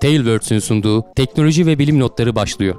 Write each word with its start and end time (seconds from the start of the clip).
Tailwords'ün 0.00 0.58
sunduğu 0.58 1.04
teknoloji 1.16 1.66
ve 1.66 1.78
bilim 1.78 2.00
notları 2.00 2.34
başlıyor. 2.34 2.74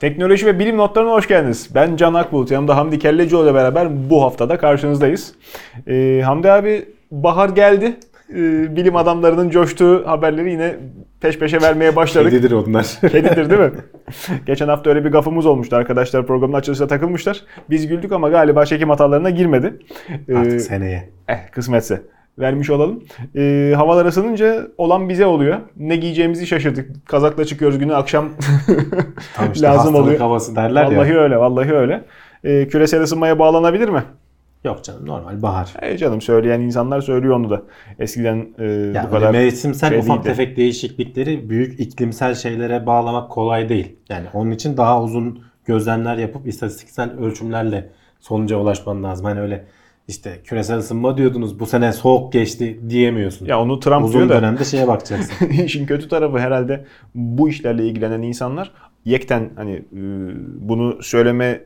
Teknoloji 0.00 0.46
ve 0.46 0.58
bilim 0.58 0.76
notlarına 0.76 1.10
hoş 1.12 1.28
geldiniz. 1.28 1.68
Ben 1.74 1.96
Can 1.96 2.14
Akbulut. 2.14 2.50
Yanımda 2.50 2.76
Hamdi 2.76 2.98
Kellecioğlu 2.98 3.44
ile 3.44 3.54
beraber 3.54 4.10
bu 4.10 4.22
haftada 4.22 4.58
karşınızdayız. 4.58 5.34
Ee, 5.88 6.22
Hamdi 6.24 6.50
abi 6.50 6.88
bahar 7.10 7.48
geldi. 7.48 7.96
Ee, 8.36 8.76
bilim 8.76 8.96
adamlarının 8.96 9.50
coştuğu 9.50 10.02
haberleri 10.06 10.50
yine 10.50 10.74
peş 11.20 11.38
peşe 11.38 11.60
vermeye 11.62 11.96
başladık. 11.96 12.30
Kedidir 12.30 12.52
onlar. 12.52 12.86
Kedidir 13.00 13.50
değil 13.50 13.60
mi? 13.60 13.70
Geçen 14.46 14.68
hafta 14.68 14.90
öyle 14.90 15.04
bir 15.04 15.10
gafımız 15.10 15.46
olmuştu. 15.46 15.76
Arkadaşlar 15.76 16.26
programın 16.26 16.52
açılışına 16.54 16.86
takılmışlar. 16.86 17.40
Biz 17.70 17.86
güldük 17.86 18.12
ama 18.12 18.28
galiba 18.28 18.64
çekim 18.66 18.90
hatalarına 18.90 19.30
girmedi. 19.30 19.78
Ee, 20.28 20.36
Artık 20.36 20.60
seneye. 20.60 21.10
Eh 21.28 21.50
kısmetse 21.52 22.02
vermiş 22.38 22.70
olalım. 22.70 23.02
Ee, 23.36 23.72
havalar 23.76 24.06
ısınınca 24.06 24.66
olan 24.78 25.08
bize 25.08 25.26
oluyor. 25.26 25.58
Ne 25.76 25.96
giyeceğimizi 25.96 26.46
şaşırdık. 26.46 27.06
Kazakla 27.06 27.44
çıkıyoruz 27.44 27.78
günü 27.78 27.94
akşam 27.94 28.28
Tam 29.36 29.52
işte 29.52 29.66
lazım 29.68 29.94
oluyor. 29.94 30.18
havası 30.18 30.56
derler 30.56 30.84
Vallahi 30.84 31.12
ya. 31.12 31.18
öyle, 31.20 31.36
vallahi 31.36 31.72
öyle. 31.74 32.04
Ee, 32.44 32.68
küresel 32.68 33.02
ısınmaya 33.02 33.38
bağlanabilir 33.38 33.88
mi? 33.88 34.02
Yok 34.64 34.84
canım 34.84 35.06
normal 35.06 35.42
bahar. 35.42 35.74
E 35.82 35.96
canım 35.96 36.20
söyleyen 36.20 36.60
insanlar 36.60 37.00
söylüyor 37.00 37.36
onu 37.36 37.50
da. 37.50 37.62
Eskiden 37.98 38.48
e, 38.58 38.64
Ya 38.64 39.04
bu 39.06 39.10
kadar 39.10 39.30
mevsimsel 39.30 39.90
şey 39.90 39.98
ufak 39.98 40.16
değildi. 40.24 40.28
tefek 40.28 40.56
değişiklikleri 40.56 41.50
büyük 41.50 41.80
iklimsel 41.80 42.34
şeylere 42.34 42.86
bağlamak 42.86 43.30
kolay 43.30 43.68
değil. 43.68 43.96
Yani 44.08 44.26
onun 44.34 44.50
için 44.50 44.76
daha 44.76 45.02
uzun 45.02 45.42
gözlemler 45.64 46.16
yapıp 46.16 46.46
istatistiksel 46.46 47.10
ölçümlerle 47.18 47.88
sonuca 48.20 48.56
ulaşman 48.56 49.02
lazım. 49.04 49.26
Hani 49.26 49.40
öyle 49.40 49.64
işte 50.08 50.40
küresel 50.44 50.78
ısınma 50.78 51.16
diyordunuz 51.16 51.60
bu 51.60 51.66
sene 51.66 51.92
soğuk 51.92 52.32
geçti 52.32 52.80
diyemiyorsun. 52.88 53.46
Ya 53.46 53.60
onu 53.60 53.80
Trump 53.80 54.04
Uzun 54.04 54.18
diyor 54.18 54.28
da 54.28 54.34
dönemde 54.34 54.64
şeye 54.64 54.88
bakacaksın. 54.88 55.46
işin 55.64 55.86
kötü 55.86 56.08
tarafı 56.08 56.38
herhalde 56.38 56.84
bu 57.14 57.48
işlerle 57.48 57.86
ilgilenen 57.86 58.22
insanlar 58.22 58.72
yekten 59.04 59.50
hani 59.56 59.72
e, 59.72 60.00
bunu 60.68 61.02
söyleme 61.02 61.60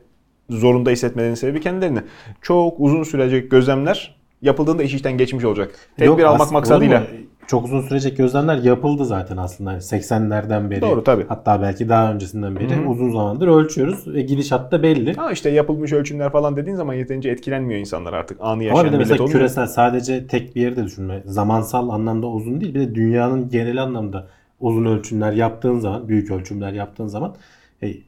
zorunda 0.49 0.89
hissetmelerinin 0.89 1.35
sebebi 1.35 1.61
kendilerine. 1.61 2.03
Çok 2.41 2.79
uzun 2.79 3.03
sürecek 3.03 3.51
gözlemler 3.51 4.15
yapıldığında 4.41 4.83
iş 4.83 4.93
işten 4.93 5.17
geçmiş 5.17 5.45
olacak. 5.45 5.75
Tedbir 5.97 6.07
Yok, 6.07 6.21
almak 6.21 6.51
maksadıyla. 6.51 7.07
Çok 7.47 7.65
uzun 7.65 7.81
sürecek 7.81 8.17
gözlemler 8.17 8.57
yapıldı 8.57 9.05
zaten 9.05 9.37
aslında. 9.37 9.69
Hani 9.69 9.79
80'lerden 9.81 10.71
beri. 10.71 10.81
Doğru, 10.81 11.03
tabii. 11.03 11.25
Hatta 11.27 11.61
belki 11.61 11.89
daha 11.89 12.13
öncesinden 12.13 12.55
beri 12.55 12.75
Hı 12.75 12.81
hı. 12.81 12.87
uzun 12.89 13.11
zamandır 13.11 13.47
ölçüyoruz 13.47 14.07
ve 14.13 14.21
gidişat 14.21 14.71
da 14.71 14.83
belli. 14.83 15.13
Ha 15.13 15.31
işte 15.31 15.49
yapılmış 15.49 15.93
ölçümler 15.93 16.31
falan 16.31 16.55
dediğin 16.57 16.75
zaman 16.75 16.93
yeterince 16.93 17.29
etkilenmiyor 17.29 17.79
insanlar 17.79 18.13
artık. 18.13 18.37
Anı 18.41 18.51
Ama 18.51 18.63
yaşayan 18.63 18.85
bir 18.85 18.91
de 18.91 18.97
mesela 18.97 19.23
olmuyor. 19.23 19.39
küresel 19.39 19.67
sadece 19.67 20.27
tek 20.27 20.55
bir 20.55 20.61
yeri 20.61 20.75
de 20.75 20.83
düşünme. 20.83 21.23
Zamansal 21.25 21.89
anlamda 21.89 22.27
uzun 22.27 22.61
değil. 22.61 22.73
Bir 22.75 22.79
de 22.79 22.95
dünyanın 22.95 23.49
genel 23.49 23.83
anlamda 23.83 24.27
uzun 24.59 24.85
ölçümler 24.85 25.31
yaptığın 25.31 25.79
zaman, 25.79 26.07
büyük 26.07 26.31
ölçümler 26.31 26.73
yaptığın 26.73 27.07
zaman 27.07 27.29
e, 27.29 27.35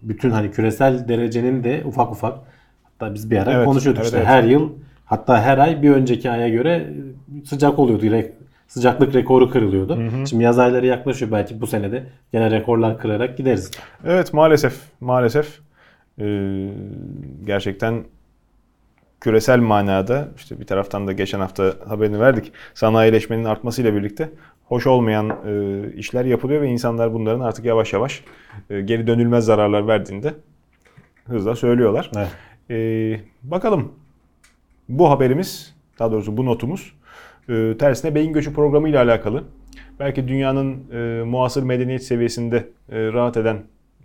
bütün 0.01 0.29
hani 0.29 0.51
küresel 0.51 1.07
derecenin 1.07 1.63
de 1.63 1.81
ufak 1.85 2.11
ufak 2.11 2.39
hatta 2.83 3.13
biz 3.13 3.31
bir 3.31 3.37
ara 3.37 3.53
Evet, 3.53 3.65
konuşuyorduk 3.65 3.99
evet, 4.01 4.07
işte 4.07 4.17
evet. 4.17 4.27
her 4.27 4.43
yıl 4.43 4.69
hatta 5.05 5.41
her 5.41 5.57
ay 5.57 5.81
bir 5.81 5.91
önceki 5.91 6.31
aya 6.31 6.49
göre 6.49 6.93
sıcak 7.45 7.79
oluyordu. 7.79 8.05
Re- 8.05 8.31
sıcaklık 8.67 9.15
rekoru 9.15 9.49
kırılıyordu. 9.49 9.99
Şimdi 10.29 10.43
yaz 10.43 10.59
ayları 10.59 10.85
yaklaşıyor 10.85 11.31
belki 11.31 11.61
bu 11.61 11.67
senede 11.67 12.03
gene 12.31 12.51
rekorlar 12.51 12.97
kırarak 12.97 13.37
gideriz. 13.37 13.71
Evet 14.05 14.33
maalesef 14.33 14.75
maalesef 15.01 15.59
Ee, 16.21 16.69
gerçekten 17.45 18.03
küresel 19.21 19.59
manada 19.59 20.27
işte 20.37 20.59
bir 20.59 20.65
taraftan 20.65 21.08
da 21.08 21.11
geçen 21.11 21.39
hafta 21.39 21.73
haberini 21.87 22.19
verdik. 22.19 22.52
Sanayileşmenin 22.73 23.43
artmasıyla 23.45 23.95
birlikte 23.95 24.29
hoş 24.69 24.87
olmayan 24.87 25.30
e, 25.30 25.83
işler 25.93 26.25
yapılıyor 26.25 26.61
ve 26.61 26.67
insanlar 26.67 27.13
bunların 27.13 27.39
artık 27.39 27.65
yavaş 27.65 27.93
yavaş 27.93 28.23
e, 28.69 28.81
geri 28.81 29.07
dönülmez 29.07 29.45
zararlar 29.45 29.87
verdiğinde 29.87 30.33
hızla 31.25 31.55
söylüyorlar. 31.55 32.11
Evet. 32.17 32.27
Ee, 32.71 33.19
bakalım 33.43 33.91
bu 34.89 35.09
haberimiz 35.09 35.75
daha 35.99 36.11
doğrusu 36.11 36.37
bu 36.37 36.45
notumuz 36.45 36.93
e, 37.49 37.75
tersine 37.79 38.15
beyin 38.15 38.33
göçü 38.33 38.53
programı 38.53 38.89
ile 38.89 38.99
alakalı. 38.99 39.43
Belki 39.99 40.27
dünyanın 40.27 40.91
e, 40.91 41.23
muasır 41.23 41.63
medeniyet 41.63 42.03
seviyesinde 42.03 42.58
e, 42.91 43.13
rahat 43.13 43.37
eden 43.37 43.58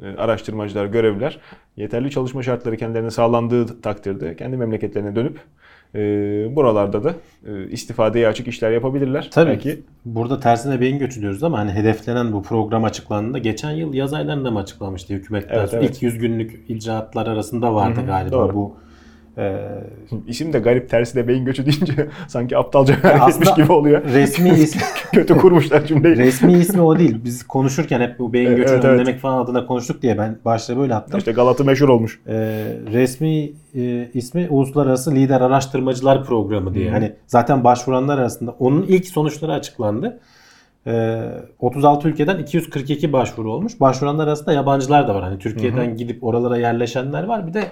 e, 0.03 0.07
araştırmacılar, 0.07 0.87
görevliler 0.87 1.41
yeterli 1.77 2.11
çalışma 2.11 2.43
şartları 2.43 2.77
kendilerine 2.77 3.11
sağlandığı 3.11 3.81
takdirde 3.81 4.37
kendi 4.37 4.57
memleketlerine 4.57 5.17
dönüp 5.17 5.41
e, 5.95 6.01
buralarda 6.57 7.05
da 7.05 7.15
e, 7.47 7.69
istifadeye 7.69 8.29
açık 8.29 8.49
işler 8.49 8.71
yapabilirler. 8.71 9.29
Tabii 9.33 9.51
Belki 9.51 9.83
Burada 10.05 10.41
tersine 10.41 10.81
beyin 10.81 10.99
göçü 10.99 11.21
diyoruz 11.21 11.43
ama 11.43 11.59
hani 11.59 11.73
hedeflenen 11.73 12.33
bu 12.33 12.43
program 12.43 12.85
açıklandığında 12.85 13.39
geçen 13.39 13.71
yıl 13.71 13.95
yaz 13.95 14.15
aylarında 14.15 14.51
mı 14.51 14.59
açıklanmıştı 14.59 15.15
hükümetler? 15.15 15.59
Evet, 15.59 15.75
evet. 15.75 15.91
İlk 15.91 16.03
100 16.03 16.19
günlük 16.19 16.71
icraatlar 16.71 17.27
arasında 17.27 17.75
vardı 17.75 18.01
galiba 18.07 18.33
doğru. 18.33 18.55
bu. 18.55 18.77
E, 19.39 19.67
isim 20.27 20.53
de 20.53 20.59
garip 20.59 20.91
tersine 20.91 21.29
beyin 21.29 21.45
göçü 21.45 21.67
deyince 21.67 22.09
sanki 22.29 22.57
aptalca 22.59 22.95
hareket 23.05 23.29
etmiş 23.29 23.49
aslında 23.49 23.63
gibi 23.63 23.73
oluyor. 23.73 24.03
resmi 24.05 24.49
ismi, 24.59 24.83
Kötü 25.13 25.37
kurmuşlar 25.37 25.87
cümleyi. 25.87 26.17
resmi 26.17 26.53
ismi 26.53 26.81
o 26.81 26.99
değil. 26.99 27.21
Biz 27.25 27.43
konuşurken 27.47 28.01
hep 28.01 28.19
bu 28.19 28.33
beyin 28.33 28.47
Evet, 28.47 28.57
göçünü 28.59 28.75
evet. 28.75 28.85
önlemek 28.85 29.21
falan 29.21 29.45
adına 29.45 29.67
konuştuk 29.67 30.03
diye 30.03 30.19
ben 30.19 30.39
başta 30.45 30.77
böyle 30.77 30.95
attım. 30.95 31.19
İşte 31.19 31.33
Galat'ı 31.33 31.65
meşhur 31.65 31.89
olmuş. 31.89 32.21
E, 32.27 32.35
resmi 32.93 33.53
e, 33.75 34.09
ismi 34.15 34.47
Uluslararası 34.51 35.15
Lider 35.15 35.41
Araştırmacılar 35.41 36.25
Programı 36.25 36.75
diye. 36.75 36.91
Hani 36.91 37.13
zaten 37.27 37.65
başvuranlar 37.65 38.19
arasında 38.19 38.55
onun 38.59 38.83
ilk 38.83 39.07
sonuçları 39.07 39.53
açıklandı. 39.53 40.21
E, 40.87 41.23
36 41.59 42.09
ülkeden 42.09 42.39
242 42.39 43.13
başvuru 43.13 43.53
olmuş. 43.53 43.81
Başvuranlar 43.81 44.27
arasında 44.29 44.53
yabancılar 44.53 45.09
da 45.09 45.15
var. 45.15 45.23
Hani 45.23 45.39
Türkiye'den 45.39 45.97
gidip 45.97 46.25
oralara 46.25 46.57
yerleşenler 46.59 47.25
var. 47.25 47.47
Bir 47.47 47.55
de 47.55 47.65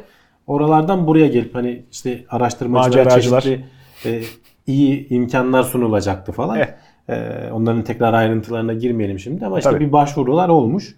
oralardan 0.47 1.07
buraya 1.07 1.27
gelip 1.27 1.55
hani 1.55 1.85
işte 1.93 2.25
araştırmacılara 2.29 3.11
çeşitli 3.11 3.65
e, 4.05 4.23
iyi 4.67 5.09
imkanlar 5.09 5.63
sunulacaktı 5.63 6.33
falan. 6.33 6.59
Eh. 6.59 6.67
E, 7.09 7.49
onların 7.53 7.85
tekrar 7.85 8.13
ayrıntılarına 8.13 8.73
girmeyelim 8.73 9.19
şimdi 9.19 9.47
ama 9.47 9.59
işte 9.59 9.71
Tabii. 9.71 9.87
bir 9.87 9.93
başvurular 9.93 10.49
olmuş. 10.49 10.95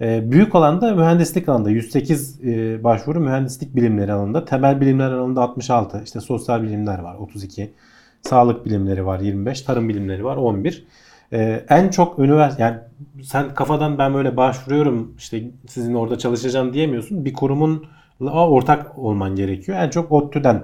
E, 0.00 0.30
büyük 0.30 0.54
olan 0.54 0.80
da 0.80 0.94
mühendislik 0.94 1.48
alanında 1.48 1.70
108 1.70 2.44
e, 2.44 2.84
başvuru 2.84 3.20
mühendislik 3.20 3.76
bilimleri 3.76 4.12
alanında, 4.12 4.44
temel 4.44 4.80
bilimler 4.80 5.10
alanında 5.10 5.42
66, 5.42 6.02
işte 6.04 6.20
sosyal 6.20 6.62
bilimler 6.62 6.98
var 6.98 7.14
32, 7.14 7.72
sağlık 8.22 8.66
bilimleri 8.66 9.06
var 9.06 9.20
25, 9.20 9.62
tarım 9.62 9.88
bilimleri 9.88 10.24
var 10.24 10.36
11. 10.36 10.86
E, 11.32 11.64
en 11.68 11.88
çok 11.88 12.18
üniversite 12.18 12.62
yani 12.62 12.76
sen 13.22 13.54
kafadan 13.54 13.98
ben 13.98 14.14
böyle 14.14 14.36
başvuruyorum 14.36 15.14
işte 15.18 15.42
sizin 15.68 15.94
orada 15.94 16.18
çalışacağım 16.18 16.72
diyemiyorsun. 16.72 17.24
Bir 17.24 17.32
kurumun 17.32 17.86
ortak 18.20 18.98
olman 18.98 19.36
gerekiyor. 19.36 19.78
En 19.78 19.90
çok 19.90 20.12
ODTÜ'den 20.12 20.62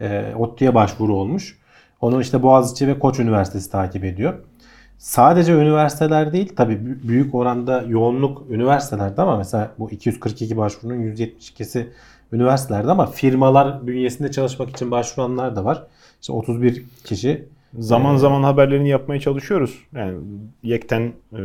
e, 0.00 0.34
ODTÜ'ye 0.38 0.74
başvuru 0.74 1.14
olmuş. 1.14 1.58
Onu 2.00 2.20
işte 2.20 2.42
Boğaziçi 2.42 2.88
ve 2.88 2.98
Koç 2.98 3.18
Üniversitesi 3.18 3.70
takip 3.70 4.04
ediyor. 4.04 4.34
Sadece 4.98 5.52
üniversiteler 5.52 6.32
değil 6.32 6.52
tabii 6.56 6.72
bü- 6.74 7.08
büyük 7.08 7.34
oranda 7.34 7.82
yoğunluk 7.82 8.50
üniversitelerde 8.50 9.22
ama 9.22 9.36
mesela 9.36 9.70
bu 9.78 9.90
242 9.90 10.56
başvurunun 10.56 11.02
172'si 11.02 11.86
üniversitelerde 12.32 12.90
ama 12.90 13.06
firmalar 13.06 13.86
bünyesinde 13.86 14.30
çalışmak 14.30 14.70
için 14.70 14.90
başvuranlar 14.90 15.56
da 15.56 15.64
var. 15.64 15.86
İşte 16.20 16.32
31 16.32 16.84
kişi 17.04 17.48
Zaman 17.78 18.14
Ee, 18.14 18.18
zaman 18.18 18.42
haberlerini 18.42 18.88
yapmaya 18.88 19.20
çalışıyoruz. 19.20 19.78
Yani 19.94 20.18
yekten 20.62 21.02
e, 21.32 21.40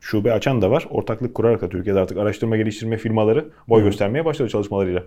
şube 0.00 0.32
açan 0.32 0.62
da 0.62 0.70
var. 0.70 0.86
Ortaklık 0.90 1.34
kurarak 1.34 1.60
da 1.60 1.68
Türkiye'de 1.68 2.00
artık 2.00 2.18
araştırma 2.18 2.56
geliştirme 2.56 2.96
firmaları 2.96 3.48
boy 3.68 3.82
göstermeye 3.82 4.24
başladı 4.24 4.48
çalışmalarıyla. 4.48 5.02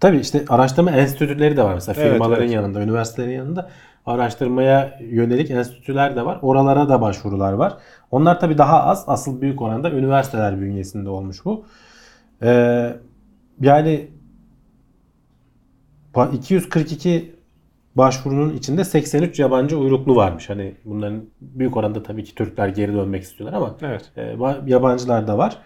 Tabii 0.00 0.16
işte 0.16 0.44
araştırma 0.48 0.90
enstitüleri 0.90 1.56
de 1.56 1.62
var 1.62 1.74
mesela 1.74 2.00
Evet, 2.02 2.12
firmaların 2.12 2.42
evet. 2.44 2.54
yanında, 2.54 2.82
üniversitelerin 2.82 3.32
yanında 3.32 3.70
araştırmaya 4.06 4.98
yönelik 5.10 5.50
enstitüler 5.50 6.16
de 6.16 6.24
var. 6.26 6.38
Oralara 6.42 6.88
da 6.88 7.00
başvurular 7.00 7.52
var. 7.52 7.76
Onlar 8.10 8.40
tabii 8.40 8.58
daha 8.58 8.82
az, 8.82 9.04
asıl 9.06 9.40
büyük 9.40 9.62
oranda 9.62 9.90
üniversiteler 9.90 10.60
bünyesinde 10.60 11.08
olmuş 11.08 11.44
bu. 11.44 11.64
Ee, 12.42 12.96
yani 13.60 14.08
ba- 16.14 16.36
242 16.36 17.35
başvurunun 17.96 18.56
içinde 18.56 18.84
83 18.84 19.38
yabancı 19.38 19.78
uyruklu 19.78 20.16
varmış. 20.16 20.50
Hani 20.50 20.74
bunların 20.84 21.22
büyük 21.40 21.76
oranda 21.76 22.02
tabii 22.02 22.24
ki 22.24 22.34
Türkler 22.34 22.68
geri 22.68 22.94
dönmek 22.94 23.22
istiyorlar 23.22 23.56
ama 23.58 23.74
Evet. 23.82 24.04
e, 24.16 24.20
ba- 24.20 24.70
yabancılar 24.70 25.26
da 25.26 25.38
var. 25.38 25.56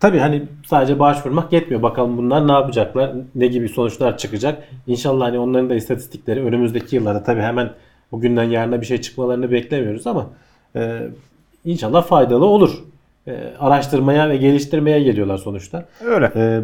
Tabii 0.00 0.18
hani 0.18 0.42
sadece 0.66 0.98
başvurmak 0.98 1.52
yetmiyor. 1.52 1.82
Bakalım 1.82 2.16
bunlar 2.18 2.48
ne 2.48 2.52
yapacaklar? 2.52 3.12
Ne 3.34 3.46
gibi 3.46 3.68
sonuçlar 3.68 4.18
çıkacak? 4.18 4.62
İnşallah 4.86 5.26
hani 5.26 5.38
onların 5.38 5.70
da 5.70 5.74
istatistikleri 5.74 6.42
önümüzdeki 6.44 6.96
yıllarda 6.96 7.22
tabii 7.22 7.40
hemen 7.40 7.70
bugünden 8.12 8.44
yarına 8.44 8.80
bir 8.80 8.86
şey 8.86 9.00
çıkmalarını 9.00 9.50
beklemiyoruz 9.50 10.06
ama 10.06 10.26
e, 10.76 11.02
inşallah 11.64 12.04
faydalı 12.04 12.44
olur. 12.44 12.84
E, 13.26 13.52
araştırmaya 13.58 14.28
ve 14.28 14.36
geliştirmeye 14.36 15.00
geliyorlar 15.02 15.38
sonuçta. 15.38 15.84
Öyle. 16.04 16.32
E, 16.36 16.60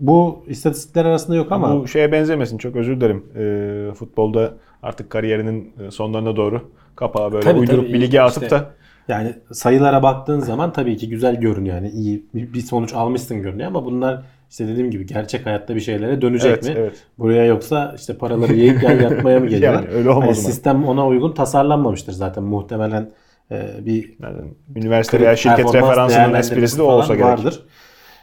Bu 0.00 0.44
istatistikler 0.48 1.04
arasında 1.04 1.36
yok 1.36 1.52
ama 1.52 1.80
Bu 1.80 1.88
şeye 1.88 2.12
benzemesin 2.12 2.58
çok 2.58 2.76
özür 2.76 3.00
dilerim. 3.00 3.24
Ee, 3.36 3.94
futbolda 3.94 4.54
artık 4.82 5.10
kariyerinin 5.10 5.72
e, 5.86 5.90
sonlarına 5.90 6.36
doğru 6.36 6.70
kapağı 6.96 7.32
böyle 7.32 7.44
Tabii, 7.44 7.58
uydurup 7.60 7.84
tabii. 7.84 7.92
bir 7.94 8.00
lige 8.00 8.20
atıp 8.20 8.42
İşte- 8.42 8.56
da 8.56 8.70
yani 9.08 9.34
sayılara 9.52 10.02
baktığın 10.02 10.40
zaman 10.40 10.72
tabii 10.72 10.96
ki 10.96 11.08
güzel 11.08 11.40
görünüyor 11.40 11.74
yani 11.76 11.88
iyi 11.90 12.26
bir 12.34 12.60
sonuç 12.60 12.94
almışsın 12.94 13.42
görünüyor 13.42 13.68
ama 13.68 13.84
bunlar 13.84 14.22
işte 14.50 14.68
dediğim 14.68 14.90
gibi 14.90 15.06
gerçek 15.06 15.46
hayatta 15.46 15.74
bir 15.74 15.80
şeylere 15.80 16.22
dönecek 16.22 16.50
Evet, 16.50 16.64
mi? 16.64 16.74
evet. 16.78 16.94
Buraya 17.18 17.44
yoksa 17.44 17.92
işte 17.96 18.16
paraları 18.16 18.54
yiyip 18.54 18.80
gel 18.80 19.00
yatmaya 19.00 19.40
mı 19.40 19.46
geliyorlar? 19.48 19.82
Yani 19.82 19.94
öyle 19.94 20.08
Hani 20.08 20.18
umarım. 20.18 20.34
sistem 20.34 20.84
ona 20.84 21.06
uygun 21.06 21.32
tasarlanmamıştır 21.32 22.12
zaten 22.12 22.44
muhtemelen 22.44 23.10
e, 23.50 23.68
bir 23.86 24.14
yani 24.22 24.36
üniversite 24.76 25.20
veya 25.20 25.36
şirket 25.36 25.74
referansının 25.74 26.34
esprisi 26.34 26.78
de 26.78 26.82
olsa 26.82 27.14
gerek. 27.14 27.26
vardır. 27.26 27.62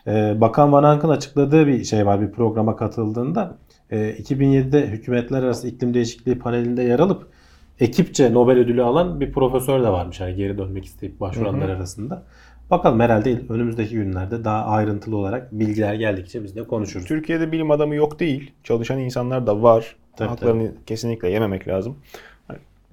Ee, 0.07 0.41
Bakan 0.41 0.71
Van 0.71 0.83
Ank'ın 0.83 1.09
açıkladığı 1.09 1.67
bir 1.67 1.83
şey 1.83 2.05
var 2.05 2.21
bir 2.21 2.31
programa 2.31 2.75
katıldığında. 2.75 3.57
Ee, 3.91 4.15
2007'de 4.19 4.87
Hükümetler 4.87 5.43
Arası 5.43 5.67
İklim 5.67 5.93
Değişikliği 5.93 6.39
panelinde 6.39 6.83
yer 6.83 6.99
alıp 6.99 7.27
ekipçe 7.79 8.33
Nobel 8.33 8.57
ödülü 8.57 8.83
alan 8.83 9.19
bir 9.19 9.31
profesör 9.31 9.83
de 9.83 9.89
varmış. 9.89 10.19
Yani 10.19 10.35
geri 10.35 10.57
dönmek 10.57 10.85
isteyip 10.85 11.19
başvuranlar 11.19 11.69
arasında. 11.69 12.23
Bakalım 12.71 12.99
herhalde 12.99 13.41
önümüzdeki 13.49 13.95
günlerde 13.95 14.43
daha 14.43 14.65
ayrıntılı 14.65 15.17
olarak 15.17 15.51
bilgiler 15.51 15.93
geldikçe 15.93 16.43
biz 16.43 16.55
de 16.55 16.63
konuşuruz. 16.63 17.05
Türkiye'de 17.05 17.51
bilim 17.51 17.71
adamı 17.71 17.95
yok 17.95 18.19
değil. 18.19 18.51
Çalışan 18.63 18.99
insanlar 18.99 19.47
da 19.47 19.63
var. 19.63 19.95
Tabii, 20.15 20.29
Haklarını 20.29 20.71
kesinlikle 20.85 21.29
yememek 21.29 21.67
lazım. 21.67 21.97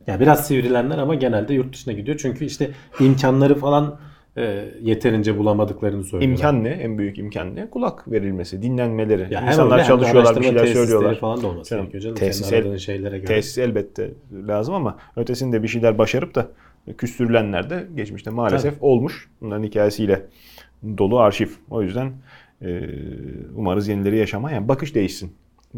Ya 0.07 0.21
biraz 0.21 0.47
sivrilenler 0.47 0.99
ama 0.99 1.15
genelde 1.15 1.55
yurt 1.55 1.73
dışına 1.75 1.95
gidiyor. 1.95 2.19
Çünkü 2.23 2.45
işte 2.45 2.71
imkanları 3.01 3.55
falan 3.55 3.99
e, 4.39 4.65
yeterince 4.83 5.39
bulamadıklarını 5.39 6.05
söylüyorlar. 6.05 6.37
İmkan 6.37 6.65
ne? 6.65 6.69
En 6.69 6.99
büyük 6.99 7.19
imkan 7.19 7.57
ne? 7.57 7.71
Kulak 7.71 8.11
verilmesi, 8.11 8.63
dinlenmeleri. 8.63 9.35
Ya 9.35 9.41
hem 9.41 9.49
İnsanlar 9.49 9.73
öyle 9.73 9.83
hem 9.83 9.85
de 9.85 9.87
çalışıyorlar, 9.89 10.37
bir 10.37 10.43
şeyler 10.45 10.67
söylüyorlar. 10.67 11.19
falan 11.19 11.43
da 11.43 11.47
olması 11.47 11.71
Canım, 11.71 11.83
gerekiyor 11.85 12.03
canım. 12.03 12.17
tesis 12.17 12.53
el- 12.53 12.79
şeylere 12.79 13.19
göre. 13.19 13.27
Tesis 13.27 13.59
elbette 13.59 14.11
lazım 14.49 14.75
ama 14.75 14.99
ötesinde 15.17 15.63
bir 15.63 15.69
şeyler 15.69 15.99
başarıp 15.99 16.35
da 16.35 16.49
küstürülenler 16.99 17.71
de 17.71 17.87
geçmişte 17.97 18.31
maalesef 18.31 18.75
olmuş. 18.81 19.31
Bunların 19.41 19.63
hikayesiyle 19.65 20.23
dolu 20.99 21.19
arşiv. 21.19 21.49
O 21.71 21.83
yüzden 21.83 22.13
e, 22.63 22.81
umarız 23.57 23.89
yenileri 23.89 24.17
yaşama. 24.17 24.51
Yani 24.51 24.69
bakış 24.69 24.95
değişsin. 24.95 25.33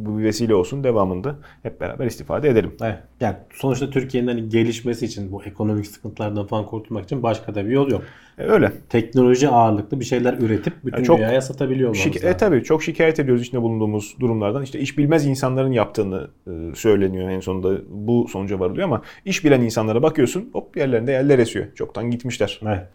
Bu 0.07 0.19
bir 0.19 0.25
vesile 0.25 0.55
olsun. 0.55 0.85
Devamında 0.85 1.37
hep 1.63 1.81
beraber 1.81 2.07
istifade 2.07 2.49
edelim. 2.49 2.73
Evet. 2.83 2.99
Yani 3.21 3.37
sonuçta 3.55 3.91
Türkiye'nin 3.91 4.29
hani 4.29 4.49
gelişmesi 4.49 5.07
için 5.07 5.33
bu 5.33 5.45
ekonomik 5.45 5.87
sıkıntılardan 5.87 6.47
falan 6.47 6.67
kurtulmak 6.67 7.05
için 7.05 7.23
başka 7.23 7.55
da 7.55 7.67
bir 7.67 7.71
yol 7.71 7.91
yok. 7.91 8.03
E, 8.39 8.43
öyle. 8.43 8.73
Teknoloji 8.89 9.49
ağırlıklı 9.49 10.01
bir 10.01 10.05
şeyler 10.05 10.35
üretip 10.39 10.73
bütün 10.85 10.97
Yani 10.97 11.07
çok 11.07 11.19
dünyaya 11.19 11.41
satabiliyor 11.41 11.95
Şik- 11.95 12.27
e, 12.31 12.37
tabii 12.37 12.63
çok 12.65 12.83
şikayet 12.83 13.21
ediyoruz 13.21 13.43
içinde 13.43 13.63
bulunduğumuz 13.63 14.17
durumlardan. 14.21 14.63
İşte 14.63 14.79
iş 14.81 14.99
bilmez 14.99 15.27
insanların 15.27 15.73
yaptığını 15.73 16.29
e, 16.47 16.75
söyleniyor 16.75 17.31
en 17.31 17.41
sonunda 17.41 17.81
bu 17.89 18.29
sonuca 18.29 18.61
varılıyor 18.61 18.85
ama 18.85 19.03
iş 19.25 19.45
bilen 19.45 19.61
insanlara 19.61 20.03
bakıyorsun 20.03 20.51
hop 20.53 20.77
yerlerinde 20.77 21.13
yerler 21.13 21.39
esiyor. 21.39 21.67
Çoktan 21.75 22.11
gitmişler. 22.11 22.61
Evet. 22.63 22.87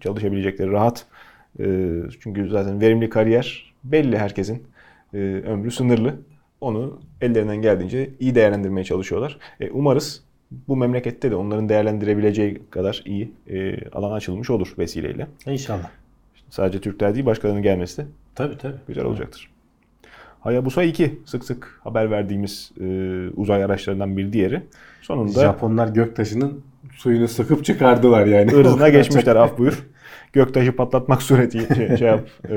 çalışabilecekleri 0.00 0.70
rahat. 0.72 1.06
Ee, 1.60 1.64
Çünkü 2.20 2.48
zaten 2.48 2.80
verimli 2.80 3.08
kariyer 3.08 3.74
belli 3.84 4.18
herkesin. 4.18 4.62
Ee, 5.14 5.18
Ömrü 5.46 5.70
sınırlı. 5.70 6.14
Onu 6.62 6.98
ellerinden 7.20 7.62
geldiğince 7.62 8.10
iyi 8.20 8.34
değerlendirmeye 8.34 8.84
çalışıyorlar. 8.84 9.38
E, 9.60 9.70
Umarız 9.70 10.22
bu 10.68 10.76
memlekette 10.76 11.30
de 11.30 11.36
onların 11.36 11.68
değerlendirebileceği 11.68 12.62
kadar 12.70 13.02
iyi 13.04 13.32
e, 13.50 13.88
alan 13.90 14.12
açılmış 14.12 14.50
olur 14.50 14.74
vesileyle. 14.78 15.26
İnşallah. 15.46 15.90
Sadece 16.50 16.80
Türkler 16.80 17.14
değil 17.14 17.26
başkalarının 17.26 17.62
gelmesi 17.62 18.02
de 18.02 18.06
Tabii 18.34 18.58
tabii. 18.58 18.76
güzel 18.88 19.04
olacaktır. 19.04 19.50
Hayabusa 20.40 20.82
2 20.82 21.18
sık 21.24 21.44
sık 21.44 21.80
haber 21.84 22.10
verdiğimiz 22.10 22.72
e, 22.80 22.84
uzay 23.36 23.64
araçlarından 23.64 24.16
bir 24.16 24.32
diğeri. 24.32 24.62
Sonunda 25.00 25.40
Japonlar 25.40 25.88
göktaşının 25.88 26.62
suyunu 26.96 27.28
sıkıp 27.28 27.64
çıkardılar 27.64 28.26
yani. 28.26 28.50
Kadar 28.50 28.88
geçmişler 28.88 29.36
af 29.36 29.58
buyur. 29.58 29.86
Göktaşı 30.32 30.76
patlatmak 30.76 31.22
suretiyle 31.22 31.74
şey, 31.74 31.96
şey 31.96 32.08
yap, 32.08 32.20
e, 32.50 32.54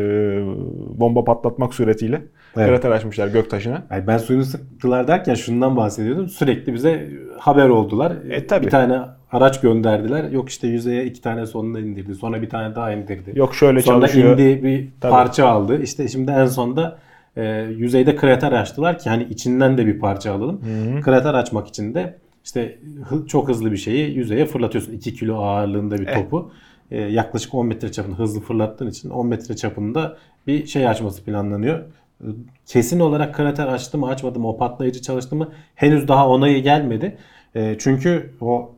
bomba 0.99 1.23
patlatmak 1.23 1.73
suretiyle 1.73 2.21
Evet. 2.57 2.67
krater 2.69 2.91
açmışlar 2.91 3.27
göktaşına. 3.27 3.83
Ay 3.89 4.07
ben 4.07 4.17
suyunu 4.17 4.45
sıktılar 4.45 5.07
derken 5.07 5.33
şundan 5.33 5.77
bahsediyordum. 5.77 6.29
Sürekli 6.29 6.73
bize 6.73 7.09
haber 7.39 7.69
oldular. 7.69 8.13
E, 8.29 8.47
tabii. 8.47 8.65
Bir 8.65 8.71
tane 8.71 8.99
araç 9.31 9.61
gönderdiler. 9.61 10.29
Yok 10.31 10.49
işte 10.49 10.67
yüzeye 10.67 11.05
iki 11.05 11.21
tane 11.21 11.45
sonuna 11.45 11.79
indirdi. 11.79 12.15
Sonra 12.15 12.41
bir 12.41 12.49
tane 12.49 12.75
daha 12.75 12.91
indirdi. 12.91 13.31
Yok 13.35 13.55
şöyle 13.55 13.81
Sonra 13.81 14.07
çalışıyor. 14.07 14.31
indi 14.37 14.63
bir 14.63 14.89
Tabii. 15.01 15.11
parça 15.11 15.47
aldı. 15.47 15.81
İşte 15.81 16.07
şimdi 16.07 16.31
en 16.31 16.45
sonda 16.45 16.97
e, 17.37 17.45
yüzeyde 17.77 18.15
krater 18.15 18.51
açtılar 18.51 18.99
ki 18.99 19.09
hani 19.09 19.23
içinden 19.23 19.77
de 19.77 19.85
bir 19.85 19.99
parça 19.99 20.33
alalım. 20.33 20.61
Krater 21.01 21.33
açmak 21.33 21.67
için 21.67 21.93
de 21.93 22.17
işte 22.45 22.79
çok 23.27 23.49
hızlı 23.49 23.71
bir 23.71 23.77
şeyi 23.77 24.15
yüzeye 24.17 24.45
fırlatıyorsun. 24.45 24.93
2 24.93 25.13
kilo 25.13 25.35
ağırlığında 25.37 25.97
bir 25.97 26.07
Eh. 26.07 26.13
topu. 26.23 26.51
E, 26.91 27.01
yaklaşık 27.01 27.53
10 27.53 27.67
metre 27.67 27.91
çapında 27.91 28.15
hızlı 28.19 28.41
fırlattığın 28.41 28.87
için 28.89 29.09
10 29.09 29.27
metre 29.27 29.55
çapında 29.55 30.17
bir 30.47 30.65
şey 30.65 30.87
açması 30.87 31.23
planlanıyor. 31.23 31.79
E, 32.21 32.25
Kesin 32.65 32.99
olarak 32.99 33.35
krater 33.35 33.67
açtı 33.67 33.97
mı 33.97 34.07
açmadı 34.07 34.39
mı 34.39 34.49
o 34.49 34.57
patlayıcı 34.57 35.01
çalıştı 35.01 35.35
mı 35.35 35.49
henüz 35.75 36.07
daha 36.07 36.29
onayı 36.29 36.63
gelmedi. 36.63 37.17
E, 37.55 37.75
çünkü 37.79 38.33
o 38.41 38.71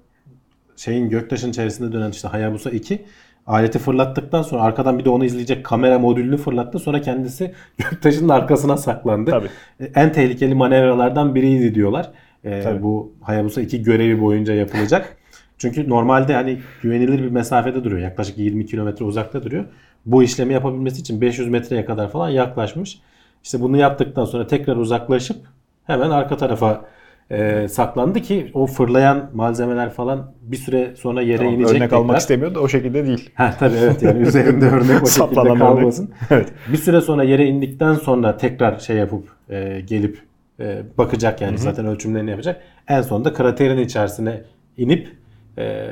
şeyin 0.75 1.10
göktaşın 1.10 1.50
içerisinde 1.50 1.92
dönen 1.92 2.12
işte 2.12 2.28
Hayabusa 2.28 2.70
2 2.70 3.06
aleti 3.48 3.80
fırlattıktan 3.80 4.42
sonra 4.42 4.62
arkadan 4.62 5.00
bir 5.00 5.06
de 5.06 5.10
onu 5.10 5.25
izleyecek 5.25 5.66
kamera 5.66 6.00
modülünü 6.00 6.38
fırlattı. 6.38 6.80
Sonra 6.80 7.02
kendisi 7.02 7.54
göktaşının 7.78 8.30
arkasına 8.30 8.78
saklandı. 8.78 9.31
Tabii. 9.31 9.48
E, 9.80 9.86
En 9.96 10.12
tehlikeli 10.12 10.56
manevralardan 10.56 11.36
biriydi 11.36 11.75
diyorlar. 11.75 12.12
E, 12.48 12.62
Tabii. 12.62 12.84
bu 12.84 13.14
Hayabusa 13.22 13.62
2 13.62 13.84
görevi 13.84 14.22
boyunca 14.22 14.54
yapılacak. 14.54 15.18
Çünkü 15.58 15.90
normalde 15.90 16.34
hani 16.34 16.58
güvenilir 16.82 17.24
bir 17.24 17.32
mesafede 17.32 17.84
duruyor. 17.84 18.02
Yaklaşık 18.02 18.38
20 18.38 18.66
kilometre 18.66 19.06
uzakta 19.06 19.44
duruyor. 19.44 19.66
Bu 20.06 20.24
işlemi 20.24 20.54
yapabilmesi 20.54 21.02
için 21.02 21.22
500 21.22 21.50
metreye 21.50 21.86
kadar 21.86 22.10
falan 22.12 22.30
yaklaşmış. 22.30 23.00
İşte 23.44 23.62
bunu 23.62 23.78
yaptıktan 23.78 24.26
sonra 24.26 24.48
tekrar 24.48 24.76
uzaklaşıp 24.76 25.38
hemen 25.84 26.10
arka 26.10 26.38
tarafa 26.38 26.86
e, 27.32 27.68
saklandı 27.68 28.20
ki 28.22 28.52
o 28.54 28.66
fırlayan 28.66 29.30
malzemeler 29.34 29.90
falan 29.90 30.34
bir 30.42 30.58
süre 30.58 30.94
sonra 30.96 31.22
yere 31.22 31.38
Tamam, 31.38 31.54
inecek 31.54 31.70
örnek 31.70 31.82
tekrar. 31.82 31.98
almak 31.98 32.18
istemiyor 32.18 32.56
da 32.56 32.60
o 32.60 32.68
şekilde 32.68 33.06
değil. 33.06 33.30
Ha 33.36 33.54
tabii 33.60 33.76
evet 33.78 34.04
yani 34.04 34.20
üzerinde 34.22 34.66
örnek 34.70 34.82
o 34.82 34.92
şekilde 34.94 35.06
Saplanan 35.06 35.48
örnek. 35.50 35.60
kalmasın. 35.60 36.10
Evet. 36.30 36.50
Bir 36.72 36.78
süre 36.78 37.01
sonra 37.01 37.24
yere 37.24 37.46
indikten 37.46 37.94
sonra 37.94 38.38
tekrar 38.38 38.80
şey 38.80 38.98
yapıp 38.98 39.27
e, 39.50 39.82
gelip 39.88 40.20
e, 40.60 40.82
bakacak 40.98 41.42
yani 41.42 41.58
zaten 41.58 41.86
ölçümlerini 41.86 42.30
yapacak. 42.30 42.62
En 42.88 43.02
sonunda 43.02 43.34
kraterin 43.34 43.78
içerisine 43.78 44.42
inip 44.78 45.10
e, 45.58 45.88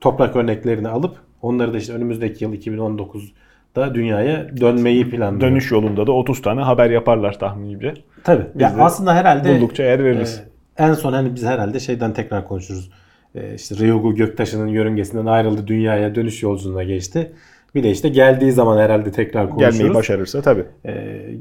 toprak 0.00 0.36
örneklerini 0.36 0.88
alıp 0.88 1.16
onları 1.42 1.74
da 1.74 1.78
işte 1.78 1.92
önümüzdeki 1.92 2.44
yıl 2.44 2.54
2019'da 2.54 3.94
dünyaya 3.94 4.56
dönmeyi 4.60 5.10
planlıyor. 5.10 5.50
Dönüş 5.50 5.70
yolunda 5.70 6.06
da 6.06 6.12
30 6.12 6.42
tane 6.42 6.60
haber 6.60 6.90
yaparlar 6.90 7.38
tahminimce. 7.38 7.94
Tabii. 8.24 8.44
Ya 8.58 8.74
aslında 8.78 9.14
herhalde 9.14 9.56
buldukça 9.56 9.82
yer 9.82 10.04
veririz. 10.04 10.42
e, 10.78 10.84
en 10.84 10.92
son 10.92 11.12
hani 11.12 11.34
biz 11.34 11.44
herhalde 11.44 11.80
şeyden 11.80 12.12
tekrar 12.12 12.48
konuşuruz. 12.48 12.90
E, 13.34 13.54
işte 13.54 13.76
Ryugu 13.76 14.14
göktaşının 14.14 14.66
yörüngesinden 14.66 15.26
ayrıldı 15.26 15.66
dünyaya 15.66 16.14
dönüş 16.14 16.42
yolculuğuna 16.42 16.84
geçti. 16.84 17.32
Bir 17.76 17.82
de 17.82 17.90
işte 17.90 18.08
geldiği 18.08 18.52
zaman 18.52 18.78
herhalde 18.78 19.12
tekrar 19.12 19.50
konuşuruz. 19.50 19.78
Gelmeyi 19.78 19.94
başarırsa 19.94 20.42
tabii. 20.42 20.64
e, 20.84 20.94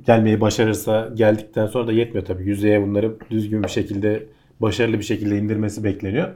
gelmeyi 0.05 0.41
başarırsa 0.41 1.09
geldikten 1.13 1.67
sonra 1.67 1.87
da 1.87 1.91
yetmiyor 1.91 2.25
tabii. 2.25 2.43
Yüzeye 2.43 2.87
bunları 2.87 3.11
düzgün 3.31 3.63
bir 3.63 3.67
şekilde 3.67 4.23
başarılı 4.59 4.99
bir 4.99 5.03
şekilde 5.03 5.37
indirmesi 5.37 5.83
bekleniyor. 5.83 6.27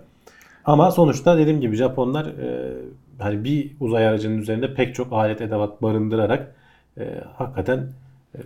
Ama 0.66 0.92
sonuçta 0.92 1.38
dediğim 1.38 1.62
gibi 1.62 1.76
Japonlar 1.76 2.26
e, 2.26 2.74
hani 3.20 3.44
bir 3.44 3.72
uzay 3.80 4.08
aracının 4.08 4.38
üzerinde 4.38 4.74
pek 4.74 4.96
çok 4.96 5.14
alet 5.14 5.42
edevat 5.42 5.82
barındırarak 5.82 6.56
e, 6.98 7.04
hakikaten 7.36 7.88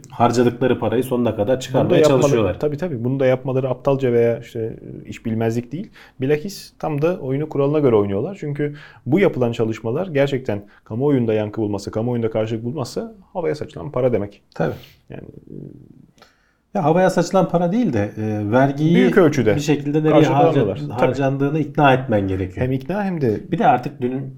harcadıkları 0.10 0.80
parayı 0.80 1.04
sonuna 1.04 1.36
kadar 1.36 1.60
çıkarmaya 1.60 1.98
yapmaları, 2.00 2.22
çalışıyorlar. 2.22 2.60
tabii 2.60 2.78
tabii. 2.78 3.04
Bunu 3.04 3.20
da 3.20 3.26
yapmaları 3.26 3.70
aptalca 3.70 4.12
veya 4.14 4.40
işte 4.40 4.80
iş 5.06 5.26
bilmezlik 5.26 5.72
değil. 5.72 5.90
Bilakis 6.22 6.74
tam 6.80 7.02
da 7.02 7.18
oyunu 7.20 7.50
kuralına 7.50 7.80
göre 7.80 7.96
oynuyorlar. 7.96 8.38
Çünkü 8.40 8.76
bu 9.06 9.20
yapılan 9.20 9.52
çalışmalar 9.52 10.08
gerçekten 10.08 10.62
kamuoyunda 10.84 11.34
yankı 11.34 11.62
bulması, 11.62 11.92
kamuoyunda 11.92 12.30
karşılık 12.30 12.64
bulmazsa 12.64 13.14
havaya 13.34 13.56
saçılan 13.56 13.92
para 13.92 14.14
demek. 14.14 14.42
Tabii. 14.56 14.74
Yani 15.10 15.24
Ya 16.74 16.84
havaya 16.84 17.10
saçılan 17.10 17.50
para 17.50 17.72
değil 17.72 17.94
de 17.94 18.12
e, 18.18 18.52
vergiyi 18.52 18.96
Büyük 18.96 19.18
ölçüde 19.18 19.56
bir 19.56 19.60
şekilde 19.62 20.00
nereye 20.04 20.12
harca- 20.26 20.36
alıyorlar. 20.36 20.78
Tabii. 20.78 20.92
harcandığını 20.92 21.60
ikna 21.60 21.94
etmen 21.94 22.28
gerekiyor. 22.28 22.66
hem 22.66 22.72
ikna 22.72 23.04
hem 23.04 23.22
de 23.22 23.52
Bir 23.52 23.60
de 23.60 23.66
artık 23.68 23.94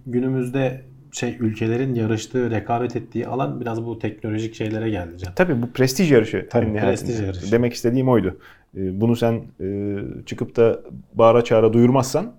günümüzde 0.05 0.81
şey 1.15 1.37
ülkelerin 1.39 1.95
yarıştığı, 1.95 2.51
rekabet 2.51 2.95
ettiği 2.95 3.27
alan 3.27 3.61
biraz 3.61 3.85
bu 3.85 3.99
teknolojik 3.99 4.55
şeylere 4.55 4.89
geldi 4.89 5.17
canım. 5.17 5.33
tabii 5.35 5.61
bu 5.61 5.69
prestij 5.71 6.11
yarışı. 6.11 6.47
Tabii, 6.51 6.73
nihayetinde. 6.73 7.07
prestij 7.07 7.27
yarışı. 7.27 7.51
Demek 7.51 7.73
istediğim 7.73 8.09
oydu. 8.09 8.37
Ee, 8.77 9.01
Bunu 9.01 9.15
sen 9.15 9.41
e, 9.61 9.97
çıkıp 10.25 10.55
da 10.55 10.79
bağıra 11.13 11.43
çağıra 11.43 11.73
duyurmazsan 11.73 12.31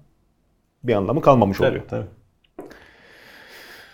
bir 0.84 0.94
anlamı 0.94 1.20
kalmamış 1.20 1.60
oluyor. 1.60 1.82
tabii. 1.90 2.06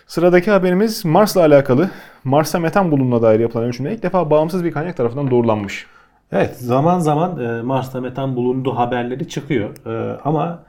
Sıradaki 0.07 0.51
haberimiz 0.51 1.05
Mars'la 1.05 1.41
alakalı. 1.41 1.89
Mars'ta 2.23 2.59
metan 2.59 2.91
bulunduğuna 2.91 3.21
dair 3.21 3.39
yapılan 3.39 3.65
ölçümler 3.65 3.91
ilk 3.91 4.03
defa 4.03 4.29
bağımsız 4.29 4.63
bir 4.63 4.71
kaynak 4.71 4.97
tarafından 4.97 5.31
doğrulanmış. 5.31 5.85
Evet 6.31 6.57
zaman 6.57 6.99
zaman 6.99 7.39
e, 7.45 7.61
Mars'ta 7.61 8.01
metan 8.01 8.35
bulunduğu 8.35 8.75
haberleri 8.75 9.27
çıkıyor. 9.29 9.69
E, 9.87 10.19
ama 10.23 10.63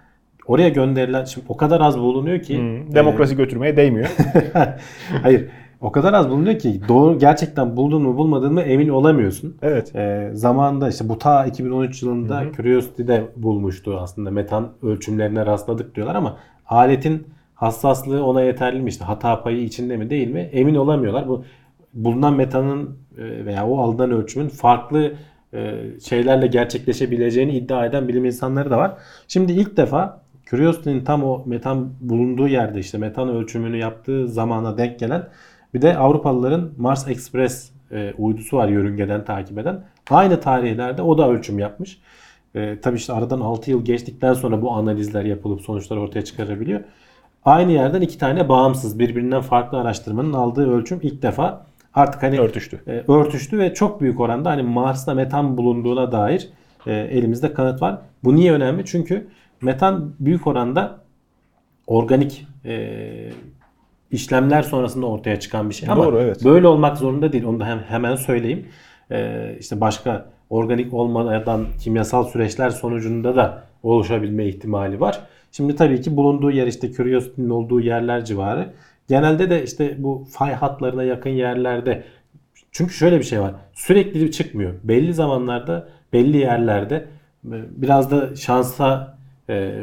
oraya 0.46 0.68
gönderilen 0.68 1.24
şimdi 1.24 1.46
o 1.48 1.56
kadar 1.56 1.80
az 1.80 1.98
bulunuyor 1.98 2.40
ki 2.42 2.58
Hmm, 2.58 2.94
Demokrasi 2.94 3.36
götürmeye 3.36 3.76
değmiyor. 3.76 4.06
e, 4.54 4.76
hayır 5.22 5.48
o 5.80 5.92
kadar 5.92 6.12
az 6.12 6.28
bulunuyor 6.30 6.58
ki 6.58 6.80
doğru 6.88 7.18
gerçekten 7.18 7.76
buldun 7.76 8.02
mu 8.02 8.16
bulmadın 8.16 8.52
mı 8.52 8.60
emin 8.62 8.88
olamıyorsun. 8.88 9.56
evet. 9.62 9.96
E, 9.96 10.30
zamanında 10.32 10.88
işte 10.88 11.08
bu 11.08 11.18
ta 11.18 11.46
2013 11.46 12.02
yılında 12.02 12.40
Hı 12.40 12.44
hı. 12.44 12.52
Curiosity'de 12.52 13.24
bulmuştu 13.36 13.98
aslında 14.00 14.30
metan 14.30 14.68
ölçümlerine 14.82 15.46
rastladık 15.46 15.94
diyorlar 15.94 16.14
ama 16.14 16.36
aletin 16.66 17.26
hassaslığı 17.54 18.24
ona 18.24 18.42
yeterli 18.42 18.80
mi 18.80 18.88
işte 18.88 19.04
hata 19.04 19.42
payı 19.42 19.62
içinde 19.62 19.96
mi 19.96 20.10
değil 20.10 20.28
mi 20.30 20.40
emin 20.52 20.74
olamıyorlar. 20.74 21.28
Bu 21.28 21.44
bulunan 21.94 22.34
metanın 22.34 22.98
e, 23.18 23.44
veya 23.46 23.66
o 23.68 23.78
alınan 23.78 24.10
ölçümün 24.10 24.48
farklı 24.48 25.12
e, 25.54 25.74
şeylerle 26.04 26.46
gerçekleşebileceğini 26.46 27.52
iddia 27.56 27.86
eden 27.86 28.08
bilim 28.08 28.24
insanları 28.24 28.70
da 28.70 28.78
var. 28.78 28.92
Şimdi 29.28 29.52
ilk 29.52 29.76
defa 29.76 30.23
Curiosity'nin 30.46 31.04
tam 31.04 31.24
o 31.24 31.42
metan 31.46 31.90
bulunduğu 32.00 32.48
yerde 32.48 32.80
işte 32.80 32.98
metan 32.98 33.28
ölçümünü 33.28 33.76
yaptığı 33.76 34.28
zamana 34.28 34.78
denk 34.78 34.98
gelen 34.98 35.28
bir 35.74 35.82
de 35.82 35.96
Avrupalıların 35.96 36.70
Mars 36.78 37.08
Express 37.08 37.70
e, 37.92 38.12
uydusu 38.18 38.56
var 38.56 38.68
yörüngeden 38.68 39.24
takip 39.24 39.58
eden. 39.58 39.84
Aynı 40.10 40.40
tarihlerde 40.40 41.02
o 41.02 41.18
da 41.18 41.30
ölçüm 41.30 41.58
yapmış. 41.58 41.98
E, 42.54 42.80
tabii 42.80 42.96
işte 42.96 43.12
aradan 43.12 43.40
6 43.40 43.70
yıl 43.70 43.84
geçtikten 43.84 44.34
sonra 44.34 44.62
bu 44.62 44.72
analizler 44.72 45.24
yapılıp 45.24 45.60
sonuçlar 45.60 45.96
ortaya 45.96 46.24
çıkarabiliyor. 46.24 46.80
Aynı 47.44 47.72
yerden 47.72 48.00
iki 48.00 48.18
tane 48.18 48.48
bağımsız 48.48 48.98
birbirinden 48.98 49.40
farklı 49.40 49.80
araştırmanın 49.80 50.32
aldığı 50.32 50.70
ölçüm 50.70 50.98
ilk 51.02 51.22
defa 51.22 51.66
artık 51.94 52.22
hani 52.22 52.40
Örtüştü. 52.40 52.80
e, 52.86 53.12
örtüştü 53.12 53.58
ve 53.58 53.74
çok 53.74 54.00
büyük 54.00 54.20
oranda 54.20 54.50
hani 54.50 54.62
Mars'ta 54.62 55.14
metan 55.14 55.56
bulunduğuna 55.56 56.12
dair 56.12 56.48
e, 56.86 56.92
elimizde 56.92 57.54
kanıt 57.54 57.82
var. 57.82 57.98
Bu 58.24 58.36
niye 58.36 58.52
önemli? 58.52 58.84
Çünkü 58.84 59.26
metan 59.64 60.14
büyük 60.20 60.46
oranda 60.46 61.00
organik 61.86 62.46
e, 62.64 63.30
işlemler 64.10 64.62
sonrasında 64.62 65.06
ortaya 65.06 65.40
çıkan 65.40 65.70
bir 65.70 65.74
şey. 65.74 65.88
Ama 65.88 66.04
Doğru, 66.04 66.20
evet. 66.20 66.44
böyle 66.44 66.66
olmak 66.66 66.96
zorunda 66.96 67.32
değil. 67.32 67.44
Onu 67.44 67.60
da 67.60 67.66
hem, 67.66 67.78
hemen 67.78 68.16
söyleyeyim. 68.16 68.66
E, 69.10 69.56
işte 69.60 69.80
başka 69.80 70.26
organik 70.50 70.94
olmadan 70.94 71.66
kimyasal 71.80 72.24
süreçler 72.24 72.70
sonucunda 72.70 73.36
da 73.36 73.64
oluşabilme 73.82 74.46
ihtimali 74.46 75.00
var. 75.00 75.20
Şimdi 75.52 75.76
tabii 75.76 76.00
ki 76.00 76.16
bulunduğu 76.16 76.50
yer 76.50 76.66
işte 76.66 76.92
Curiosity'nin 76.92 77.50
olduğu 77.50 77.80
yerler 77.80 78.24
civarı. 78.24 78.72
Genelde 79.08 79.50
de 79.50 79.64
işte 79.64 79.94
bu 79.98 80.26
fay 80.30 80.52
hatlarına 80.52 81.02
yakın 81.02 81.30
yerlerde 81.30 82.04
çünkü 82.72 82.94
şöyle 82.94 83.18
bir 83.18 83.24
şey 83.24 83.40
var. 83.40 83.54
Sürekli 83.72 84.32
çıkmıyor. 84.32 84.74
Belli 84.84 85.14
zamanlarda, 85.14 85.88
belli 86.12 86.36
yerlerde 86.36 87.06
e, 87.46 87.56
biraz 87.76 88.10
da 88.10 88.36
şansa 88.36 89.13
e, 89.50 89.74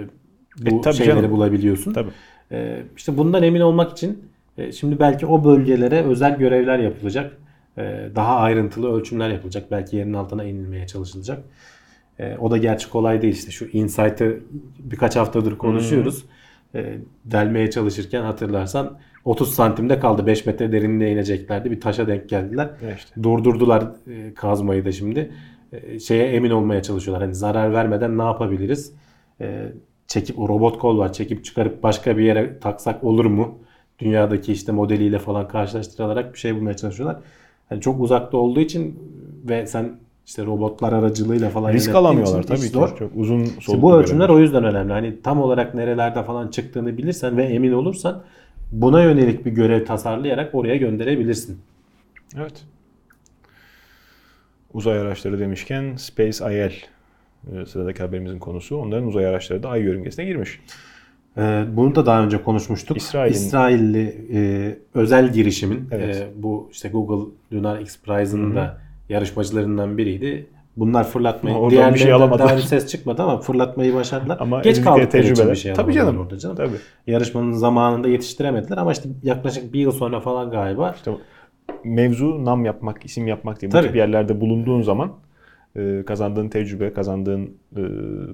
bu 0.61 0.77
E, 0.77 0.81
tabii 0.81 0.95
şeyleri 0.95 1.15
canım. 1.15 1.31
bulabiliyorsun. 1.31 1.93
Tabii. 1.93 2.09
E, 2.51 2.83
işte 2.97 3.17
bundan 3.17 3.43
emin 3.43 3.61
olmak 3.61 3.91
için 3.91 4.23
e, 4.57 4.71
şimdi 4.71 4.99
belki 4.99 5.25
o 5.25 5.43
bölgelere 5.43 6.01
özel 6.03 6.37
görevler 6.37 6.79
yapılacak. 6.79 7.37
E, 7.77 8.09
daha 8.15 8.35
ayrıntılı 8.35 8.93
ölçümler 8.93 9.29
yapılacak. 9.29 9.71
Belki 9.71 9.95
yerin 9.97 10.13
altına 10.13 10.43
inilmeye 10.43 10.87
çalışılacak. 10.87 11.43
E, 12.19 12.37
o 12.37 12.51
da 12.51 12.57
gerçi 12.57 12.89
kolay 12.89 13.21
değil. 13.21 13.33
İşte 13.33 13.51
şu 13.51 13.65
Insight'ı 13.73 14.39
birkaç 14.79 15.15
haftadır 15.15 15.57
konuşuyoruz. 15.57 16.25
E, 16.75 16.97
delmeye 17.25 17.69
çalışırken 17.69 18.21
hatırlarsan 18.23 18.97
30 19.25 19.53
santimde 19.53 19.99
kaldı. 19.99 20.27
5 20.27 20.45
metre 20.45 20.71
derinliğe 20.71 21.11
ineceklerdi. 21.11 21.71
Bir 21.71 21.81
taşa 21.81 22.07
denk 22.07 22.29
geldiler. 22.29 22.69
İşte. 22.97 23.23
Durdurdular 23.23 23.83
e, 23.83 24.33
kazmayı 24.33 24.85
da 24.85 24.91
şimdi. 24.91 25.31
E, 25.71 25.99
şeye 25.99 26.27
emin 26.27 26.49
olmaya 26.51 26.81
çalışıyorlar. 26.83 27.23
Hani 27.27 27.35
zarar 27.35 27.73
vermeden 27.73 28.17
ne 28.17 28.23
yapabiliriz? 28.23 28.93
E, 29.41 29.71
çekip 30.07 30.39
o 30.39 30.47
robot 30.47 30.79
kol 30.79 30.97
var. 30.97 31.13
Çekip 31.13 31.45
çıkarıp 31.45 31.83
başka 31.83 32.17
bir 32.17 32.23
yere 32.23 32.59
taksak 32.59 33.03
olur 33.03 33.25
mu? 33.25 33.59
Dünyadaki 33.99 34.51
işte 34.53 34.71
modeliyle 34.71 35.19
falan 35.19 35.47
karşılaştırılarak 35.47 36.33
bir 36.33 36.39
şey 36.39 36.55
bulmaya 36.55 36.77
çalışıyorlar. 36.77 37.19
Yani 37.71 37.81
çok 37.81 38.01
uzakta 38.01 38.37
olduğu 38.37 38.59
için 38.59 38.99
ve 39.49 39.67
sen 39.67 39.91
işte 40.25 40.45
robotlar 40.45 40.93
aracılığıyla 40.93 41.49
falan 41.49 41.73
Risk 41.73 41.95
alamıyorlar 41.95 42.43
tabii 42.43 42.59
ki. 42.59 42.67
zor. 42.67 42.97
Çok 42.97 43.11
uzun 43.15 43.43
İşte 43.59 43.81
bu 43.81 43.93
ölçümler 43.93 44.25
görevler. 44.25 44.39
o 44.39 44.41
yüzden 44.43 44.63
önemli. 44.63 44.93
Hani 44.93 45.21
tam 45.21 45.41
olarak 45.41 45.75
nerelerde 45.75 46.23
falan 46.23 46.47
çıktığını 46.47 46.97
bilirsen 46.97 47.37
ve 47.37 47.43
emin 47.43 47.71
olursan 47.71 48.23
buna 48.71 49.03
yönelik 49.03 49.45
bir 49.45 49.51
görev 49.51 49.85
tasarlayarak 49.85 50.55
oraya 50.55 50.75
gönderebilirsin. 50.75 51.59
Evet. 52.37 52.63
Uzay 54.73 54.99
araçları 54.99 55.39
demişken 55.39 55.95
Space 55.95 56.65
IL 56.67 56.71
sıradaki 57.67 58.03
haberimizin 58.03 58.39
konusu. 58.39 58.77
Onların 58.77 59.07
uzay 59.07 59.25
araçları 59.25 59.63
da 59.63 59.69
ay 59.69 59.81
yörüngesine 59.81 60.25
girmiş. 60.25 60.59
Ee, 61.37 61.63
bunu 61.73 61.95
da 61.95 62.05
daha 62.05 62.23
önce 62.23 62.43
konuşmuştuk. 62.43 62.97
İsrail'in- 62.97 63.33
İsrailli 63.33 64.17
e, 64.33 64.39
özel 64.93 65.33
girişimin 65.33 65.87
Evet. 65.91 66.15
e, 66.15 66.27
bu 66.43 66.69
işte 66.71 66.89
Google 66.89 67.31
Lunar 67.53 67.79
X 67.79 67.99
Prize'ın 68.01 68.55
da 68.55 68.77
yarışmacılarından 69.09 69.97
biriydi. 69.97 70.47
Bunlar 70.77 71.03
fırlatmayı 71.03 71.55
Oradan 71.55 71.69
bir 71.69 71.75
diğerlerinden 71.75 72.03
şey 72.03 72.13
alamadılar. 72.13 72.47
daha 72.49 72.57
bir 72.57 72.61
ses 72.61 72.87
çıkmadı 72.87 73.21
ama 73.23 73.39
fırlatmayı 73.39 73.93
başardılar. 73.93 74.37
Ama 74.39 74.61
Geç 74.61 74.81
kaldıkları 74.81 75.23
için 75.23 75.49
bir 75.49 75.55
şey 75.55 75.73
Tabii 75.73 75.93
canım. 75.93 76.17
orada 76.19 76.37
canım. 76.37 76.55
Tabii. 76.55 76.75
Yarışmanın 77.07 77.51
zamanında 77.51 78.07
yetiştiremediler 78.07 78.77
ama 78.77 78.91
işte 78.91 79.09
yaklaşık 79.23 79.73
bir 79.73 79.79
yıl 79.79 79.91
sonra 79.91 80.19
falan 80.19 80.51
galiba 80.51 80.93
İşte 80.95 81.11
mevzu 81.83 82.45
nam 82.45 82.65
yapmak, 82.65 83.05
isim 83.05 83.27
yapmak 83.27 83.61
diye 83.61 83.71
bu 83.71 83.73
Tabii. 83.73 83.87
tip 83.87 83.95
yerlerde 83.95 84.41
bulunduğun 84.41 84.81
zaman 84.81 85.11
e, 85.75 86.03
kazandığın 86.05 86.49
tecrübe, 86.49 86.93
kazandığın 86.93 87.49
e, 87.77 87.81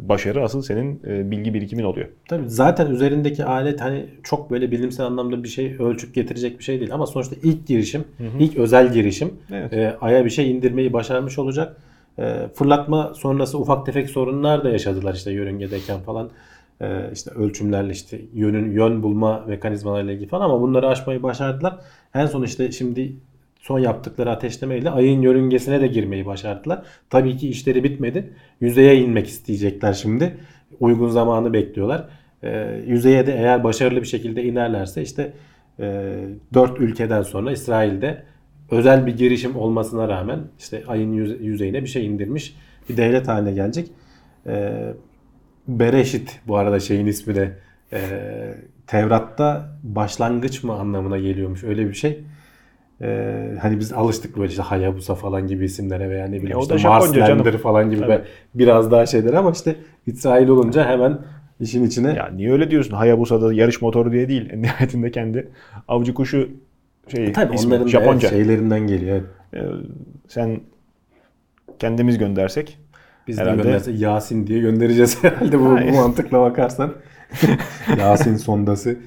başarı 0.10 0.44
asıl 0.44 0.62
senin 0.62 1.02
e, 1.08 1.32
bilgi 1.32 1.54
birikimin 1.54 1.84
oluyor. 1.84 2.08
Tabii 2.30 2.50
zaten 2.50 2.92
üzerindeki 2.92 3.46
alet 3.46 3.82
hani 3.82 4.06
çok 4.24 4.52
böyle 4.52 4.72
bilimsel 4.72 5.06
anlamda 5.06 5.44
bir 5.44 5.48
şey 5.50 5.76
ölçüp 5.80 6.14
getirecek 6.14 6.60
bir 6.60 6.64
şey 6.64 6.80
değil 6.80 6.94
ama 6.94 7.06
sonuçta 7.06 7.36
ilk 7.44 7.68
girişim, 7.68 8.04
ilk 8.40 8.58
özel 8.58 8.94
girişim 8.94 9.34
Evet. 9.52 9.74
e, 9.74 9.98
aya 10.02 10.26
bir 10.26 10.30
şey 10.30 10.52
indirmeyi 10.52 10.94
başarmış 10.94 11.40
olacak. 11.40 11.78
E, 12.20 12.48
fırlatma 12.54 13.14
sonrası 13.14 13.60
ufak 13.60 13.86
tefek 13.86 14.10
sorunlar 14.10 14.64
da 14.64 14.70
yaşadılar 14.70 15.14
işte 15.14 15.32
yörüngedeyken 15.32 16.00
falan. 16.00 16.30
E, 16.82 17.10
işte 17.14 17.32
ölçümlerle 17.32 17.92
işte 17.92 18.22
yönün 18.34 18.72
yön 18.72 19.04
bulma 19.04 19.44
mekanizmalarıyla 19.48 20.14
ilgili 20.14 20.28
falan 20.28 20.46
ama 20.46 20.62
bunları 20.62 20.88
aşmayı 20.88 21.24
başardılar. 21.24 21.78
En 22.14 22.26
son 22.26 22.44
işte 22.44 22.72
şimdi 22.72 23.14
son 23.60 23.80
yaptıkları 23.80 24.32
ateşlemeyle 24.32 24.90
ayın 24.90 25.22
yörüngesine 25.22 25.82
de 25.82 25.88
girmeyi 25.88 26.26
başardılar. 26.26 26.84
Tabii 27.10 27.38
ki 27.38 27.50
işleri 27.50 27.84
bitmedi. 27.84 28.34
Yüzeye 28.62 28.96
inmek 28.98 29.28
isteyecekler 29.28 29.94
şimdi. 29.94 30.38
Uygun 30.80 31.10
zamanı 31.10 31.54
bekliyorlar. 31.54 32.10
Ee, 32.44 32.82
yüzeye 32.88 33.28
de 33.28 33.34
eğer 33.34 33.64
başarılı 33.64 34.02
bir 34.02 34.08
şekilde 34.08 34.44
inerlerse 34.44 35.02
işte 35.02 35.34
e, 35.80 36.16
4 36.54 36.80
ülkeden 36.80 37.22
sonra 37.22 37.52
İsrail'de 37.52 38.24
özel 38.72 39.06
bir 39.08 39.18
girişim 39.18 39.56
olmasına 39.56 40.08
rağmen 40.08 40.40
işte 40.60 40.84
ayın 40.88 41.14
yüze- 41.14 41.44
yüzeyine 41.44 41.82
bir 41.82 41.88
şey 41.88 42.06
indirmiş 42.06 42.56
bir 42.90 42.98
devlet 42.98 43.28
haline 43.28 43.52
gelecek. 43.54 43.88
Ee, 44.48 44.94
Bereşit 45.68 46.40
bu 46.48 46.58
arada 46.58 46.80
şeyin 46.80 47.06
ismi 47.08 47.36
de 47.36 47.58
e, 47.94 48.00
Tevrat'ta 48.88 49.70
başlangıç 49.84 50.64
mı 50.64 50.74
anlamına 50.74 51.18
geliyormuş 51.18 51.64
öyle 51.64 51.90
bir 51.90 51.94
şey. 51.94 52.20
Ee, 53.02 53.54
hani 53.62 53.80
biz 53.80 53.94
alıştık 53.94 54.38
böyle 54.38 54.50
işte 54.50 54.62
Hayabusa 54.62 55.16
falan 55.16 55.48
gibi 55.48 55.66
isimlere 55.66 56.10
veya 56.10 56.26
ne 56.26 56.32
bileyim 56.32 56.48
Ya 56.52 56.58
o 56.58 56.62
işte 56.62 56.74
da 56.74 56.78
Japonca 56.78 57.00
Mars 57.06 57.14
canım. 57.28 57.40
Lander 57.46 57.58
falan 57.58 57.90
gibi 57.90 58.00
Tabii. 58.02 58.10
be- 58.12 58.24
biraz 58.56 58.92
daha 58.92 59.06
şeyler 59.06 59.34
ama 59.34 59.52
işte 59.52 59.76
İsrail 60.08 60.48
olunca 60.48 60.86
hemen 60.86 61.18
işin 61.60 61.84
içine 61.84 62.14
Ya 62.14 62.30
niye 62.36 62.52
öyle 62.52 62.72
diyorsun? 62.72 62.96
Hayabusa'da 62.96 63.54
yarış 63.54 63.82
motoru 63.82 64.12
diye 64.12 64.28
değil. 64.30 64.54
Nihayetinde 64.58 65.12
kendi 65.12 65.50
avcı 65.88 66.14
kuşu 66.14 66.50
şey 67.08 67.32
tabii 67.34 67.56
ismi, 67.56 67.74
onların 67.74 67.88
Japonca. 67.88 68.30
şeylerinden 68.30 68.88
geliyor. 68.88 69.22
Ee, 69.54 69.60
sen 70.28 70.60
kendimiz 71.80 72.18
göndersek 72.18 72.80
Biz 73.28 73.38
Herhalde- 73.40 73.58
de 73.60 73.64
gönderse 73.64 73.92
Yasin 73.92 74.48
diye 74.48 74.60
göndereceğiz 74.60 75.18
herhalde 75.24 75.60
bu, 75.60 75.66
bu 75.66 75.76
Hayır. 75.76 75.92
mantıkla 75.94 76.42
bakarsan. 76.42 76.94
Yasin 78.00 78.36
sondası. 78.38 78.98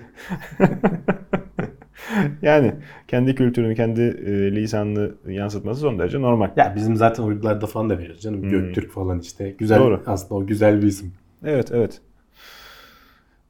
yani 2.42 2.74
kendi 3.08 3.34
kültürünü, 3.34 3.74
kendi 3.74 4.00
e, 4.00 4.52
lisanını 4.52 5.10
yansıtması 5.28 5.80
son 5.80 5.98
derece 5.98 6.20
normal. 6.22 6.50
Ya 6.56 6.72
bizim 6.76 6.96
zaten 6.96 7.22
uydularda 7.22 7.66
falan 7.66 7.90
da 7.90 7.98
veriyoruz 7.98 8.22
canım. 8.22 8.50
Göktürk 8.50 8.92
falan 8.92 9.18
işte. 9.20 9.50
Güzel 9.58 9.78
Hmm. 9.78 9.84
Doğru. 9.84 10.02
aslında 10.06 10.34
o 10.34 10.46
güzel 10.46 10.82
bir 10.82 10.86
isim. 10.86 11.12
Evet, 11.44 11.70
evet. 11.74 12.00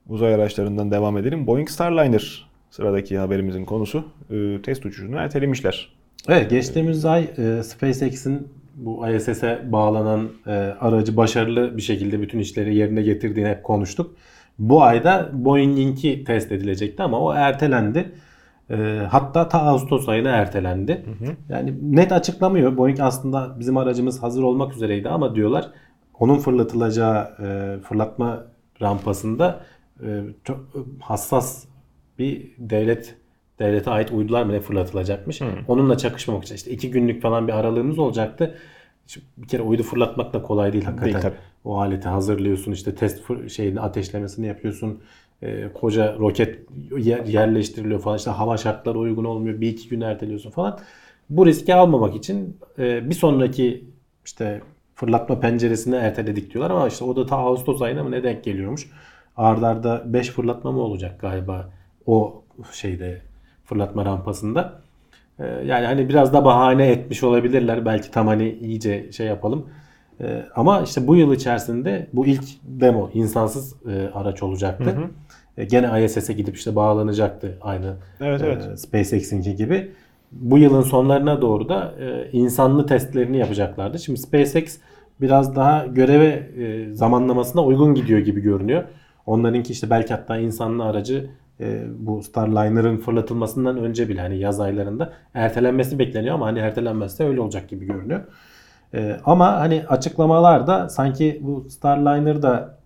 Uzay 0.08 0.34
araçlarından 0.34 0.90
devam 0.90 1.18
edelim. 1.18 1.46
Boeing 1.46 1.68
Starliner 1.68 2.50
sıradaki 2.70 3.18
haberimizin 3.18 3.64
konusu. 3.64 4.04
Ee, 4.30 4.62
test 4.62 4.86
uçuşunu 4.86 5.16
ertelemişler. 5.16 5.92
Evet 6.28 6.50
geçtiğimiz 6.50 7.04
ay 7.04 7.28
e, 7.38 7.62
SpaceX'in 7.62 8.48
bu 8.74 9.08
ISS'e 9.08 9.60
bağlanan 9.72 10.28
e, 10.46 10.50
aracı 10.80 11.16
başarılı 11.16 11.76
bir 11.76 11.82
şekilde 11.82 12.22
bütün 12.22 12.38
işleri 12.38 12.74
yerine 12.74 13.02
getirdiğini 13.02 13.48
hep 13.48 13.64
konuştuk. 13.64 14.14
Bu 14.58 14.82
ayda 14.82 15.30
Boeing'inki 15.32 16.24
test 16.24 16.52
edilecekti 16.52 17.02
ama 17.02 17.20
o 17.20 17.34
ertelendi. 17.34 18.12
E, 18.70 19.06
hatta 19.10 19.48
ta 19.48 19.62
Ağustos 19.62 20.08
ayına 20.08 20.28
ertelendi. 20.28 21.04
Yani 21.48 21.74
net 21.82 22.12
açıklamıyor. 22.12 22.76
Boeing 22.76 23.00
aslında 23.00 23.56
bizim 23.58 23.76
aracımız 23.76 24.22
hazır 24.22 24.42
olmak 24.42 24.74
üzereydi 24.74 25.08
ama 25.08 25.34
diyorlar 25.34 25.70
onun 26.18 26.38
fırlatılacağı 26.38 27.30
e, 27.42 27.78
fırlatma 27.82 28.44
rampasında 28.82 29.60
e, 30.02 30.22
çok 30.44 30.60
hassas 31.00 31.64
bir 32.18 32.50
devlet 32.58 33.16
devlete 33.58 33.90
ait 33.90 34.12
uydular 34.12 34.42
mı 34.42 34.52
ne 34.52 34.60
fırlatılacakmış. 34.60 35.42
Onunla 35.68 35.98
çakışmamak 35.98 36.44
için 36.44 36.54
işte 36.54 36.70
iki 36.70 36.90
günlük 36.90 37.22
falan 37.22 37.48
bir 37.48 37.52
aralığımız 37.52 37.98
olacaktı. 37.98 38.54
Şimdi 39.06 39.26
bir 39.36 39.48
kere 39.48 39.62
uydu 39.62 39.82
fırlatmak 39.82 40.32
da 40.32 40.42
kolay 40.42 40.72
değil 40.72 40.84
hakikaten. 40.84 41.12
Değil, 41.12 41.22
tabii. 41.22 41.36
O 41.64 41.80
aleti 41.80 42.08
hazırlıyorsun 42.08 42.72
işte 42.72 42.94
test 42.94 43.22
şeyini 43.48 43.80
ateşlemesini 43.80 44.46
yapıyorsun. 44.46 45.00
Ee, 45.42 45.68
koca 45.74 46.16
roket 46.18 46.58
yer- 46.98 47.24
yerleştiriliyor 47.26 48.00
falan 48.00 48.16
işte 48.16 48.30
hava 48.30 48.56
şartları 48.56 48.98
uygun 48.98 49.24
olmuyor 49.24 49.60
bir 49.60 49.68
iki 49.68 49.88
gün 49.88 50.00
erteliyorsun 50.00 50.50
falan. 50.50 50.78
Bu 51.30 51.46
riski 51.46 51.74
almamak 51.74 52.16
için 52.16 52.56
e, 52.78 53.10
bir 53.10 53.14
sonraki 53.14 53.84
işte 54.24 54.60
fırlatma 54.94 55.40
penceresini 55.40 55.94
erteledik 55.96 56.54
diyorlar 56.54 56.70
ama 56.70 56.88
işte 56.88 57.04
o 57.04 57.16
da 57.16 57.26
ta 57.26 57.36
Ağustos 57.36 57.82
ayına 57.82 58.04
mı 58.04 58.10
ne 58.10 58.22
denk 58.22 58.44
geliyormuş. 58.44 58.90
Ardarda 59.36 60.02
5 60.06 60.28
fırlatma 60.30 60.72
mı 60.72 60.80
olacak 60.80 61.20
galiba 61.20 61.70
o 62.06 62.42
şeyde 62.72 63.22
fırlatma 63.64 64.04
rampasında. 64.04 64.80
Ee, 65.40 65.44
Yani 65.66 65.86
hani 65.86 66.08
biraz 66.08 66.32
da 66.32 66.44
bahane 66.44 66.86
etmiş 66.90 67.22
olabilirler. 67.24 67.84
Belki 67.86 68.10
tam 68.10 68.26
hani 68.26 68.50
iyice 68.62 69.12
şey 69.12 69.26
yapalım. 69.26 69.68
Ee, 70.20 70.42
Ama 70.56 70.80
işte 70.82 71.06
bu 71.06 71.16
yıl 71.16 71.32
içerisinde 71.34 72.06
bu 72.12 72.26
ilk 72.26 72.44
demo 72.64 73.10
insansız 73.14 73.74
e, 73.86 74.10
araç 74.14 74.42
olacaktı. 74.42 74.94
E, 75.56 75.64
Gene 75.64 76.04
ISS'e 76.04 76.32
gidip 76.32 76.56
işte 76.56 76.76
bağlanacaktı 76.76 77.58
aynı 77.60 77.94
Evet, 78.20 78.42
e, 78.42 78.46
evet. 78.46 78.80
SpaceX'inki 78.80 79.56
gibi. 79.56 79.90
Bu 80.32 80.58
yılın 80.58 80.82
sonlarına 80.82 81.42
doğru 81.42 81.68
da 81.68 81.94
e, 82.00 82.30
insanlı 82.32 82.86
testlerini 82.86 83.36
yapacaklardı. 83.38 83.98
Şimdi 83.98 84.20
SpaceX 84.20 84.78
biraz 85.20 85.56
daha 85.56 85.86
göreve 85.86 86.26
e, 86.58 86.92
zamanlamasına 86.94 87.64
uygun 87.64 87.94
gidiyor 87.94 88.20
gibi 88.20 88.40
görünüyor. 88.40 88.84
Onlarınki 89.26 89.72
işte 89.72 89.90
belki 89.90 90.14
hatta 90.14 90.38
insanlı 90.38 90.84
aracı 90.84 91.30
e, 91.60 91.82
bu 91.98 92.22
Starliner'ın 92.22 92.96
fırlatılmasından 92.98 93.76
önce 93.78 94.08
bile 94.08 94.20
hani 94.20 94.38
yaz 94.38 94.60
aylarında 94.60 95.12
ertelenmesi 95.34 95.98
bekleniyor 95.98 96.34
ama 96.34 96.46
hani 96.46 96.58
ertelenmezse 96.58 97.24
öyle 97.24 97.40
olacak 97.40 97.68
gibi 97.68 97.86
görünüyor. 97.86 98.20
E, 98.94 99.16
ama 99.24 99.60
hani 99.60 99.84
açıklamalarda 99.88 100.88
sanki 100.88 101.38
bu 101.42 101.66
Starliner'da 101.70 102.78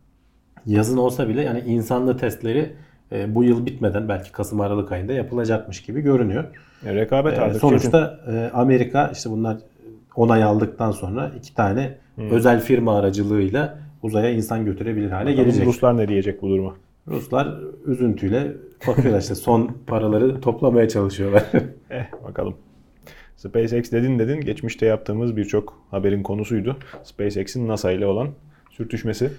yazın 0.67 0.97
olsa 0.97 1.29
bile 1.29 1.43
yani 1.43 1.61
insanlı 1.67 2.17
testleri 2.17 2.73
e, 3.13 3.35
bu 3.35 3.45
yıl 3.45 3.67
bitmeden 3.67 4.09
belki 4.09 4.33
Kasım 4.33 4.61
Aralık 4.61 4.93
ayında 4.93 5.13
yapılacakmış 5.13 5.83
gibi 5.83 6.01
görünüyor. 6.01 6.45
E, 6.87 6.95
rekabet 6.95 7.39
Ee, 7.39 7.41
artık. 7.41 7.61
sonuçta 7.61 8.19
e, 8.33 8.51
Amerika 8.55 9.11
işte 9.13 9.31
bunlar 9.31 9.57
onay 10.17 10.43
aldıktan 10.45 10.91
sonra 10.91 11.31
iki 11.39 11.55
tane 11.55 11.95
özel 12.31 12.61
firma 12.61 12.99
aracılığıyla 12.99 13.79
uzaya 14.03 14.31
insan 14.31 14.65
götürebilir 14.65 15.11
hale 15.11 15.25
Bakalım 15.31 15.45
gelecek. 15.45 15.67
Ruslar 15.67 15.97
ne 15.97 16.09
diyecek 16.09 16.43
bu 16.43 16.49
duruma? 16.49 16.75
Ruslar 17.09 17.55
üzüntüyle 17.87 18.53
bakıyorlar 18.89 19.21
işte 19.21 19.35
son 19.35 19.71
paraları 19.87 20.41
toplamaya 20.41 20.89
çalışıyorlar. 20.89 21.43
Eh 21.91 22.05
bakalım. 22.29 22.55
SpaceX 23.37 23.93
dedin 23.93 24.19
dedin. 24.19 24.41
Geçmişte 24.41 24.87
yaptığımız 24.87 25.37
birçok 25.37 25.81
haberin 25.91 26.23
konusuydu. 26.23 26.77
SpaceX'in 27.03 27.69
NASA 27.69 27.93
ile 27.93 28.07
olan 28.07 28.29
sürtüşmesi. 28.71 29.31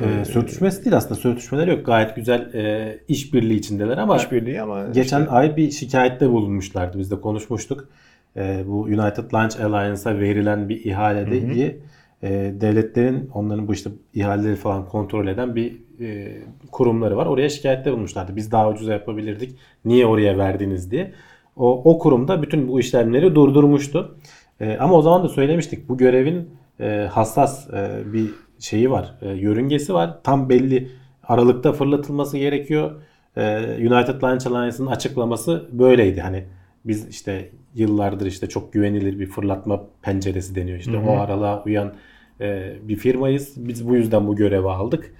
Ee, 0.00 0.24
sürtüşmesi 0.24 0.84
değil 0.84 0.96
aslında 0.96 1.14
sürtüşmeler 1.14 1.68
yok. 1.68 1.86
Gayet 1.86 2.16
güzel 2.16 2.54
e, 2.54 2.98
işbirliği 3.08 3.58
içindeler 3.58 3.98
ama 3.98 4.16
İşbirliği 4.16 4.62
ama 4.62 4.86
geçen 4.86 5.20
işte 5.20 5.30
ay 5.32 5.56
bir 5.56 5.70
şikayette 5.70 6.30
bulunmuşlardı. 6.30 6.98
Biz 6.98 7.10
de 7.10 7.20
konuşmuştuk. 7.20 7.88
Ee, 8.36 8.62
bu 8.66 8.80
United 8.80 9.34
Launch 9.34 9.60
Alliance'a 9.60 10.18
verilen 10.18 10.68
bir 10.68 10.84
ihalede 10.84 11.54
diye 11.54 11.76
e, 12.22 12.54
devletlerin 12.60 13.30
onların 13.34 13.68
bu 13.68 13.72
işte 13.72 13.90
ihaleleri 14.14 14.56
falan 14.56 14.88
kontrol 14.88 15.26
eden 15.26 15.56
bir 15.56 15.76
e, 16.00 16.38
kurumları 16.72 17.16
var. 17.16 17.26
Oraya 17.26 17.48
şikayette 17.48 17.92
bulmuşlardı. 17.92 18.36
Biz 18.36 18.52
daha 18.52 18.70
ucuza 18.70 18.92
yapabilirdik. 18.92 19.56
Niye 19.84 20.06
oraya 20.06 20.38
verdiniz 20.38 20.90
diye. 20.90 21.12
O, 21.60 21.82
o 21.84 21.98
kurumda 21.98 22.42
bütün 22.42 22.68
bu 22.68 22.80
işlemleri 22.80 23.34
durdurmuştu. 23.34 24.18
E, 24.60 24.76
ama 24.76 24.94
o 24.94 25.02
zaman 25.02 25.22
da 25.22 25.28
söylemiştik. 25.28 25.88
Bu 25.88 25.96
görevin 25.96 26.50
e, 26.80 27.08
hassas 27.10 27.70
e, 27.70 28.12
bir 28.12 28.30
şeyi 28.58 28.90
var. 28.90 29.14
E, 29.22 29.28
yörüngesi 29.28 29.94
var. 29.94 30.18
Tam 30.24 30.48
belli 30.48 30.88
aralıkta 31.24 31.72
fırlatılması 31.72 32.38
gerekiyor. 32.38 32.90
E, 33.36 33.58
United 33.78 34.22
Launch 34.22 34.46
Alliance'ın 34.46 34.86
açıklaması 34.86 35.68
böyleydi. 35.72 36.20
Hani 36.20 36.44
biz 36.84 37.08
işte 37.08 37.50
yıllardır 37.74 38.26
işte 38.26 38.48
çok 38.48 38.72
güvenilir 38.72 39.18
bir 39.18 39.26
fırlatma 39.26 39.82
penceresi 40.02 40.54
deniyor. 40.54 40.78
İşte 40.78 40.96
o 40.96 41.12
aralığa 41.12 41.64
uyan 41.64 41.92
e, 42.40 42.72
bir 42.82 42.96
firmayız. 42.96 43.52
Biz 43.56 43.88
bu 43.88 43.96
yüzden 43.96 44.26
bu 44.26 44.36
görevi 44.36 44.68
aldık. 44.68 45.14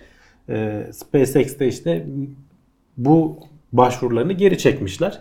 E, 0.48 0.86
SpaceX 0.92 1.58
de 1.58 1.68
işte 1.68 2.06
bu 2.96 3.38
başvurularını 3.72 4.32
geri 4.32 4.58
çekmişler. 4.58 5.20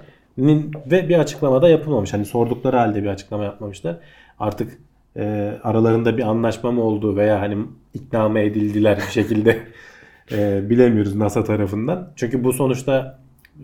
Ve 0.91 1.09
bir 1.09 1.19
açıklama 1.19 1.61
da 1.61 1.69
yapılmamış. 1.69 2.13
Hani 2.13 2.25
sordukları 2.25 2.77
halde 2.77 3.03
bir 3.03 3.07
açıklama 3.07 3.43
yapmamışlar. 3.43 3.97
Artık 4.39 4.77
e, 5.15 5.53
aralarında 5.63 6.17
bir 6.17 6.23
anlaşma 6.23 6.71
mı 6.71 6.83
oldu 6.83 7.15
veya 7.15 7.41
hani 7.41 7.57
ikna 7.93 8.29
mı 8.29 8.39
edildiler 8.39 8.97
bir 8.97 9.11
şekilde 9.11 9.59
e, 10.31 10.69
bilemiyoruz 10.69 11.15
NASA 11.15 11.43
tarafından. 11.43 12.11
Çünkü 12.15 12.43
bu 12.43 12.53
sonuçta 12.53 13.19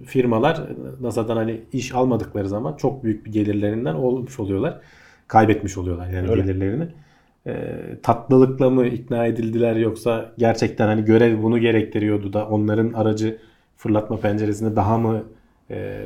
firmalar 0.06 0.62
NASA'dan 1.02 1.38
hani 1.38 1.62
iş 1.74 1.96
almadıkları 1.96 2.50
zaman 2.50 2.76
çok 2.78 3.04
büyük 3.04 3.26
bir 3.26 3.32
gelirlerinden 3.32 3.94
olmuş 3.94 4.40
oluyorlar. 4.40 4.80
Kaybetmiş 5.28 5.78
oluyorlar 5.78 6.10
yani 6.10 6.30
Öyle. 6.30 6.42
gelirlerini. 6.42 6.88
E, 7.48 7.78
tatlılıkla 8.04 8.70
mı 8.70 8.88
ikna 8.88 9.26
edildiler 9.26 9.76
yoksa 9.76 10.32
gerçekten 10.38 10.88
hani 10.88 11.06
görev 11.06 11.44
bunu 11.44 11.60
gerektiriyordu 11.60 12.34
da 12.34 12.48
onların 12.48 12.94
aracı 12.94 13.38
fırlatma 13.78 14.20
penceresinde 14.20 14.76
daha 14.76 14.98
mı 14.98 15.24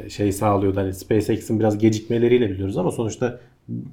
şey 0.09 0.31
sağlıyordu. 0.31 0.79
Hani 0.79 0.93
SpaceX'in 0.93 1.59
biraz 1.59 1.77
gecikmeleriyle 1.77 2.49
biliyoruz 2.49 2.77
ama 2.77 2.91
sonuçta 2.91 3.39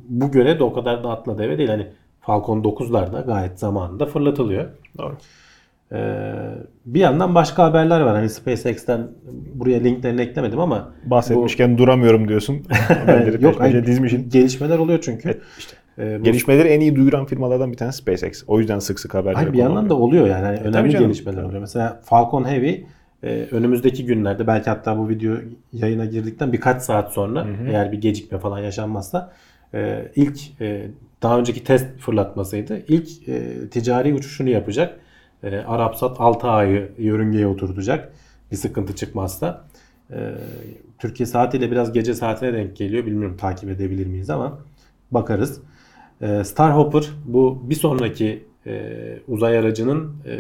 bu 0.08 0.30
görev 0.30 0.58
de 0.58 0.64
o 0.64 0.72
kadar 0.72 1.04
da 1.04 1.10
atla 1.10 1.38
deve 1.38 1.58
değil. 1.58 1.68
Hani 1.68 1.86
Falcon 2.20 2.62
9'lar 2.62 3.12
da 3.12 3.20
gayet 3.20 3.58
zamanında 3.60 4.06
fırlatılıyor. 4.06 4.64
Doğru. 4.98 5.16
Ee, 5.92 6.32
bir 6.86 7.00
yandan 7.00 7.34
başka 7.34 7.64
haberler 7.64 8.00
var. 8.00 8.14
Hani 8.16 8.28
SpaceX'ten 8.30 9.08
buraya 9.54 9.78
linklerini 9.78 10.20
eklemedim 10.20 10.58
ama 10.60 10.92
Bahsetmişken 11.04 11.78
duramıyorum 11.78 12.28
diyorsun. 12.28 12.56
Yok 13.40 13.60
hayır, 13.60 13.86
dizmişin. 13.86 14.30
gelişmeler 14.30 14.78
oluyor 14.78 14.98
çünkü. 15.02 15.40
İşte 15.58 15.76
Ee, 15.98 16.20
bu- 16.20 16.24
gelişmeleri 16.24 16.68
en 16.68 16.80
iyi 16.80 16.96
duyuran 16.96 17.24
firmalardan 17.26 17.72
bir 17.72 17.76
tanesi 17.76 17.98
SpaceX. 17.98 18.44
O 18.46 18.58
yüzden 18.58 18.78
sık 18.78 19.00
sık 19.00 19.14
haberlere 19.14 19.34
Hayır 19.36 19.52
bir 19.52 19.58
yandan 19.58 19.90
da 19.90 19.94
oluyor. 19.94 20.26
yani. 20.26 20.44
Hani 20.44 20.56
tabii 20.58 20.68
önemli 20.68 20.98
gelişmeler 20.98 21.42
oluyor. 21.42 21.60
Mesela 21.60 22.00
Falcon 22.04 22.44
Heavy 22.44 22.74
e, 23.22 23.48
önümüzdeki 23.50 24.06
günlerde 24.06 24.46
belki 24.46 24.70
hatta 24.70 24.98
bu 24.98 25.08
video 25.08 25.36
yayına 25.72 26.04
girdikten 26.04 26.52
birkaç 26.52 26.82
saat 26.82 27.12
sonra 27.12 27.46
eğer 27.68 27.92
bir 27.92 28.00
gecikme 28.00 28.38
falan 28.38 28.58
yaşanmazsa 28.58 29.32
e, 29.74 30.12
ilk 30.16 30.60
e, 30.60 30.90
daha 31.22 31.38
önceki 31.38 31.64
test 31.64 31.86
fırlatmasıydı. 31.98 32.82
İlk 32.88 33.28
e, 33.28 33.68
ticari 33.70 34.14
uçuşunu 34.14 34.50
yapacak. 34.50 35.00
E, 35.42 35.56
Arapsat 35.56 36.20
6 36.20 36.48
ayı 36.48 36.92
yörüngeye 36.98 37.46
oturtacak. 37.46 38.12
Bir 38.52 38.56
sıkıntı 38.56 38.94
çıkmazsa. 38.96 39.64
E, 40.10 40.34
Türkiye 40.98 41.26
saatiyle 41.26 41.70
biraz 41.70 41.92
gece 41.92 42.14
saatine 42.14 42.52
denk 42.52 42.76
geliyor. 42.76 43.06
Bilmiyorum 43.06 43.36
takip 43.36 43.70
edebilir 43.70 44.06
miyiz 44.06 44.30
ama 44.30 44.58
bakarız. 45.10 45.60
E, 46.20 46.44
Starhopper 46.44 47.04
bu 47.24 47.62
bir 47.70 47.74
sonraki 47.74 48.44
e, 48.66 48.92
uzay 49.28 49.58
aracının 49.58 50.16
e, 50.26 50.36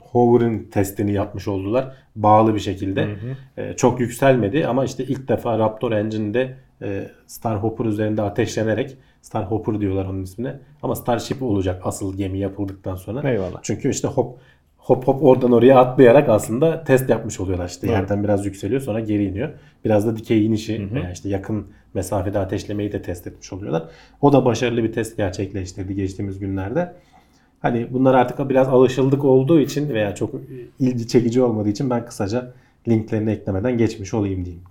hover'ın 0.00 0.64
testini 0.64 1.12
yapmış 1.12 1.48
oldular. 1.48 1.92
Bağlı 2.16 2.54
bir 2.54 2.60
şekilde. 2.60 3.08
E, 3.56 3.72
çok 3.72 4.00
yükselmedi 4.00 4.66
ama 4.66 4.84
işte 4.84 5.04
ilk 5.04 5.28
defa 5.28 5.58
Raptor 5.58 5.92
Engine'de 5.92 6.56
e, 6.82 7.10
Starhopper 7.26 7.84
üzerinde 7.84 8.22
ateşlenerek 8.22 8.96
Starhopper 9.22 9.80
diyorlar 9.80 10.04
onun 10.04 10.22
ismine. 10.22 10.60
Ama 10.82 10.94
Starship 10.94 11.42
olacak 11.42 11.80
asıl 11.84 12.16
gemi 12.16 12.38
yapıldıktan 12.38 12.96
sonra. 12.96 13.30
Eyvallah. 13.30 13.58
Çünkü 13.62 13.90
işte 13.90 14.08
hop 14.08 14.38
hop 14.76 15.08
hop 15.08 15.22
oradan 15.22 15.52
oraya 15.52 15.78
atlayarak 15.78 16.28
aslında 16.28 16.84
test 16.84 17.10
yapmış 17.10 17.40
oluyorlar. 17.40 17.68
İşte 17.68 17.86
Doğru. 17.86 17.96
yerden 17.96 18.24
biraz 18.24 18.46
yükseliyor 18.46 18.80
sonra 18.80 19.00
geri 19.00 19.24
iniyor. 19.24 19.48
Biraz 19.84 20.06
da 20.06 20.16
dikey 20.16 20.46
inişi 20.46 20.88
veya 20.94 21.12
işte 21.12 21.28
yakın 21.28 21.66
mesafede 21.94 22.38
ateşlemeyi 22.38 22.92
de 22.92 23.02
test 23.02 23.26
etmiş 23.26 23.52
oluyorlar. 23.52 23.82
O 24.20 24.32
da 24.32 24.44
başarılı 24.44 24.84
bir 24.84 24.92
test 24.92 25.16
gerçekleştirdi 25.16 25.94
geçtiğimiz 25.94 26.38
günlerde. 26.38 26.92
Hani 27.60 27.86
bunlar 27.90 28.14
artık 28.14 28.48
biraz 28.48 28.68
alışıldık 28.68 29.24
olduğu 29.24 29.60
için 29.60 29.88
veya 29.88 30.14
çok 30.14 30.34
ilgi 30.80 31.08
çekici 31.08 31.42
olmadığı 31.42 31.68
için 31.68 31.90
ben 31.90 32.06
kısaca 32.06 32.52
linklerini 32.88 33.30
eklemeden 33.30 33.78
geçmiş 33.78 34.14
olayım 34.14 34.44
diyeyim. 34.44 34.64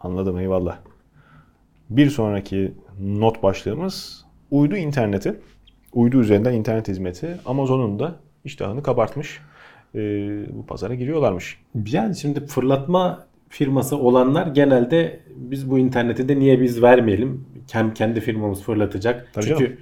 Anladım 0.00 0.38
eyvallah. 0.38 0.78
Bir 1.90 2.10
sonraki 2.10 2.72
not 3.00 3.42
başlığımız 3.42 4.24
uydu 4.50 4.76
interneti. 4.76 5.40
Uydu 5.92 6.20
üzerinden 6.20 6.52
internet 6.52 6.88
hizmeti. 6.88 7.38
Amazon'un 7.46 7.98
da 7.98 8.14
iştahını 8.44 8.82
kabartmış. 8.82 9.40
Ee, 9.94 9.98
bu 10.52 10.66
pazara 10.66 10.94
giriyorlarmış. 10.94 11.58
Yani 11.86 12.16
şimdi 12.16 12.46
fırlatma 12.46 13.26
firması 13.48 13.96
olanlar 13.96 14.46
genelde 14.46 15.20
biz 15.36 15.70
bu 15.70 15.78
interneti 15.78 16.28
de 16.28 16.38
niye 16.38 16.60
biz 16.60 16.82
vermeyelim? 16.82 17.46
Hem 17.72 17.94
kendi 17.94 18.20
firmamız 18.20 18.62
fırlatacak. 18.62 19.28
Tabii 19.32 19.44
Çünkü 19.44 19.64
canım. 19.64 19.78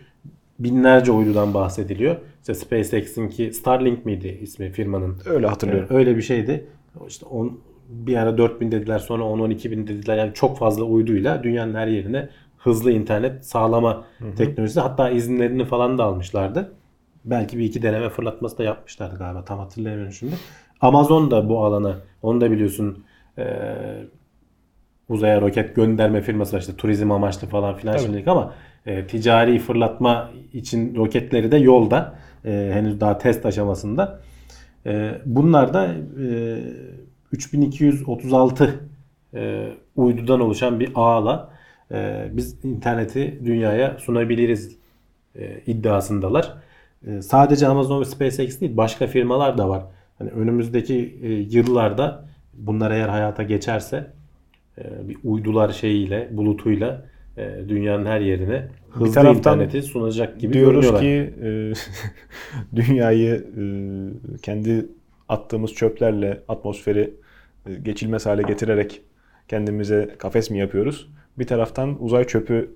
Binlerce 0.60 1.12
uydudan 1.12 1.54
bahsediliyor. 1.54 2.16
İşte 2.40 2.54
SpaceX'inki 2.54 3.52
Starlink 3.52 4.06
miydi 4.06 4.38
ismi 4.42 4.70
firmanın? 4.70 5.16
Öyle 5.26 5.46
hatırlıyorum. 5.46 5.96
Öyle 5.96 6.16
bir 6.16 6.22
şeydi. 6.22 6.66
İşte 7.08 7.26
on, 7.26 7.60
bir 7.88 8.16
ara 8.16 8.38
4000 8.38 8.72
dediler 8.72 8.98
sonra 8.98 9.22
10-12 9.22 9.70
bin 9.70 9.86
dediler. 9.86 10.16
Yani 10.16 10.34
çok 10.34 10.58
fazla 10.58 10.84
uyduyla 10.84 11.42
dünyanın 11.42 11.74
her 11.74 11.86
yerine 11.86 12.28
hızlı 12.58 12.92
internet 12.92 13.46
sağlama 13.46 14.04
teknolojisi. 14.36 14.80
Hatta 14.80 15.10
izinlerini 15.10 15.64
falan 15.64 15.98
da 15.98 16.04
almışlardı. 16.04 16.72
Belki 17.24 17.58
bir 17.58 17.64
iki 17.64 17.82
deneme 17.82 18.08
fırlatması 18.08 18.58
da 18.58 18.62
yapmışlardı 18.62 19.18
galiba. 19.18 19.44
Tam 19.44 19.58
hatırlayamıyorum 19.58 20.12
şimdi. 20.12 20.34
Amazon 20.80 21.30
da 21.30 21.48
bu 21.48 21.64
alana 21.64 21.96
onu 22.22 22.40
da 22.40 22.50
biliyorsun 22.50 23.04
eee, 23.38 24.06
uzaya 25.08 25.40
roket 25.40 25.76
gönderme 25.76 26.20
firması 26.22 26.56
var 26.56 26.60
işte 26.60 26.76
turizm 26.76 27.10
amaçlı 27.10 27.46
falan 27.48 27.76
filan 27.76 27.92
Tabii. 27.92 28.04
şimdilik 28.04 28.28
ama 28.28 28.54
e, 28.86 29.06
ticari 29.06 29.58
fırlatma 29.58 30.30
için 30.52 30.94
roketleri 30.94 31.52
de 31.52 31.56
yolda. 31.56 32.14
E, 32.44 32.70
henüz 32.74 33.00
daha 33.00 33.18
test 33.18 33.46
aşamasında. 33.46 34.20
E, 34.86 35.20
bunlar 35.26 35.74
da 35.74 35.94
e, 36.22 36.58
3236 37.32 38.80
e, 39.34 39.68
uydudan 39.96 40.40
oluşan 40.40 40.80
bir 40.80 40.90
ağla 40.94 41.52
e, 41.92 42.28
biz 42.32 42.64
interneti 42.64 43.40
dünyaya 43.44 43.98
sunabiliriz 43.98 44.76
e, 45.34 45.60
iddiasındalar. 45.66 46.54
E, 47.06 47.22
sadece 47.22 47.66
Amazon 47.66 48.00
ve 48.00 48.04
SpaceX 48.04 48.60
değil 48.60 48.76
başka 48.76 49.06
firmalar 49.06 49.58
da 49.58 49.68
var. 49.68 49.82
Hani 50.18 50.30
önümüzdeki 50.30 51.18
e, 51.22 51.28
yıllarda 51.32 52.24
bunlar 52.54 52.90
eğer 52.90 53.08
hayata 53.08 53.42
geçerse 53.42 54.10
e, 54.78 55.08
bir 55.08 55.16
uydular 55.24 55.72
şeyiyle, 55.72 56.28
bulutuyla 56.30 57.04
dünyanın 57.68 58.06
her 58.06 58.20
yerine 58.20 58.68
hızlı 58.90 59.12
taraftan 59.12 59.38
interneti 59.38 59.82
sunacak 59.82 60.40
gibi 60.40 60.52
Diyoruz 60.52 60.90
görünüyorlar. 60.90 61.02
ki 61.02 61.34
e, 62.72 62.76
dünyayı 62.76 63.34
e, 63.34 63.62
kendi 64.42 64.86
attığımız 65.28 65.72
çöplerle 65.74 66.40
atmosferi 66.48 67.14
e, 67.66 67.74
geçilmez 67.74 68.26
hale 68.26 68.42
getirerek 68.42 69.02
kendimize 69.48 70.14
kafes 70.18 70.50
mi 70.50 70.58
yapıyoruz? 70.58 71.08
Bir 71.38 71.46
taraftan 71.46 71.96
uzay 72.04 72.24
çöpü 72.24 72.70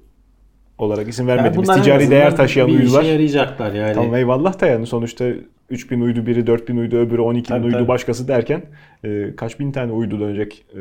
olarak 0.78 1.08
isim 1.08 1.28
Yani 1.28 1.38
vermediğimiz 1.38 1.68
en 1.70 1.82
ticari 1.82 2.10
değer 2.10 2.36
taşıyan 2.36 2.68
bir 2.68 2.78
uydular. 2.78 3.02
işe 3.02 3.10
yarayacaklar 3.12 3.72
yani. 3.72 3.94
Tamam 3.94 4.14
eyvallah 4.14 4.60
da 4.60 4.66
yani 4.66 4.86
sonuçta 4.86 5.24
3000 5.70 6.00
uydu 6.00 6.26
biri, 6.26 6.46
4000 6.46 6.76
uydu 6.76 6.96
öbürü, 6.96 7.20
12 7.20 7.38
bin 7.44 7.48
Tabii, 7.56 7.66
uydu 7.66 7.76
tabii. 7.78 7.88
başkası 7.88 8.28
derken 8.28 8.62
e, 9.04 9.36
kaç 9.36 9.60
bin 9.60 9.72
tane 9.72 9.92
uydu 9.92 10.20
dönecek 10.20 10.66
e, 10.76 10.80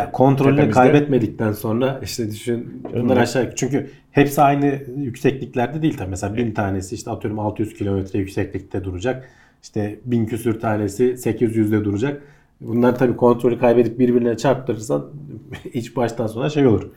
Ya 0.00 0.12
kontrolünü 0.12 0.56
tepemizde. 0.56 0.80
kaybetmedikten 0.80 1.52
sonra 1.52 2.00
işte 2.02 2.30
düşün 2.30 2.82
bunlar 2.94 3.16
aşağı 3.16 3.52
çünkü 3.56 3.90
hepsi 4.10 4.42
aynı 4.42 4.78
yüksekliklerde 4.96 5.82
değil 5.82 5.96
tabii. 5.96 6.10
Mesela 6.10 6.36
bin 6.36 6.52
tanesi 6.52 6.94
işte 6.94 7.10
atıyorum 7.10 7.38
600 7.38 7.74
kilometre 7.74 8.18
yükseklikte 8.18 8.84
duracak. 8.84 9.28
İşte 9.62 10.00
bin 10.04 10.26
küsür 10.26 10.60
tanesi 10.60 11.04
800'de 11.04 11.84
duracak. 11.84 12.22
Bunlar 12.60 12.98
tabii 12.98 13.16
kontrolü 13.16 13.58
kaybedip 13.58 13.98
birbirine 13.98 14.36
çarptırırsan 14.36 15.06
iç 15.72 15.96
baştan 15.96 16.26
sona 16.26 16.48
şey 16.50 16.66
olur. 16.66 16.90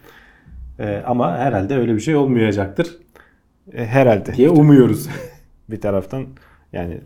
Ee, 0.79 1.03
ama 1.07 1.37
herhalde 1.37 1.75
öyle 1.77 1.95
bir 1.95 1.99
şey 1.99 2.15
olmayacaktır 2.15 2.87
E, 3.73 3.85
herhalde. 3.85 4.33
diye 4.33 4.49
umuyoruz. 4.49 5.09
bir 5.69 5.81
taraftan 5.81 6.25
yani 6.73 6.97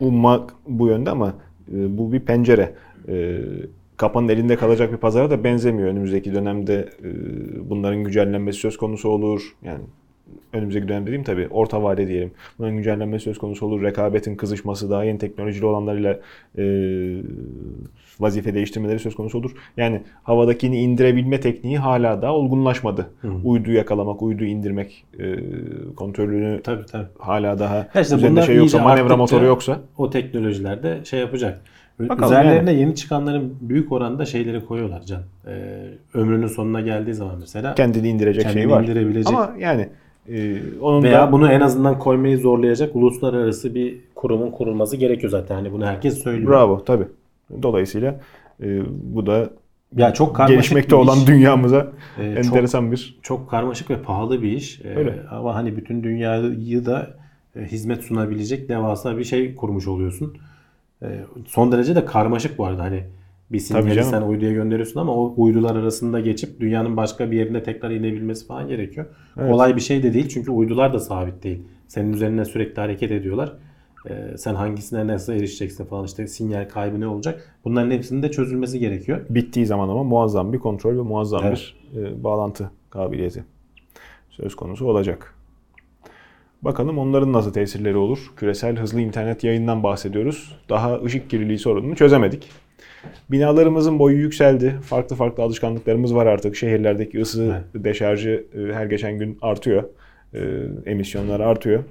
ummak 0.00 0.54
bu 0.66 0.86
yönde 0.86 1.10
ama 1.10 1.34
e, 1.72 1.98
bu 1.98 2.12
bir 2.12 2.20
pencere. 2.20 2.74
E, 3.08 3.40
kapanın 3.96 4.28
elinde 4.28 4.56
kalacak 4.56 4.92
bir 4.92 4.96
pazara 4.96 5.30
da 5.30 5.44
benzemiyor. 5.44 5.88
Önümüzdeki 5.88 6.34
dönemde 6.34 6.88
e, 7.04 7.10
bunların 7.70 8.04
güncellenmesi 8.04 8.58
söz 8.58 8.76
konusu 8.76 9.08
olur. 9.08 9.56
Yani 9.62 9.82
önümüzdeki 10.52 10.88
dönem 10.88 11.06
dediğim 11.06 11.22
tabii 11.24 11.48
orta 11.50 11.82
vade 11.82 12.08
diyelim. 12.08 12.30
Bunların 12.58 12.76
güncellenmesi 12.76 13.24
söz 13.24 13.38
konusu 13.38 13.66
olur. 13.66 13.82
Rekabetin 13.82 14.36
kızışması, 14.36 14.90
daha 14.90 15.04
yeni 15.04 15.18
teknolojili 15.18 15.66
olanlarıyla 15.66 16.18
e, 16.58 16.64
vazife 18.20 18.54
değiştirmeleri 18.54 18.98
söz 18.98 19.14
konusu 19.14 19.38
olur. 19.38 19.50
Yani 19.76 20.02
havadakini 20.22 20.80
indirebilme 20.82 21.40
tekniği 21.40 21.78
hala 21.78 22.22
daha 22.22 22.34
olgunlaşmadı. 22.34 23.10
Uydu 23.44 23.72
yakalamak, 23.72 24.22
uydu 24.22 24.44
indirmek 24.44 25.04
e, 25.18 25.36
kontrolünü 25.96 26.60
tabii 26.62 26.86
tabii. 26.86 27.06
hala 27.18 27.58
daha 27.58 27.76
Ya 27.94 28.00
işte 28.00 28.16
üzerinde 28.16 28.42
şey 28.42 28.56
yoksa 28.56 28.78
manevra 28.78 29.16
motoru 29.16 29.44
yoksa 29.44 29.80
o 29.98 30.10
teknolojilerde 30.10 31.04
şey 31.04 31.20
yapacak. 31.20 31.60
Bakalım 32.08 32.24
Üzerlerine 32.24 32.72
yeni 32.72 32.94
çıkanların 32.94 33.56
büyük 33.60 33.92
oranda 33.92 34.24
şeyleri 34.24 34.64
koyuyorlar 34.64 35.02
can. 35.02 35.22
Ee, 35.46 35.84
ömrünün 36.14 36.46
sonuna 36.46 36.80
geldiği 36.80 37.14
zaman 37.14 37.36
mesela 37.40 37.74
kendini 37.74 38.08
indirecek 38.08 38.42
Kendini 38.42 38.62
şey 38.62 38.70
var. 38.70 38.82
indirebilecek. 38.82 39.34
Ama 39.34 39.54
yani 39.58 39.88
e, 40.28 40.58
onun 40.80 41.02
veya 41.02 41.26
da 41.28 41.32
bunu 41.32 41.52
en 41.52 41.60
azından 41.60 41.98
koymayı 41.98 42.38
zorlayacak 42.38 42.96
uluslararası 42.96 43.74
bir 43.74 43.96
kurumun 44.14 44.50
kurulması 44.50 44.96
gerekiyor 44.96 45.30
zaten. 45.30 45.54
Hani 45.54 45.72
bunu 45.72 45.86
herkes 45.86 46.18
söylüyor. 46.22 46.50
bravo 46.50 46.84
tabi. 46.84 47.04
Dolayısıyla 47.62 48.20
e, 48.62 48.82
bu 49.14 49.26
da 49.26 49.50
Ya 49.96 50.12
çok 50.14 50.36
karmaşık 50.36 50.56
gelişmekte 50.56 50.94
olan 50.96 51.18
iş. 51.18 51.26
dünyamıza 51.26 51.92
Ee, 52.18 52.24
enteresan 52.24 52.92
bir 52.92 53.18
çok 53.22 53.50
karmaşık 53.50 53.90
ve 53.90 54.02
pahalı 54.02 54.42
bir 54.42 54.52
iş. 54.52 54.80
Ee, 54.84 54.96
Öyle. 54.96 55.22
ama 55.30 55.54
hani 55.54 55.76
bütün 55.76 56.02
dünyayı 56.02 56.86
da 56.86 57.10
e, 57.56 57.60
hizmet 57.64 58.02
sunabilecek 58.04 58.68
devasa 58.68 59.18
bir 59.18 59.24
şey 59.24 59.54
kurmuş 59.54 59.86
oluyorsun. 59.88 60.36
Ee, 61.02 61.06
son 61.46 61.72
derece 61.72 61.94
de 61.94 62.04
karmaşık 62.04 62.58
bu 62.58 62.66
arada. 62.66 62.82
Hani 62.82 63.04
bir 63.52 63.58
sinyali 63.58 64.04
sen 64.04 64.22
uyduya 64.22 64.52
gönderiyorsun 64.52 65.00
ama 65.00 65.14
o 65.14 65.34
uydular 65.36 65.76
arasında 65.76 66.20
geçip 66.20 66.60
dünyanın 66.60 66.96
başka 66.96 67.30
bir 67.30 67.36
yerine 67.36 67.62
tekrar 67.62 67.90
inebilmesi 67.90 68.46
falan 68.46 68.68
gerekiyor. 68.68 69.06
Evet. 69.38 69.50
Kolay 69.50 69.76
bir 69.76 69.80
şey 69.80 70.02
de 70.02 70.14
değil 70.14 70.28
çünkü 70.28 70.50
uydular 70.50 70.92
da 70.92 70.98
sabit 70.98 71.42
değil. 71.42 71.62
Senin 71.88 72.12
üzerine 72.12 72.44
sürekli 72.44 72.80
hareket 72.80 73.10
ediyorlar. 73.10 73.52
Ee, 74.10 74.36
sen 74.38 74.54
hangisine 74.54 75.06
nasıl 75.06 75.32
erişeceksin 75.32 75.84
falan 75.84 76.04
işte 76.04 76.26
sinyal 76.26 76.68
kaybı 76.68 77.00
ne 77.00 77.06
olacak? 77.06 77.58
Bunların 77.64 77.90
hepsinin 77.90 78.22
de 78.22 78.30
çözülmesi 78.30 78.78
gerekiyor. 78.78 79.20
bittiği 79.30 79.66
zaman 79.66 79.88
ama 79.88 80.04
muazzam 80.04 80.52
bir 80.52 80.58
kontrol 80.58 80.98
ve 80.98 81.02
muazzam 81.02 81.42
Evet. 81.44 81.72
bir 81.94 82.02
e, 82.02 82.24
bağlantı 82.24 82.70
kabiliyeti 82.90 83.44
söz 84.30 84.56
konusu 84.56 84.86
olacak. 84.86 85.34
Bakalım 86.62 86.98
onların 86.98 87.32
nasıl 87.32 87.52
tesirleri 87.52 87.96
olur? 87.96 88.32
Küresel 88.36 88.76
hızlı 88.76 89.00
internet 89.00 89.44
yayından 89.44 89.82
bahsediyoruz. 89.82 90.56
Daha 90.68 91.00
ışık 91.00 91.30
kirliliği 91.30 91.58
sorununu 91.58 91.96
çözemedik. 91.96 92.48
Binalarımızın 93.30 93.98
boyu 93.98 94.16
yükseldi. 94.18 94.74
Farklı 94.82 95.16
farklı 95.16 95.42
alışkanlıklarımız 95.42 96.14
var 96.14 96.26
artık. 96.26 96.56
Şehirlerdeki 96.56 97.20
ısı 97.20 97.64
deşarjı 97.74 98.44
e, 98.54 98.74
her 98.74 98.86
geçen 98.86 99.18
gün 99.18 99.38
artıyor. 99.42 99.84
E, 100.34 100.40
Emisyonlar 100.86 101.40
artıyor. 101.40 101.84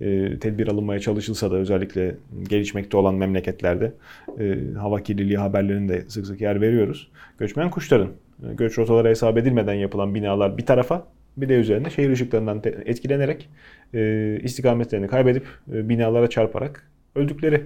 E, 0.00 0.38
Tedbir 0.38 0.68
alınmaya 0.68 1.00
çalışılsa 1.00 1.50
da 1.50 1.56
özellikle 1.56 2.14
gelişmekte 2.48 2.96
olan 2.96 3.14
memleketlerde 3.14 3.92
hava 4.78 5.02
kirliliği 5.02 5.38
haberlerinde 5.38 6.04
sık 6.08 6.26
sık 6.26 6.40
yer 6.40 6.60
veriyoruz. 6.60 7.10
Göçmen 7.38 7.70
kuşların 7.70 8.08
göç 8.38 8.78
rotaları 8.78 9.08
hesap 9.08 9.38
edilmeden 9.38 9.74
yapılan 9.74 10.14
binalar 10.14 10.58
bir 10.58 10.66
tarafa 10.66 11.06
bir 11.36 11.48
de 11.48 11.54
üzerine 11.54 11.90
şehir 11.90 12.10
ışıklarından 12.10 12.62
etkilenerek 12.64 13.48
istikametlerini 14.44 15.06
kaybedip 15.06 15.46
binalara 15.66 16.30
çarparak 16.30 16.90
öldükleri 17.14 17.62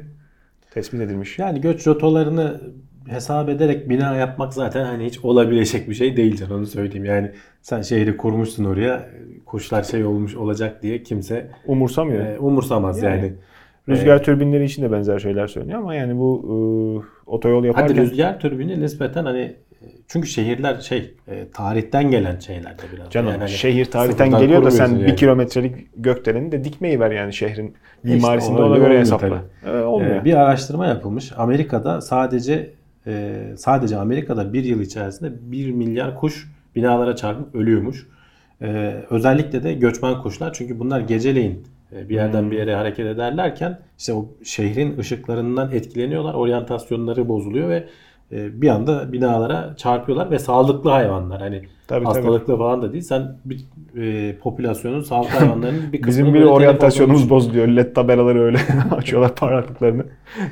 tespit 0.74 1.00
edilmiş. 1.00 1.38
Yani 1.38 1.60
göç 1.60 1.86
rotalarını 1.86 2.60
hesap 3.08 3.48
ederek 3.48 3.88
bina 3.88 4.16
yapmak 4.16 4.54
zaten 4.54 4.84
hani 4.84 5.04
hiç 5.04 5.18
olabilecek 5.18 5.88
bir 5.88 5.94
şey 5.94 6.16
değil 6.16 6.36
can 6.36 6.50
onu 6.50 6.66
söyleyeyim. 6.66 7.04
Yani 7.04 7.30
sen 7.62 7.82
şehri 7.82 8.16
kurmuşsun 8.16 8.64
oraya 8.64 9.10
kuşlar 9.46 9.82
şey 9.82 10.04
olmuş 10.04 10.36
olacak 10.36 10.82
diye 10.82 11.02
kimse 11.02 11.50
Umursamıyor. 11.66 12.26
e, 12.26 12.38
umursamaz 12.38 13.02
yani. 13.02 13.16
Yani. 13.16 13.32
Rüzgar 13.88 14.22
türbinleri 14.22 14.64
için 14.64 14.82
de 14.82 14.92
benzer 14.92 15.18
şeyler 15.18 15.46
söyleniyor 15.46 15.78
ama 15.78 15.94
yani 15.94 16.18
bu 16.18 16.42
e, 16.46 16.54
otoyol 17.30 17.64
yaparken 17.64 17.94
Hadi 17.94 18.00
rüzgar 18.00 18.40
türbini 18.40 18.80
nispeten 18.80 19.24
hani 19.24 19.56
çünkü 20.08 20.28
şehirler 20.28 20.80
şey 20.80 21.14
e, 21.28 21.48
tarihten 21.54 22.10
gelen 22.10 22.38
şeyler 22.38 22.78
de 22.78 22.82
biraz. 22.96 23.10
canım 23.10 23.30
Yani 23.30 23.38
hani 23.38 23.50
şehir 23.50 23.84
tarihten 23.84 24.30
geliyor 24.30 24.64
da 24.64 24.70
sen 24.70 24.78
kurmuyorsun 24.78 24.98
bir 25.04 25.08
yani. 25.08 25.16
kilometrelik 25.18 25.74
gökdeleni 25.96 26.52
de 26.52 26.64
dikmeyi 26.64 27.00
ver 27.00 27.10
yani 27.10 27.32
şehrin 27.32 27.74
mimarisinde 28.02 28.54
öyle 28.56 28.62
ona 28.64 28.74
göre 28.76 28.84
olmuyor 28.84 29.00
hesapla. 29.00 29.28
tabii. 29.62 29.76
E, 29.76 29.80
olmuyor. 29.82 30.16
Ee, 30.16 30.24
bir 30.24 30.34
araştırma 30.34 30.86
yapılmış. 30.86 31.32
Amerika'da 31.36 32.00
sadece 32.00 32.70
e, 33.06 33.42
sadece 33.56 33.96
Amerika'da 33.96 34.52
bir 34.52 34.64
yıl 34.64 34.80
içerisinde 34.80 35.32
1 35.52 35.70
milyar 35.70 36.16
kuş 36.16 36.48
binalara 36.76 37.16
çarpıp 37.16 37.54
ölüyormuş. 37.54 38.06
Ee, 38.62 38.94
özellikle 39.10 39.62
de 39.62 39.72
göçmen 39.74 40.22
kuşlar 40.22 40.52
çünkü 40.52 40.78
bunlar 40.78 41.00
geceleyin 41.00 41.66
e, 41.92 42.08
bir 42.08 42.14
yerden 42.14 42.50
bir 42.50 42.56
yere 42.58 42.74
hareket 42.74 43.06
ederlerken 43.06 43.78
işte 43.98 44.12
o 44.12 44.28
şehrin 44.44 44.98
ışıklarından 44.98 45.72
etkileniyorlar. 45.72 46.34
Oryantasyonları 46.34 47.28
bozuluyor 47.28 47.68
ve 47.68 47.76
e, 47.76 47.84
bir 48.30 48.68
anda 48.68 49.12
binalara 49.12 49.74
çarpıyorlar 49.76 50.30
ve 50.30 50.38
sağlıklı 50.38 50.90
hayvanlar. 50.90 51.40
Hani 51.40 51.62
Tabii, 51.88 52.04
hastalıklı 52.04 52.56
falan 52.58 52.82
da 52.82 52.92
değil. 52.92 53.02
Sen 53.02 53.36
bir 53.44 53.64
e, 53.96 54.36
popülasyonun 54.36 55.00
sağlıklı 55.00 55.38
hayvanlarının 55.38 55.92
bir 55.92 56.02
kısmını 56.02 56.26
Bizim 56.26 56.34
bir 56.34 56.46
oryantasyonumuz 56.46 57.30
bozuluyor. 57.30 57.68
LED 57.68 57.94
tabelaları 57.94 58.42
öyle 58.42 58.58
açıyorlar 58.96 59.34
parlaklıklarını 59.34 60.04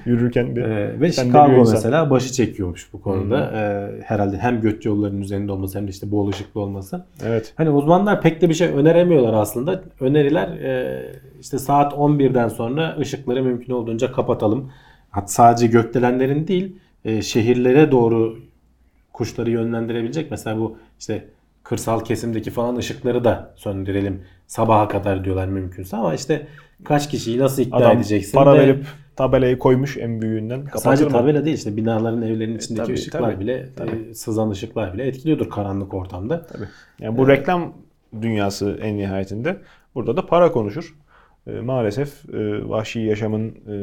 yürürken. 0.04 0.56
Bir, 0.56 0.62
Ee, 0.62 1.00
ve 1.00 1.12
Chicago 1.12 1.70
mesela 1.70 2.10
başı 2.10 2.32
çekiyormuş 2.32 2.92
bu 2.92 3.02
konuda. 3.02 3.50
Ee, 3.54 3.90
herhalde 4.04 4.38
hem 4.38 4.60
göç 4.60 4.86
yollarının 4.86 5.20
üzerinde 5.20 5.52
olması 5.52 5.78
hem 5.78 5.86
de 5.86 5.90
işte 5.90 6.10
bol 6.10 6.28
ışıklı 6.28 6.60
olması. 6.60 7.04
Evet. 7.26 7.52
Hani 7.56 7.70
uzmanlar 7.70 8.20
pek 8.22 8.40
de 8.40 8.48
bir 8.48 8.54
şey 8.54 8.68
öneremiyorlar 8.68 9.32
aslında. 9.32 9.82
Öneriler 10.00 10.48
e, 10.48 11.02
işte 11.40 11.58
saat 11.58 11.92
11'den 11.92 12.48
sonra 12.48 12.96
ışıkları 13.00 13.42
mümkün 13.42 13.72
olduğunca 13.72 14.12
kapatalım. 14.12 14.70
Hatta 15.10 15.26
sadece 15.26 15.66
gökdelenlerin 15.66 16.46
değil 16.46 16.76
e, 17.04 17.22
şehirlere 17.22 17.92
doğru 17.92 18.38
kuşları 19.12 19.50
yönlendirebilecek. 19.50 20.30
Mesela 20.30 20.58
bu 20.58 20.76
işte 20.98 21.24
kırsal 21.62 22.04
kesimdeki 22.04 22.50
falan 22.50 22.76
ışıkları 22.76 23.24
da 23.24 23.54
söndürelim 23.56 24.22
sabaha 24.46 24.88
kadar 24.88 25.24
diyorlar 25.24 25.46
mümkünse 25.48 25.96
ama 25.96 26.14
işte 26.14 26.46
kaç 26.84 27.10
kişiyi 27.10 27.38
nasıl 27.38 27.62
ikna 27.62 27.76
Adam 27.76 27.96
edeceksin? 27.96 28.32
para 28.38 28.54
ve- 28.54 28.58
verip 28.58 28.84
tabelayı 29.16 29.58
koymuş 29.58 29.96
en 29.96 30.22
büyüğünden. 30.22 30.66
Sadece 30.76 31.04
mı? 31.04 31.10
tabela 31.10 31.44
değil 31.44 31.56
işte 31.56 31.76
binaların 31.76 32.22
evlerinin 32.22 32.56
içindeki 32.58 32.86
tabii, 32.86 32.94
ışıklar 32.94 33.20
tabii, 33.20 33.40
bile 33.40 33.68
tabii. 33.76 34.08
e, 34.10 34.14
sızan 34.14 34.50
ışıklar 34.50 34.94
bile 34.94 35.06
etkiliyordur 35.06 35.50
karanlık 35.50 35.94
ortamda. 35.94 36.46
Tabii. 36.46 36.64
Yani 37.00 37.18
bu 37.18 37.28
reklam 37.28 37.72
dünyası 38.22 38.78
en 38.82 38.98
nihayetinde. 38.98 39.56
Burada 39.94 40.16
da 40.16 40.26
para 40.26 40.52
konuşur. 40.52 40.94
E, 41.46 41.50
maalesef 41.60 42.34
e, 42.34 42.68
vahşi 42.68 43.00
yaşamın 43.00 43.48
e, 43.48 43.74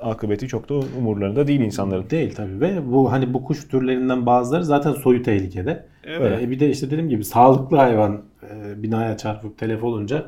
akıbeti 0.00 0.48
çok 0.48 0.68
da 0.68 0.74
umurlarında 0.74 1.46
değil 1.46 1.60
insanların. 1.60 2.10
Değil 2.10 2.34
tabii 2.34 2.60
ve 2.60 2.92
bu 2.92 3.12
hani 3.12 3.34
bu 3.34 3.44
kuş 3.44 3.68
türlerinden 3.68 4.26
bazıları 4.26 4.64
zaten 4.64 4.92
soyu 4.92 5.22
tehlikede. 5.22 5.84
Evet. 6.04 6.42
E, 6.42 6.50
bir 6.50 6.60
de 6.60 6.70
işte 6.70 6.86
dediğim 6.86 7.08
gibi 7.08 7.24
sağlıklı 7.24 7.76
hayvan 7.76 8.22
e, 8.50 8.82
binaya 8.82 9.16
çarpıp 9.16 9.58
telef 9.58 9.84
olunca 9.84 10.26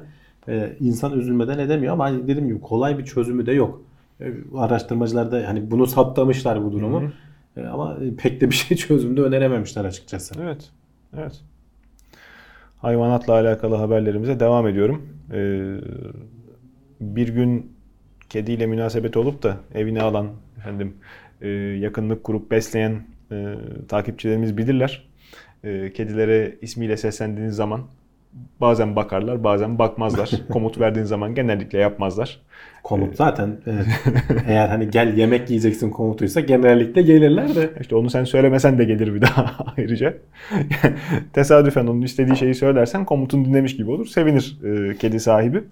e, 0.49 0.77
insan 0.81 1.19
üzülmeden 1.19 1.59
edemiyor 1.59 1.93
ama 1.93 2.05
hani 2.05 2.23
dediğim 2.23 2.49
gibi 2.49 2.61
kolay 2.61 2.99
bir 2.99 3.05
çözümü 3.05 3.47
de 3.47 3.53
yok. 3.53 3.83
E, 4.21 4.33
araştırmacılar 4.57 5.33
da 5.33 5.43
hani 5.47 5.71
bunu 5.71 5.87
saptamışlar 5.87 6.65
bu 6.65 6.73
durumu. 6.73 7.03
E, 7.57 7.63
ama 7.63 7.99
pek 8.19 8.41
de 8.41 8.51
bir 8.51 8.55
şey 8.55 8.77
çözümde 8.77 9.23
önerememişler 9.23 9.85
açıkçası. 9.85 10.35
Evet. 10.43 10.71
Evet. 11.19 11.43
Hayvanatla 12.79 13.33
alakalı 13.33 13.75
haberlerimize 13.75 14.41
devam 14.41 14.69
ediyorum. 14.69 15.09
Ee, 15.33 15.77
bir 17.01 17.29
gün 17.29 17.73
kediyle 18.31 18.67
münasebet 18.67 19.17
olup 19.17 19.43
da 19.43 19.57
evine 19.75 20.03
alan, 20.03 20.31
efendim 20.59 20.95
e, 21.41 21.49
yakınlık 21.49 22.25
kurup 22.25 22.51
besleyen 22.51 23.03
e, 23.33 23.55
takipçilerimiz 23.89 24.57
bilirler. 24.57 25.09
E, 25.65 25.93
kedilere 25.93 26.57
ismiyle 26.63 26.97
seslendiğiniz 26.97 27.57
zaman 27.57 27.87
bazen 28.61 28.97
bakarlar, 28.97 29.45
bazen 29.45 29.79
bakmazlar. 29.79 30.31
Komut 30.53 30.81
verdiğin 30.81 31.07
zaman 31.07 31.35
genellikle 31.35 31.79
yapmazlar. 31.79 32.41
Komut 32.83 33.17
zaten 33.17 33.57
evet. 33.67 33.87
eğer 34.49 34.69
hani 34.69 34.91
gel 34.91 35.17
yemek 35.17 35.51
yiyeceksin 35.51 35.91
komutuysa 35.91 36.41
genellikle 36.41 37.03
gelirler 37.03 37.55
de. 37.55 37.71
İşte 37.81 37.97
onu 37.97 38.11
sen 38.11 38.25
söylemesen 38.25 38.79
de 38.79 38.85
gelir 38.85 39.15
bir 39.15 39.23
daha 39.23 39.57
ayrıca. 39.77 40.15
Tesadüfen 41.33 41.87
onun 41.87 42.03
istediği 42.03 42.37
şeyi 42.37 42.55
söylersen 42.55 43.05
komutun 43.05 43.45
dinlemiş 43.45 43.77
gibi 43.77 43.91
olur. 43.91 44.07
Sevinir 44.07 44.59
e, 44.65 44.97
kedi 44.97 45.21
sahibi. 45.21 45.63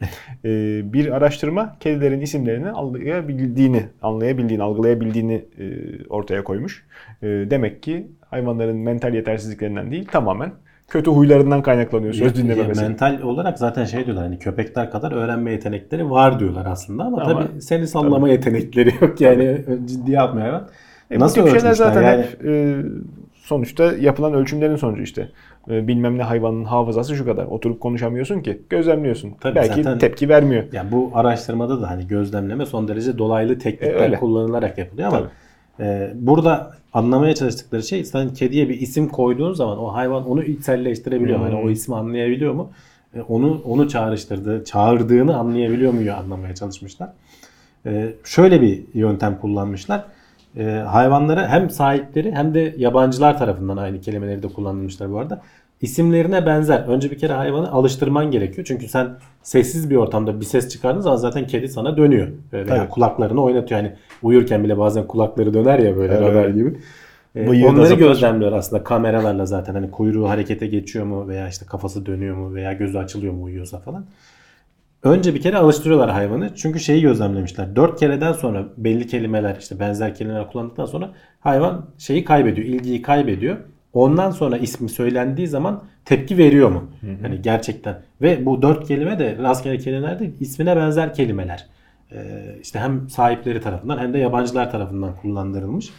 E, 0.45 0.81
bir 0.93 1.17
araştırma 1.17 1.77
kedilerin 1.81 2.21
isimlerini 2.21 2.71
anlayabildiğini, 2.71 3.83
anlayabildiğini, 4.03 4.63
algılayabildiğini 4.63 5.45
e, 5.59 5.65
ortaya 6.09 6.45
koymuş. 6.45 6.87
E, 7.23 7.27
demek 7.27 7.83
ki 7.83 8.07
hayvanların 8.31 8.77
mental 8.77 9.15
yetersizliklerinden 9.15 9.91
değil 9.91 10.07
tamamen 10.13 10.53
kötü 10.89 11.11
huylarından 11.11 11.63
kaynaklanıyor 11.63 12.13
söz 12.13 12.35
dinlememesi. 12.37 12.83
mental 12.83 13.21
olarak 13.23 13.59
zaten 13.59 13.85
şey 13.85 14.05
diyorlar 14.07 14.25
hani 14.25 14.39
köpekler 14.39 14.91
kadar 14.91 15.13
öğrenme 15.13 15.53
yetenekleri 15.53 16.11
var 16.11 16.41
diyorlar 16.41 16.67
aslında 16.67 17.05
ama, 17.05 17.23
Ama- 17.23 17.33
tabii 17.47 17.63
seni 17.63 17.87
sallama 17.87 18.29
yetenekleri 18.29 18.91
yok 19.01 19.21
yani 19.21 19.65
ciddiye 19.85 20.21
almıyor 20.21 20.47
hayvan. 20.47 20.69
E, 21.11 21.19
Nasıl 21.19 21.41
bu 21.43 21.45
tip 21.47 21.61
şeyler 21.61 21.75
zaten 21.75 22.03
yani? 22.03 22.23
hep 22.23 22.45
e, 22.47 22.77
sonuçta 23.35 23.93
yapılan 24.01 24.35
ölçümlerin 24.35 24.77
sonucu 24.77 25.03
işte. 25.03 25.29
E, 25.71 25.89
bilmem 25.89 26.19
ne 26.19 26.23
hayvanın 26.23 26.65
hafızası 26.65 27.15
şu 27.17 27.25
kadar. 27.25 27.45
Oturup 27.45 27.81
konuşamıyorsun 27.81 28.41
ki. 28.41 28.63
Gözlemliyorsun. 28.71 29.31
Tabii 29.41 29.55
Belki 29.55 29.83
zaten- 29.83 29.99
tepki 29.99 30.29
vermiyor. 30.29 30.65
Yani 30.73 30.93
bu 30.93 31.11
araştırmada 31.15 31.83
da 31.83 31.91
hani 31.91 32.07
gözlemleme 32.07 32.67
son 32.67 32.89
derece 32.89 33.19
dolaylı 33.19 33.59
teknikler 33.59 33.95
E, 33.95 33.99
öyle. 33.99 34.17
kullanılarak 34.17 34.79
yapılıyor 34.79 35.09
ama 35.09 35.19
Tabii. 35.19 35.29
E, 35.81 36.11
burada 36.15 36.73
anlamaya 36.93 37.35
çalıştıkları 37.35 37.83
şey 37.83 38.05
sen 38.05 38.35
kediye 38.35 38.69
bir 38.69 38.81
isim 38.81 39.09
koyduğun 39.09 39.53
zaman 39.53 39.79
o 39.79 39.95
hayvan 39.95 40.31
onu 40.31 40.43
içselleştirebiliyor. 40.43 41.39
Hmm. 41.39 41.45
Hani 41.45 41.55
o 41.55 41.71
ismi 41.71 41.97
anlayabiliyor 41.97 42.53
mu? 42.55 42.71
E, 43.15 43.21
onu 43.21 43.63
onu 43.65 43.89
çağrıştırdığı, 43.89 44.65
çağırdığını 44.65 45.37
anlayabiliyor 45.37 45.93
mu 45.93 46.13
anlamaya 46.13 46.55
çalışmışlar. 46.55 47.09
E, 47.87 48.13
şöyle 48.25 48.63
bir 48.63 48.85
yöntem 48.95 49.39
kullanmışlar. 49.41 50.05
Hayvanları 50.87 51.47
hem 51.47 51.71
sahipleri 51.71 52.33
hem 52.33 52.55
de 52.55 52.75
yabancılar 52.79 53.39
tarafından 53.39 53.77
aynı 53.77 54.01
kelimeleri 54.01 54.43
de 54.43 54.49
kullanılmışlar 54.49 55.13
bu 55.13 55.19
arada. 55.19 55.43
İsimlerine 55.81 56.47
benzer. 56.47 56.81
Önce 56.81 57.11
bir 57.11 57.19
kere 57.19 57.33
hayvanı 57.33 57.73
alıştırman 57.73 58.31
gerekiyor. 58.31 58.67
Çünkü 58.67 58.89
sen 58.89 59.09
sessiz 59.43 59.91
bir 59.91 59.97
ortamda 59.97 60.41
bir 60.41 60.45
ses 60.45 60.69
çıkardığın 60.69 61.01
zaman 61.01 61.17
zaten 61.17 61.47
kedi 61.47 61.69
sana 61.69 61.97
dönüyor. 61.97 62.29
Veya 62.53 62.67
Tabii. 62.67 62.89
kulaklarını 62.89 63.43
oynatıyor. 63.43 63.81
Yani 63.81 63.93
uyurken 64.23 64.65
bile 64.65 64.79
bazen 64.79 65.07
kulakları 65.07 65.55
döner 65.55 65.79
ya 65.79 65.97
böyle 65.97 66.15
Evet, 66.15 66.23
radar 66.23 66.49
gibi. 66.49 66.79
E, 67.37 67.51
Bıyığı 67.51 67.69
onları 67.69 67.95
gözlemliyor 67.95 68.53
aslında 68.53 68.85
kameralarla 68.85 69.47
zaten. 69.47 69.75
Hani 69.75 69.91
kuyruğu 69.91 70.29
harekete 70.29 70.67
geçiyor 70.67 71.05
mu 71.05 71.29
veya 71.29 71.49
işte 71.49 71.67
kafası 71.67 72.07
dönüyor 72.07 72.37
mu 72.37 72.55
veya 72.55 72.73
gözü 72.73 72.99
açılıyor 72.99 73.33
mu 73.33 73.43
uyuyorsa 73.45 73.79
falan. 73.79 74.07
Önce 75.03 75.35
bir 75.35 75.41
kere 75.41 75.57
alıştırıyorlar 75.57 76.11
hayvanı. 76.11 76.55
Çünkü 76.55 76.81
şeyi 76.81 77.03
gözlemlemişler. 77.03 77.77
Dört 77.77 78.01
kereden 78.01 78.33
sonra 78.33 78.65
belli 78.77 79.07
kelimeler 79.07 79.57
işte 79.61 79.81
benzer 79.81 80.15
kelimeler 80.15 80.51
kullandıktan 80.51 80.85
sonra 80.85 81.11
hayvan 81.41 81.87
şeyi 81.99 82.25
kaybediyor. 82.25 82.67
ilgiyi 82.67 83.03
kaybediyor. 83.03 83.57
Ondan 83.99 84.31
sonra 84.31 84.59
ismi 84.59 84.89
söylendiği 84.89 85.49
zaman 85.49 85.85
tepki 86.05 86.39
veriyor 86.39 86.71
mu? 86.71 86.85
Hani 87.23 87.43
gerçekten. 87.43 88.03
Ve 88.23 88.47
bu 88.47 88.63
dört 88.63 88.89
kelime 88.89 89.19
de 89.19 89.37
rastgele 89.39 89.79
kelimeler 89.79 90.19
değil. 90.19 90.33
ismine 90.41 90.77
benzer 90.77 91.15
kelimeler. 91.15 91.67
Ee, 92.13 92.17
işte 92.63 92.79
hem 92.79 93.09
sahipleri 93.11 93.61
tarafından 93.61 93.99
hem 93.99 94.15
de 94.15 94.19
yabancılar 94.19 94.71
tarafından 94.71 95.17
kullandırılmış. 95.23 95.91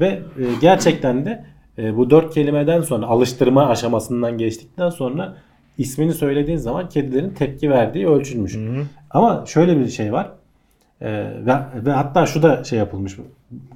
Ve 0.00 0.06
e, 0.06 0.20
gerçekten 0.60 1.24
de 1.26 1.44
e, 1.78 1.96
bu 1.96 2.10
dört 2.10 2.34
kelimeden 2.34 2.80
sonra 2.80 3.06
alıştırma 3.06 3.68
aşamasından 3.68 4.38
geçtikten 4.38 4.90
sonra 4.90 5.36
ismini 5.78 6.14
söylediğin 6.14 6.58
zaman 6.58 6.88
kedilerin 6.88 7.30
tepki 7.30 7.70
verdiği 7.70 8.08
ölçülmüş. 8.08 8.56
Ama 9.10 9.44
şöyle 9.46 9.78
bir 9.78 9.88
şey 9.88 10.12
var. 10.12 10.30
Ee, 11.00 11.08
ve, 11.46 11.54
ve 11.86 11.90
hatta 11.90 12.26
şu 12.26 12.42
da 12.42 12.64
şey 12.64 12.78
yapılmış. 12.78 13.16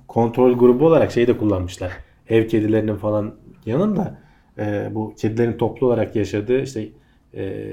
Kontrol 0.09 0.53
grubu 0.59 0.87
olarak 0.87 1.13
şeyi 1.13 1.27
de 1.27 1.37
kullanmışlar. 1.39 1.93
Ev 2.29 2.49
kedilerinin 2.49 2.97
falan 2.97 3.35
yanında 3.67 4.19
e, 4.59 4.89
bu 4.95 5.15
kedilerin 5.15 5.59
toplu 5.59 5.87
olarak 5.87 6.17
yaşadığı 6.17 6.63
işte 6.63 6.89
e, 7.35 7.65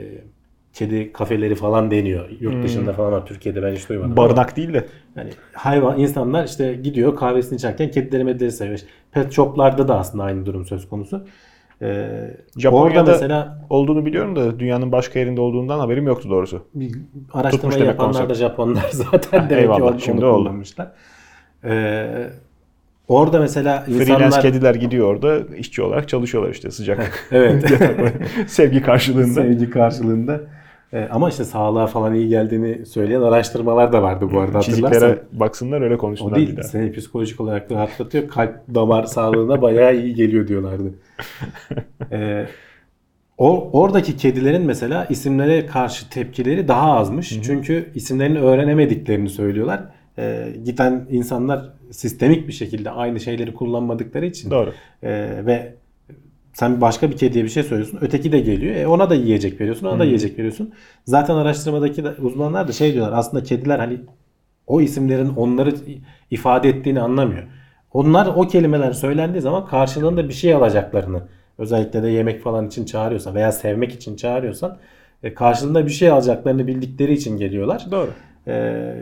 kedi 0.73 1.13
kafeleri 1.13 1.55
falan 1.55 1.91
deniyor. 1.91 2.29
Yurt 2.39 2.63
dışında 2.63 2.93
falan 2.93 3.11
var. 3.11 3.25
Türkiye'de 3.25 3.63
ben 3.63 3.75
hiç 3.75 3.89
duymadım. 3.89 4.11
ama- 4.11 4.29
Barınak 4.29 4.57
değil 4.57 4.73
de. 4.73 4.85
yani 5.15 5.29
hayvan 5.53 5.99
insanlar 5.99 6.45
işte 6.45 6.73
gidiyor 6.73 7.15
kahvesini 7.15 7.55
içerken 7.55 7.91
kedileri 7.91 8.23
medileri 8.23 8.51
seviyor. 8.51 8.79
Pet 9.11 9.31
shoplarda 9.31 9.87
da 9.87 9.99
aslında 9.99 10.23
aynı 10.23 10.45
durum 10.45 10.65
söz 10.65 10.89
konusu. 10.89 11.25
Ee, 11.81 12.37
Japonya'da 12.57 12.99
orada 12.99 13.11
mesela 13.11 13.65
olduğunu 13.69 14.05
biliyorum 14.05 14.35
da 14.35 14.59
dünyanın 14.59 14.91
başka 14.91 15.19
yerinde 15.19 15.41
olduğundan 15.41 15.79
haberim 15.79 16.07
yoktu 16.07 16.29
doğrusu. 16.29 16.67
bir 16.75 16.91
demek 17.33 17.87
yapanlar 17.87 18.13
da 18.13 18.17
konsept. 18.27 18.39
Japonlar 18.39 18.89
zaten 18.91 19.49
demek 19.49 19.63
Eyvallah, 19.63 19.77
ki 19.77 19.83
onu, 19.83 19.99
şimdi 19.99 20.25
onu 20.25 20.35
kullanmışlar. 20.35 20.91
Ee, 21.63 22.29
orada 23.09 23.39
mesela 23.39 23.79
Freelance 23.81 24.13
insanlar 24.13 24.41
kediler 24.41 24.75
gidiyor 24.75 25.07
orada 25.07 25.55
işçi 25.55 25.81
olarak 25.81 26.09
çalışıyorlar 26.09 26.51
işte 26.51 26.71
sıcak. 26.71 27.27
evet 27.31 27.65
Sevgi 28.47 28.81
karşılığında. 28.81 29.33
sevgi 29.33 29.69
karşılığında 29.69 30.41
Ee, 30.93 31.07
ama 31.11 31.29
işte 31.29 31.43
sağlığa 31.43 31.87
falan 31.87 32.13
iyi 32.15 32.27
geldiğini 32.29 32.85
söyleyen 32.85 33.21
araştırmalar 33.21 33.93
da 33.93 34.01
vardı 34.03 34.27
bu 34.33 34.39
arada 34.39 34.57
hatırlarsan. 34.57 34.91
Çiziklere 34.91 35.19
baksınlar 35.31 35.81
öyle 35.81 35.95
O 35.95 35.97
konuşsunlar 35.97 36.35
değil. 36.35 36.57
bir. 36.57 36.61
Seni 36.63 36.91
psikolojik 36.91 37.41
olarak 37.41 37.71
rahatlatıyor. 37.71 38.27
Kalp 38.27 38.55
damar 38.75 39.03
sağlığına 39.03 39.61
bayağı 39.61 39.95
iyi 39.95 40.15
geliyor 40.15 40.47
diyorlardı. 40.47 40.93
Ee, 42.11 42.45
o 43.37 43.69
oradaki 43.73 44.17
kedilerin 44.17 44.61
mesela 44.65 45.05
isimlere 45.09 45.65
karşı 45.65 46.09
tepkileri 46.09 46.67
daha 46.67 46.93
azmış. 46.93 47.41
Çünkü 47.43 47.85
isimlerini 47.95 48.39
öğrenemediklerini 48.39 49.29
söylüyorlar. 49.29 49.81
Ee, 50.17 50.47
giden 50.65 51.07
insanlar 51.09 51.69
sistemik 51.91 52.47
bir 52.47 52.53
şekilde 52.53 52.91
aynı 52.91 53.19
şeyleri 53.19 53.53
kullanmadıkları 53.53 54.25
için 54.25 54.51
Doğru. 54.51 54.73
ee, 55.03 55.09
ve 55.45 55.73
sen 56.53 56.81
başka 56.81 57.11
bir 57.11 57.17
kediye 57.17 57.43
bir 57.43 57.49
şey 57.49 57.63
söylüyorsun. 57.63 57.99
Öteki 58.01 58.31
de 58.31 58.39
geliyor. 58.39 58.75
E 58.75 58.87
ona 58.87 59.09
da 59.09 59.15
yiyecek 59.15 59.61
veriyorsun. 59.61 59.87
Ona 59.87 59.99
da 59.99 60.05
yiyecek 60.05 60.39
veriyorsun. 60.39 60.73
Zaten 61.05 61.35
araştırmadaki 61.35 62.03
de, 62.03 62.09
uzmanlar 62.09 62.67
da 62.67 62.71
şey 62.71 62.93
diyorlar. 62.93 63.17
Aslında 63.17 63.43
kediler 63.43 63.79
hani 63.79 63.99
o 64.67 64.81
isimlerin 64.81 65.29
onları 65.29 65.73
ifade 66.31 66.69
ettiğini 66.69 67.01
anlamıyor. 67.01 67.43
onlar 67.93 68.27
o 68.27 68.47
kelimeler 68.47 68.91
söylendiği 68.91 69.41
zaman 69.41 69.65
karşılığında 69.65 70.29
bir 70.29 70.33
şey 70.33 70.53
alacaklarını 70.53 71.23
özellikle 71.57 72.03
de 72.03 72.09
yemek 72.09 72.43
falan 72.43 72.67
için 72.67 72.85
çağırıyorsan 72.85 73.35
veya 73.35 73.51
sevmek 73.51 73.91
için 73.91 74.15
çağırıyorsan 74.15 74.77
e, 75.23 75.33
karşılığında 75.33 75.85
bir 75.85 75.91
şey 75.91 76.09
alacaklarını 76.09 76.67
bildikleri 76.67 77.13
için 77.13 77.37
geliyorlar. 77.37 77.85
Doğru. 77.91 78.09
Ee, 78.47 78.95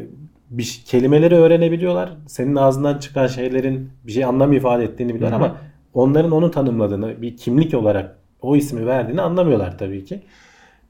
bir 0.50 0.82
kelimeleri 0.86 1.36
öğrenebiliyorlar. 1.36 2.10
Senin 2.28 2.56
ağzından 2.56 2.98
çıkan 2.98 3.28
şeylerin 3.28 3.90
bir 4.08 4.12
şey 4.12 4.26
anlam 4.26 4.54
ifade 4.54 4.84
ettiğini 4.84 5.16
biliyorlar 5.16 5.38
ama 5.38 5.58
onların 5.94 6.32
onu 6.32 6.52
tanımladığını, 6.52 7.22
bir 7.22 7.38
kimlik 7.38 7.74
olarak 7.74 8.18
o 8.42 8.56
ismi 8.56 8.86
verdiğini 8.86 9.22
anlamıyorlar 9.22 9.78
tabii 9.78 10.06
ki. 10.06 10.22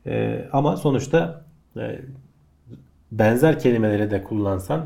Ee, 0.07 0.45
ama 0.53 0.77
sonuçta 0.77 1.45
e, 1.77 1.99
benzer 3.11 3.59
kelimeleri 3.59 4.11
de 4.11 4.23
kullansan 4.23 4.85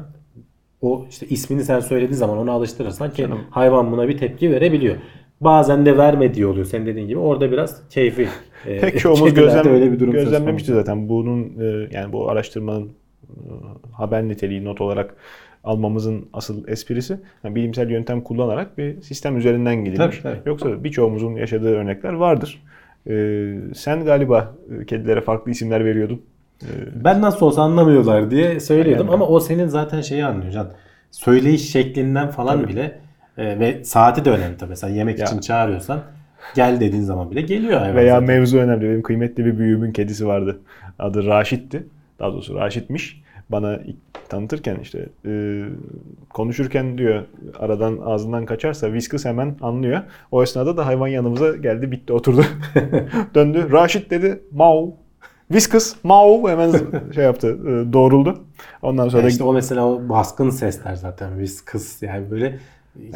o 0.82 1.06
işte 1.10 1.28
ismini 1.28 1.64
sen 1.64 1.80
söylediği 1.80 2.16
zaman 2.18 2.38
onu 2.38 2.52
alıştırırsan 2.52 3.12
ki 3.12 3.28
hayvan 3.50 3.92
buna 3.92 4.08
bir 4.08 4.18
tepki 4.18 4.52
verebiliyor. 4.52 4.96
Bazen 5.42 5.86
de 5.86 5.98
vermediği 5.98 6.46
oluyor 6.46 6.66
senin 6.66 6.86
dediğin 6.86 7.08
gibi. 7.08 7.20
Orada 7.20 7.52
biraz 7.52 7.90
keyfi. 7.90 8.28
e, 8.68 8.80
Pek 8.80 9.00
çoğumuz 9.00 9.34
gözlem, 9.34 9.68
öyle 9.68 9.92
bir 9.92 10.00
durum 10.00 10.12
gözlemlemişti 10.14 10.74
zaten. 10.74 11.10
Bunun 11.10 11.44
e, 11.60 11.90
yani 11.92 12.14
bu 12.14 12.30
araştırmanın 12.30 12.92
haber 13.94 14.24
niteliği 14.28 14.66
not 14.66 14.82
olarak 14.82 15.16
almamızın 15.64 16.26
asıl 16.34 16.68
esprisi 16.68 17.20
yani 17.44 17.56
bilimsel 17.56 17.90
yöntem 17.90 18.22
kullanarak 18.22 18.78
bir 18.78 19.02
sistem 19.02 19.38
üzerinden 19.38 19.76
gidilmiş. 19.86 20.20
Tabii, 20.20 20.36
tabii. 20.36 20.50
Yoksa 20.50 20.84
birçoğumuzun 20.84 21.36
yaşadığı 21.36 21.70
örnekler 21.76 22.14
vardır. 22.14 22.64
E, 23.10 23.14
sen 23.76 24.06
galiba 24.06 24.56
e, 24.82 24.86
kedilere 24.86 25.22
farklı 25.22 25.52
isimler 25.52 25.86
veriyordun. 25.86 26.22
E, 26.64 26.68
Ben 27.04 27.22
nasıl 27.22 27.46
olsa 27.46 27.62
anlamıyorlar 27.62 28.32
diye 28.32 28.60
söylüyordum 28.60 29.06
Aynen. 29.10 29.14
ama 29.22 29.28
o 29.28 29.40
senin 29.40 29.68
zaten 29.68 30.02
şeyi 30.02 30.26
anlıyor 30.26 30.52
Can. 30.52 30.72
Söyleyiş 31.12 31.72
şeklinden 31.72 32.28
falan 32.30 32.62
Tabii. 32.62 32.72
bile 32.72 33.00
e, 33.38 33.60
ve 33.60 33.84
saati 33.84 34.26
de 34.26 34.30
önemli 34.32 34.58
tabii. 34.58 34.70
Mesela 34.70 34.94
yemek 34.96 35.20
Ya. 35.20 35.26
için 35.26 35.40
çağırıyorsan 35.40 36.00
gel 36.56 36.80
dediğin 36.80 37.04
zaman 37.04 37.32
bile 37.32 37.42
geliyor 37.42 37.80
hayvan. 37.80 37.96
Veya 37.96 38.14
zaten. 38.14 38.28
mevzu 38.28 38.58
önemli. 38.58 38.90
Benim 38.90 39.02
kıymetli 39.02 39.46
bir 39.46 39.58
büyüğümün 39.58 39.92
kedisi 39.92 40.28
vardı. 40.28 40.60
Adı 41.00 41.26
Raşit'ti. 41.26 41.84
Daha 42.22 42.34
doğrusu 42.34 42.56
Raşit'miş. 42.56 43.22
Bana 43.50 43.80
tanıtırken 44.30 44.78
işte 44.82 45.10
e, 45.26 45.64
konuşurken 46.30 46.98
diyor 46.98 47.24
aradan 47.60 47.98
ağzından 48.06 48.46
kaçarsa 48.46 48.88
Whiskas 48.88 49.26
hemen 49.26 49.56
anlıyor. 49.62 50.02
O 50.32 50.44
esnada 50.44 50.78
da 50.78 50.86
hayvan 50.86 51.08
yanımıza 51.08 51.56
geldi 51.58 51.92
bitti 51.92 52.14
oturdu. 52.14 52.46
Döndü. 53.36 53.68
Raşit 53.72 54.12
dedi. 54.12 54.40
Mau. 54.52 54.94
Whiskas. 55.48 55.96
Mau. 56.04 56.50
Hemen 56.50 56.72
şey 57.16 57.24
yaptı. 57.24 57.48
e, 57.48 57.94
doğruldu. 57.94 58.44
Ondan 58.82 59.10
sonra 59.10 59.18
Ya 59.22 59.26
da 59.26 59.30
işte 59.30 59.44
o 59.44 59.54
mesela 59.54 59.88
o 59.88 60.10
baskın 60.10 60.50
sesler 60.50 60.96
zaten 60.96 61.30
kız 61.66 62.02
yani 62.02 62.32
böyle 62.32 62.60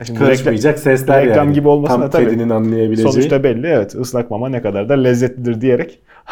hiç 0.01 0.13
karışmayacak 0.13 0.79
sesler 0.79 1.25
reklam 1.25 1.45
yani. 1.45 1.53
gibi 1.53 1.67
olmasa 1.67 1.93
da 1.95 2.01
Tam 2.01 2.09
tabii. 2.09 2.25
kedinin 2.25 2.49
anlayabileceği. 2.49 3.11
Sonuçta 3.11 3.43
belli 3.43 3.67
evet 3.67 3.95
ıslak 3.95 4.31
mama 4.31 4.49
ne 4.49 4.61
kadar 4.61 4.89
da 4.89 4.93
lezzetlidir 4.93 5.61
diyerek 5.61 5.99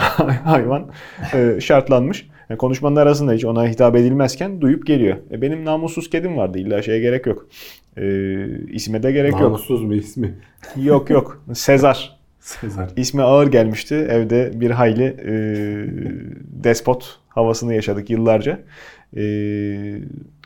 hayvan 0.44 0.88
e, 1.34 1.62
şartlanmış. 1.62 2.33
Yani 2.54 2.58
konuşmanın 2.58 2.96
arasında 2.96 3.34
hiç 3.34 3.46
ona 3.46 3.68
hitap 3.68 3.96
edilmezken 3.96 4.62
duyup 4.62 4.88
geliyor. 4.88 5.18
E, 5.32 5.42
benim 5.42 5.66
namussuz 5.66 6.10
kedim 6.10 6.38
vardı 6.38 6.60
illa 6.60 6.82
şeye 6.82 7.00
gerek 7.00 7.26
yok. 7.26 7.48
E, 7.98 8.04
isme 8.72 9.04
de 9.04 9.12
gerek 9.12 9.32
yok. 9.32 9.42
Namussuz 9.42 9.84
mu 9.84 9.94
ismi? 9.94 10.36
Yok 10.84 11.10
yok. 11.10 11.44
Sezar. 11.54 12.20
Sezar. 12.40 12.90
İsmi 12.98 13.22
ağır 13.22 13.48
gelmişti. 13.48 13.96
Evde 13.96 14.52
bir 14.56 14.72
hayli 14.72 15.04
e, 15.04 15.34
despot 16.64 17.20
havasını 17.30 17.74
yaşadık 17.74 18.10
yıllarca. 18.10 18.60
E, 19.18 19.24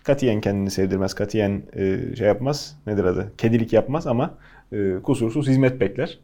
katiyen 0.04 0.42
kendini 0.42 0.72
sevdirmez. 0.72 1.14
Katiyen 1.14 1.62
e, 1.76 2.16
şey 2.16 2.28
yapmaz. 2.28 2.78
Nedir 2.88 3.04
adı? 3.04 3.32
Kedilik 3.38 3.74
yapmaz 3.74 4.08
ama 4.08 4.38
e, 4.72 4.94
kusursuz 5.04 5.48
hizmet 5.48 5.82
bekler. 5.82 6.20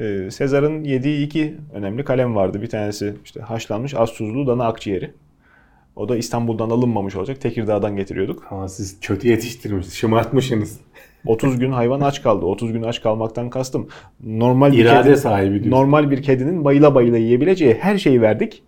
E, 0.00 0.30
Sezar'ın 0.30 0.84
yediği 0.84 1.26
iki 1.26 1.54
önemli 1.72 2.04
kalem 2.04 2.34
vardı. 2.34 2.62
Bir 2.62 2.66
tanesi 2.68 3.14
işte 3.24 3.40
haşlanmış 3.40 3.94
az 3.94 4.12
tuzlu 4.12 4.46
dana 4.46 4.66
akciğeri. 4.66 5.10
O 5.96 6.08
da 6.08 6.16
İstanbul'dan 6.16 6.70
alınmamış 6.70 7.16
olacak. 7.16 7.40
Tekirdağ'dan 7.40 7.96
getiriyorduk. 7.96 8.46
Ama 8.50 8.68
siz 8.68 9.00
kötü 9.00 9.28
yetiştirmiş, 9.28 9.86
şımartmışsınız. 9.88 10.80
30 11.26 11.58
gün 11.58 11.72
hayvan 11.72 12.00
aç 12.00 12.22
kaldı. 12.22 12.46
30 12.46 12.72
gün 12.72 12.82
aç 12.82 13.02
kalmaktan 13.02 13.50
kastım. 13.50 13.88
Normal 14.24 14.72
bir 14.72 14.78
İrade 14.78 15.08
kedi- 15.08 15.16
sahibi 15.16 15.50
diyorsun. 15.54 15.70
normal 15.70 16.10
bir 16.10 16.22
kedinin 16.22 16.64
bayıla 16.64 16.94
bayıla 16.94 17.18
yiyebileceği 17.18 17.74
her 17.74 17.98
şeyi 17.98 18.22
verdik. 18.22 18.62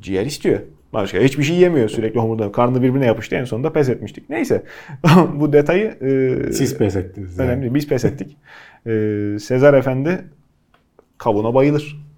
Ciğer 0.00 0.26
istiyor. 0.26 0.60
Başka 0.92 1.18
hiçbir 1.18 1.42
şey 1.44 1.56
yemiyor 1.56 1.88
sürekli 1.88 2.20
homurdanıp. 2.20 2.54
Karnı 2.54 2.82
birbirine 2.82 3.06
yapıştı 3.06 3.36
en 3.36 3.44
sonunda 3.44 3.72
pes 3.72 3.88
etmiştik. 3.88 4.30
Neyse 4.30 4.62
bu 5.34 5.52
detayı 5.52 5.84
e, 5.86 6.52
Siz 6.52 6.78
pes 6.78 6.96
ettiniz. 6.96 7.38
yani. 7.38 7.48
önemli. 7.50 7.74
Biz 7.74 7.88
pes 7.88 8.04
ettik. 8.04 8.36
e, 8.86 8.90
Sezar 9.40 9.74
Efendi 9.74 10.24
kavuna 11.18 11.54
bayılır. 11.54 12.08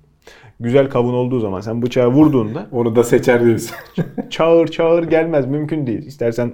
Güzel 0.60 0.90
kavun 0.90 1.14
olduğu 1.14 1.40
zaman 1.40 1.60
sen 1.60 1.82
bıçağı 1.82 2.08
vurduğunda 2.08 2.66
Onu 2.72 2.96
da 2.96 3.04
seçer 3.04 3.44
diyorsun. 3.44 3.76
çağır 4.30 4.68
çağır 4.68 5.02
gelmez 5.02 5.46
mümkün 5.46 5.86
değil. 5.86 6.06
İstersen 6.06 6.52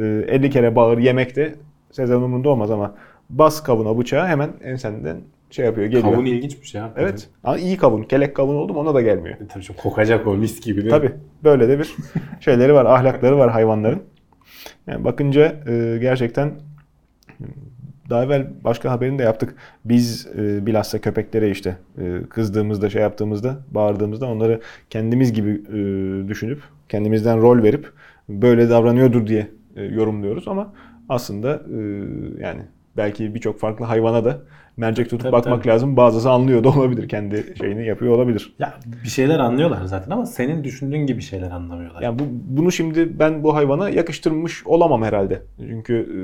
e, 0.00 0.04
50 0.28 0.50
kere 0.50 0.76
bağır 0.76 0.98
yemekte 0.98 1.54
Sezar'ın 1.90 2.22
umurunda 2.22 2.48
olmaz 2.48 2.70
ama 2.70 2.94
bas 3.30 3.62
kavuna 3.62 3.98
bıçağı 3.98 4.26
hemen 4.26 4.50
ensenden 4.64 5.16
şey 5.50 5.64
yapıyor 5.64 5.86
geliyor. 5.86 6.12
Kavun 6.12 6.24
ilginçmiş 6.24 6.74
ya. 6.74 6.90
Evet. 6.96 7.28
Ama 7.44 7.58
iyi 7.58 7.76
kavun. 7.76 8.02
Kelek 8.02 8.36
kavun 8.36 8.54
oldum 8.54 8.76
ona 8.76 8.94
da 8.94 9.00
gelmiyor. 9.00 9.36
E, 9.40 9.46
Tabii 9.46 9.64
çok 9.64 9.76
kokacak 9.76 10.26
o 10.26 10.34
mis 10.34 10.60
gibi 10.60 10.80
değil? 10.80 10.90
Tabii. 10.90 11.12
Böyle 11.44 11.68
de 11.68 11.78
bir 11.78 11.96
şeyleri 12.40 12.74
var. 12.74 12.84
Ahlakları 12.84 13.38
var 13.38 13.50
hayvanların. 13.50 14.02
Yani 14.86 15.04
bakınca 15.04 15.56
e, 15.68 15.98
gerçekten 16.00 16.52
daha 18.10 18.24
evvel 18.24 18.46
başka 18.64 18.90
haberini 18.90 19.18
de 19.18 19.22
yaptık. 19.22 19.54
Biz 19.84 20.26
e, 20.38 20.66
bilhassa 20.66 21.00
köpeklere 21.00 21.50
işte 21.50 21.76
e, 21.98 22.20
kızdığımızda, 22.28 22.90
şey 22.90 23.02
yaptığımızda, 23.02 23.56
bağırdığımızda 23.70 24.26
onları 24.26 24.60
kendimiz 24.90 25.32
gibi 25.32 25.50
e, 25.50 26.28
düşünüp, 26.28 26.62
kendimizden 26.88 27.40
rol 27.42 27.62
verip 27.62 27.92
böyle 28.28 28.70
davranıyordur 28.70 29.26
diye 29.26 29.50
e, 29.76 29.84
yorumluyoruz 29.84 30.48
ama 30.48 30.72
aslında 31.08 31.54
e, 31.54 31.78
yani 32.42 32.60
belki 32.96 33.34
birçok 33.34 33.60
farklı 33.60 33.84
hayvana 33.84 34.24
da 34.24 34.38
mercek 34.76 35.10
tutup 35.10 35.22
Tabii, 35.22 35.32
bakmak 35.32 35.58
tabii. 35.58 35.68
lazım. 35.68 35.96
Bazısı 35.96 36.30
anlıyor 36.30 36.64
da 36.64 36.68
olabilir. 36.68 37.08
Kendi 37.08 37.54
şeyini 37.58 37.86
yapıyor 37.86 38.14
olabilir. 38.14 38.54
Ya 38.58 38.74
bir 39.04 39.08
şeyler 39.08 39.38
anlıyorlar 39.38 39.84
zaten 39.84 40.10
ama 40.10 40.26
senin 40.26 40.64
düşündüğün 40.64 41.06
gibi 41.06 41.22
şeyler 41.22 41.50
anlamıyorlar. 41.50 42.02
Yani 42.02 42.18
bu, 42.18 42.22
bunu 42.30 42.72
şimdi 42.72 43.18
ben 43.18 43.42
bu 43.44 43.54
hayvana 43.54 43.90
yakıştırmış 43.90 44.66
olamam 44.66 45.02
herhalde. 45.02 45.42
Çünkü 45.58 45.94
e, 45.94 46.18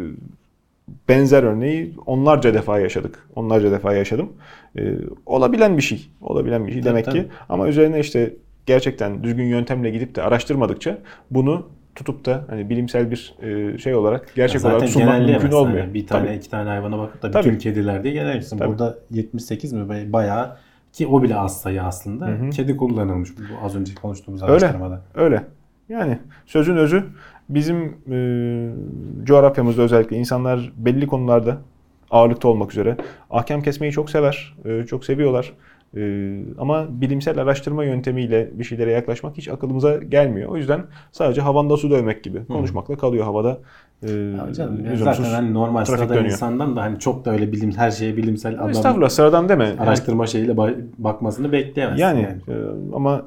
benzer 1.08 1.42
örneği 1.42 1.94
onlarca 2.06 2.54
defa 2.54 2.78
yaşadık. 2.78 3.28
Onlarca 3.36 3.70
defa 3.70 3.94
yaşadım. 3.94 4.32
E, 4.78 4.94
olabilen 5.26 5.76
bir 5.76 5.82
şey. 5.82 6.08
Olabilen 6.20 6.66
bir 6.66 6.72
şey 6.72 6.80
Tabii, 6.80 6.90
demek 6.90 7.04
tabii. 7.04 7.22
ki. 7.22 7.28
Ama 7.48 7.68
üzerine 7.68 8.00
işte 8.00 8.32
gerçekten 8.66 9.24
düzgün 9.24 9.44
yöntemle 9.44 9.90
gidip 9.90 10.14
de 10.14 10.22
araştırmadıkça 10.22 10.98
bunu 11.30 11.68
tutup 11.94 12.24
da 12.24 12.44
hani 12.50 12.70
bilimsel 12.70 13.10
bir 13.10 13.34
e, 13.42 13.78
şey 13.78 13.94
olarak 13.94 14.34
gerçek 14.34 14.64
olarak 14.64 14.88
sunmak 14.88 15.26
mümkün 15.26 15.50
olmuyor. 15.50 15.94
Bir 15.94 16.06
tane 16.06 16.26
Tabii. 16.26 16.36
iki 16.36 16.50
tane 16.50 16.68
hayvana 16.68 16.98
bakıp 16.98 17.22
da 17.22 17.40
bütün 17.40 17.58
kediler 17.58 18.04
diye 18.04 18.14
genelleşsin. 18.14 18.58
Burada 18.58 18.98
78 19.10 19.72
mi 19.72 19.88
Bay- 19.88 20.12
bayağı 20.12 20.56
ki 20.92 21.06
o 21.06 21.22
bile 21.22 21.36
az 21.36 21.60
sayı 21.60 21.82
aslında. 21.82 22.26
Hı 22.26 22.32
hı. 22.32 22.50
Kedi 22.50 22.76
kullanılmış 22.76 23.30
bu 23.38 23.66
az 23.66 23.76
önce 23.76 23.94
konuştuğumuz 23.94 24.42
Öyle. 24.42 24.52
araştırmada. 24.52 25.02
Öyle. 25.14 25.42
Yani 25.88 26.18
sözün 26.46 26.76
özü 26.76 27.04
bizim 27.48 27.96
e, 28.12 28.16
coğrafyamızda 29.24 29.82
özellikle 29.82 30.16
insanlar 30.16 30.72
belli 30.76 31.06
konularda 31.06 31.56
ağırlıkta 32.10 32.48
olmak 32.48 32.70
üzere 32.72 32.96
ahkam 33.30 33.62
kesmeyi 33.62 33.92
çok 33.92 34.10
sever, 34.10 34.54
e, 34.64 34.84
çok 34.84 35.04
seviyorlar. 35.04 35.52
E, 35.96 36.00
ama 36.58 36.86
bilimsel 36.90 37.38
araştırma 37.38 37.84
yöntemiyle 37.84 38.50
bir 38.54 38.64
şeylere 38.64 38.90
yaklaşmak 38.90 39.36
hiç 39.36 39.48
akılımıza 39.48 39.96
gelmiyor. 39.96 40.48
O 40.50 40.56
yüzden 40.56 40.82
sadece 41.12 41.40
havanda 41.40 41.76
su 41.76 41.90
dövmek 41.90 42.24
gibi 42.24 42.46
konuşmakla 42.46 42.96
kalıyor 42.96 43.24
havada. 43.24 43.58
E, 44.02 44.10
Ya 44.10 44.52
canım, 44.52 44.84
ya 44.84 44.96
zaten 44.96 45.24
hani 45.24 45.54
normal 45.54 45.84
sıradan 45.84 46.08
dönüyor. 46.08 46.24
insandan 46.24 46.76
da 46.76 46.82
hani 46.82 46.98
çok 46.98 47.24
da 47.24 47.30
öyle 47.32 47.52
bilim 47.52 47.72
her 47.72 47.90
şeye 47.90 48.16
bilimsel 48.16 48.54
adam 48.58 48.70
Estağfurullah 48.70 49.08
sıradan 49.08 49.48
deme. 49.48 49.64
Yani- 49.64 49.80
araştırma 49.80 50.26
şeyiyle 50.26 50.52
ba- 50.52 50.76
bakmasını 50.98 51.52
bekleyemezsin. 51.52 52.02
Yani, 52.02 52.22
yani. 52.48 52.58
e, 52.60 52.66
ama 52.96 53.22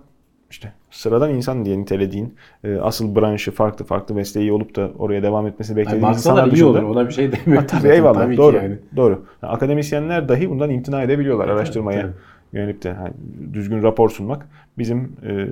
işte 0.52 0.72
sıradan 0.92 1.30
insan 1.34 1.66
diye 1.66 1.80
nitelediğin 1.80 2.36
e, 2.64 2.76
asıl 2.76 3.16
branşı 3.16 3.52
farklı 3.52 3.86
farklı 3.86 4.16
mesleği 4.16 4.52
olup 4.52 4.76
da 4.76 4.92
oraya 5.00 5.24
devam 5.24 5.48
etmesini 5.48 5.80
Yani 5.80 5.86
beklediğimiz 5.86 6.10
baksalar 6.18 6.34
insanlar 6.44 6.58
iyi 6.58 6.66
olur. 6.66 6.76
dışında. 6.76 6.91
Ona 6.91 7.08
bir 7.08 7.14
şey 7.14 7.32
demiyorum. 7.32 7.56
Ha, 7.56 7.68
tabii 7.68 7.82
zaten. 7.82 7.95
eyvallah 7.95 8.22
Tabii 8.22 8.38
doğru. 8.38 8.56
yani. 8.58 8.78
Doğru. 8.95 9.26
Yani 9.43 9.52
akademisyenler 9.54 10.30
dahi 10.30 10.50
bundan 10.50 10.70
imtina 10.70 11.02
edebiliyorlar 11.02 11.45
Tabii, 11.48 11.58
araştırmaya 11.58 12.02
tabii. 12.02 12.14
yönelip 12.54 12.84
de 12.84 12.93
hani 12.93 13.14
düzgün 13.54 13.84
rapor 13.84 14.10
sunmak 14.10 14.48
bizim 14.78 15.12
e, 15.26 15.48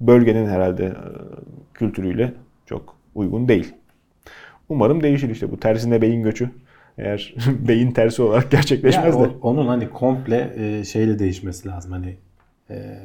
bölgenin 0.00 0.46
herhalde 0.48 0.84
e, 0.84 0.94
kültürüyle 1.74 2.32
çok 2.66 2.94
uygun 3.14 3.48
değil. 3.48 3.74
Umarım 4.68 5.02
değişir 5.02 5.30
işte 5.30 5.50
bu 5.52 5.60
tersine 5.60 6.02
beyin 6.02 6.22
göçü 6.22 6.50
eğer 6.98 7.34
beyin 7.68 7.90
tersi 7.90 8.22
olarak 8.22 8.50
gerçekleşmez 8.50 9.14
de. 9.14 9.22
o- 9.22 9.38
onun 9.42 9.66
hani 9.66 9.90
komple 9.90 10.50
e, 10.56 10.84
şeyle 10.84 11.18
değişmesi 11.18 11.68
lazım. 11.68 11.92
Hani 11.92 12.16
e, 12.70 12.98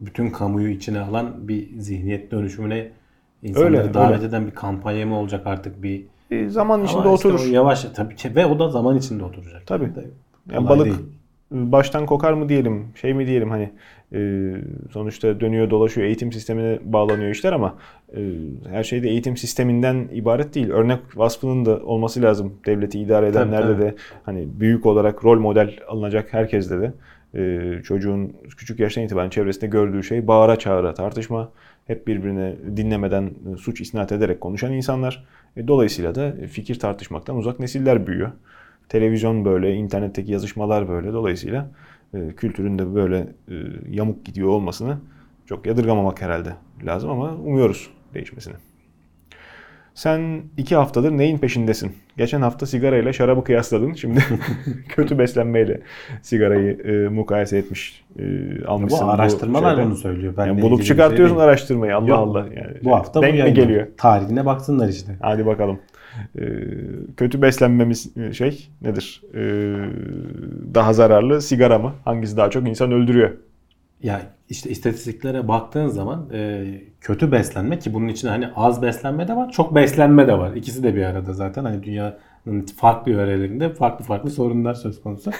bütün 0.00 0.30
kamuyu 0.30 0.68
içine 0.68 1.00
alan 1.00 1.48
bir 1.48 1.68
zihniyet 1.78 2.30
dönüşümüne 2.30 2.88
insanları 3.42 3.78
Öyle, 3.82 3.94
davet 3.94 4.16
öyle. 4.18 4.28
eden 4.28 4.46
bir 4.46 4.50
kampanya 4.50 5.06
mı 5.06 5.18
olacak 5.18 5.46
artık 5.46 5.82
bir 5.82 6.04
E, 6.30 6.48
zaman 6.48 6.84
içinde 6.84 7.00
Ama 7.00 7.14
işte 7.14 7.28
oturur. 7.28 7.46
yavaş 7.52 7.84
tabii 7.84 8.14
ki 8.16 8.34
ve 8.36 8.46
o 8.46 8.58
da 8.58 8.68
zaman 8.68 8.96
içinde 8.96 9.24
oturacak. 9.24 9.66
Tabii. 9.66 9.94
De- 9.94 10.06
Yani 10.54 10.68
balık 10.68 10.84
değil. 10.86 10.96
baştan 11.50 12.06
kokar 12.06 12.32
mı 12.32 12.48
diyelim, 12.48 12.86
şey 12.94 13.14
mi 13.14 13.26
diyelim 13.26 13.50
hani 13.50 13.70
e, 14.14 14.50
sonuçta 14.92 15.40
dönüyor 15.40 15.70
dolaşıyor 15.70 16.06
eğitim 16.06 16.32
sistemine 16.32 16.78
bağlanıyor 16.84 17.30
işler 17.30 17.52
ama 17.52 17.74
e, 18.16 18.20
her 18.70 18.84
şey 18.84 19.02
de 19.02 19.08
eğitim 19.08 19.36
sisteminden 19.36 20.08
ibaret 20.12 20.54
değil. 20.54 20.70
Örnek 20.70 20.98
vasfının 21.16 21.64
da 21.64 21.76
olması 21.76 22.22
lazım 22.22 22.54
devleti 22.66 23.00
idare 23.00 23.26
edenlerde 23.28 23.72
tabii. 23.72 23.82
de 23.82 23.94
hani 24.22 24.48
büyük 24.60 24.86
olarak 24.86 25.24
rol 25.24 25.40
model 25.40 25.76
alınacak 25.88 26.32
herkeste 26.32 26.80
de 26.80 26.92
e, 27.34 27.72
çocuğun 27.84 28.36
küçük 28.56 28.80
yaştan 28.80 29.04
itibaren 29.04 29.30
çevresinde 29.30 29.66
gördüğü 29.66 30.02
şey 30.02 30.26
bağıra 30.26 30.58
çağıra 30.58 30.94
tartışma, 30.94 31.50
hep 31.86 32.06
birbirine 32.06 32.56
dinlemeden 32.76 33.24
e, 33.24 33.56
suç 33.56 33.80
isnat 33.80 34.12
ederek 34.12 34.40
konuşan 34.40 34.72
insanlar. 34.72 35.24
E, 35.56 35.68
dolayısıyla 35.68 36.14
da 36.14 36.34
fikir 36.50 36.78
tartışmaktan 36.78 37.36
uzak 37.36 37.60
nesiller 37.60 38.06
büyüyor. 38.06 38.30
Televizyon 38.88 39.44
böyle, 39.44 39.74
internetteki 39.74 40.32
yazışmalar 40.32 40.88
böyle. 40.88 41.12
Dolayısıyla 41.12 41.70
e, 42.14 42.28
kültürün 42.36 42.78
de 42.78 42.94
böyle 42.94 43.26
yamuk 43.90 44.24
gidiyor 44.24 44.48
olmasını 44.48 44.98
çok 45.46 45.66
yadırgamamak 45.66 46.22
herhalde 46.22 46.56
lazım 46.84 47.10
ama 47.10 47.34
umuyoruz 47.34 47.90
değişmesini. 48.14 48.69
Sen 49.94 50.42
iki 50.56 50.76
haftadır 50.76 51.10
neyin 51.10 51.38
peşindesin? 51.38 51.92
Geçen 52.16 52.40
hafta 52.42 52.66
sigarayla 52.66 53.12
şarabı 53.12 53.44
kıyasladın. 53.44 53.92
Şimdi 53.92 54.20
kötü 54.88 55.18
beslenmeyle 55.18 55.80
sigarayı 56.22 56.80
e, 56.80 57.08
mukayese 57.08 57.58
etmiş 57.58 58.04
e, 58.18 58.24
almışsın. 58.64 59.06
Bu 59.06 59.10
araştırmalar 59.10 59.74
şeyde. 59.74 59.86
bunu 59.86 59.96
söylüyor. 59.96 60.34
Ben 60.36 60.46
Yani 60.46 60.62
bulup 60.62 60.84
çıkartıyorsun 60.84 61.36
araştırmayı. 61.36 61.96
Allah 61.96 62.08
Yok. 62.08 62.18
Allah. 62.18 62.38
Yani 62.40 62.76
Bu 62.84 62.94
hafta 62.94 63.22
denk 63.22 63.40
bu 63.40 63.44
mi 63.44 63.54
geliyor? 63.54 63.86
Tarihine 63.96 64.46
baksınlar 64.46 64.88
işte. 64.88 65.16
Hadi 65.20 65.46
bakalım. 65.46 65.78
Ee, 66.38 66.42
kötü 67.16 67.42
beslenmemiz 67.42 68.16
e, 68.16 68.32
şey 68.32 68.68
nedir? 68.82 69.22
Ee, 69.34 69.74
daha 70.74 70.92
zararlı 70.92 71.42
sigara 71.42 71.78
mı? 71.78 71.92
Hangisi 72.04 72.36
daha 72.36 72.50
çok 72.50 72.68
insan 72.68 72.92
öldürüyor? 72.92 73.30
Ya 74.02 74.22
işte 74.48 74.70
istatistiklere 74.70 75.48
baktığın 75.48 75.86
zaman 75.88 76.28
e, 76.32 76.64
kötü 77.00 77.32
beslenme 77.32 77.78
ki 77.78 77.94
bunun 77.94 78.08
içinde 78.08 78.30
hani 78.30 78.48
az 78.56 78.82
beslenme 78.82 79.28
de 79.28 79.36
var, 79.36 79.50
çok 79.50 79.74
beslenme 79.74 80.28
de 80.28 80.38
var. 80.38 80.54
İkisi 80.54 80.82
de 80.82 80.94
bir 80.94 81.04
arada 81.04 81.32
zaten. 81.32 81.64
Hani 81.64 81.82
dünyanın 81.82 82.66
farklı 82.76 83.12
yörelerinde 83.12 83.74
farklı 83.74 84.04
farklı 84.04 84.30
sorunlar 84.30 84.74
söz 84.74 85.02
konusu. 85.02 85.30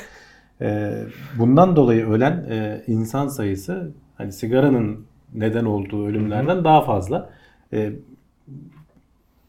E, 0.60 0.92
bundan 1.38 1.76
dolayı 1.76 2.06
ölen 2.06 2.46
e, 2.50 2.82
insan 2.86 3.28
sayısı 3.28 3.92
hani 4.18 4.32
sigaranın 4.32 5.06
neden 5.34 5.64
olduğu 5.64 6.06
ölümlerden 6.06 6.64
daha 6.64 6.80
fazla. 6.80 7.30
E, 7.72 7.92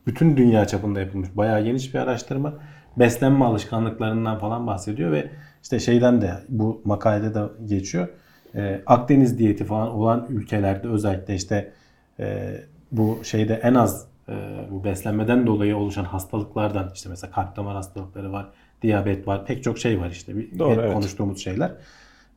bütün 0.07 0.37
dünya 0.37 0.67
çapında 0.67 0.99
yapılmış 0.99 1.29
bayağı 1.37 1.63
geniş 1.63 1.93
bir 1.93 1.99
araştırma. 1.99 2.53
Beslenme 2.97 3.45
alışkanlıklarından 3.45 4.39
falan 4.39 4.67
bahsediyor 4.67 5.11
ve 5.11 5.31
işte 5.63 5.79
şeyden 5.79 6.21
de 6.21 6.33
bu 6.49 6.81
makalede 6.85 7.33
de 7.33 7.41
geçiyor. 7.65 8.07
Ee, 8.55 8.81
Akdeniz 8.85 9.39
diyeti 9.39 9.63
falan 9.65 9.91
olan 9.91 10.25
ülkelerde 10.29 10.87
özellikle 10.87 11.35
işte 11.35 11.71
e, 12.19 12.53
bu 12.91 13.19
şeyde 13.23 13.53
en 13.53 13.73
az 13.73 14.07
e, 14.29 14.33
bu 14.71 14.83
beslenmeden 14.83 15.47
dolayı 15.47 15.77
oluşan 15.77 16.03
hastalıklardan 16.03 16.91
işte 16.93 17.09
mesela 17.09 17.31
kalp 17.31 17.55
damar 17.55 17.75
hastalıkları 17.75 18.31
var, 18.31 18.49
diyabet 18.81 19.27
var, 19.27 19.45
pek 19.45 19.63
çok 19.63 19.79
şey 19.79 19.99
var 19.99 20.09
işte 20.09 20.35
bir, 20.35 20.59
Doğru, 20.59 20.71
hep 20.71 20.79
evet. 20.79 20.93
konuştuğumuz 20.93 21.43
şeyler. 21.43 21.71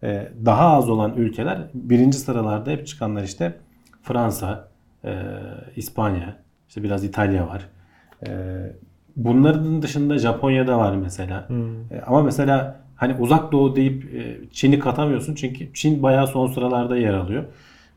Ee, 0.02 0.28
daha 0.44 0.76
az 0.76 0.90
olan 0.90 1.14
ülkeler 1.16 1.58
birinci 1.74 2.18
sıralarda 2.18 2.70
hep 2.70 2.86
çıkanlar 2.86 3.22
işte 3.22 3.54
Fransa, 4.02 4.68
e, 5.04 5.14
İspanya, 5.76 6.36
işte 6.68 6.82
biraz 6.82 7.04
İtalya 7.04 7.48
var. 7.48 7.68
E, 8.26 8.30
bunların 9.16 9.82
dışında 9.82 10.18
Japonya'da 10.18 10.78
var 10.78 10.96
mesela. 10.96 11.48
E, 11.90 12.00
ama 12.00 12.22
mesela 12.22 12.83
hani 13.04 13.20
uzak 13.20 13.52
doğu 13.52 13.76
deyip 13.76 14.14
e, 14.14 14.36
Çin'i 14.52 14.78
katamıyorsun 14.78 15.34
çünkü 15.34 15.74
Çin 15.74 16.02
bayağı 16.02 16.26
son 16.26 16.46
sıralarda 16.46 16.96
yer 16.96 17.14
alıyor. 17.14 17.44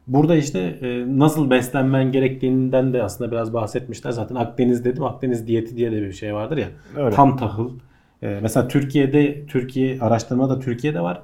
Burada 0.07 0.35
işte 0.35 0.59
e, 0.59 1.05
nasıl 1.19 1.49
beslenmen 1.49 2.11
gerektiğinden 2.11 2.93
de 2.93 3.03
aslında 3.03 3.31
biraz 3.31 3.53
bahsetmişler. 3.53 4.11
Zaten 4.11 4.35
Akdeniz 4.35 4.85
dedim. 4.85 5.03
Akdeniz 5.03 5.47
diyeti 5.47 5.77
diye 5.77 5.91
de 5.91 6.01
bir 6.01 6.13
şey 6.13 6.33
vardır 6.33 6.57
ya. 6.57 6.67
Öyle. 6.97 7.15
Tam 7.15 7.37
tahıl. 7.37 7.69
E, 8.23 8.39
mesela 8.41 8.67
Türkiye'de 8.67 9.45
Türkiye 9.45 9.99
araştırma 9.99 10.49
da 10.49 10.59
Türkiye'de 10.59 11.01
var. 11.01 11.21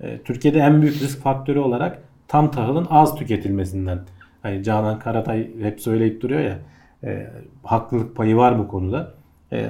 E, 0.00 0.18
Türkiye'de 0.24 0.58
en 0.58 0.82
büyük 0.82 1.02
risk 1.02 1.22
faktörü 1.22 1.58
olarak 1.58 1.98
tam 2.28 2.50
tahılın 2.50 2.86
az 2.90 3.14
tüketilmesinden. 3.16 3.98
Hani 4.42 4.62
Canan 4.64 4.98
Karatay 4.98 5.48
hep 5.62 5.80
söyleyip 5.80 6.20
duruyor 6.20 6.40
ya. 6.40 6.58
e, 7.04 7.30
haklılık 7.62 8.16
payı 8.16 8.36
var 8.36 8.58
bu 8.58 8.68
konuda. 8.68 9.14
E, 9.52 9.66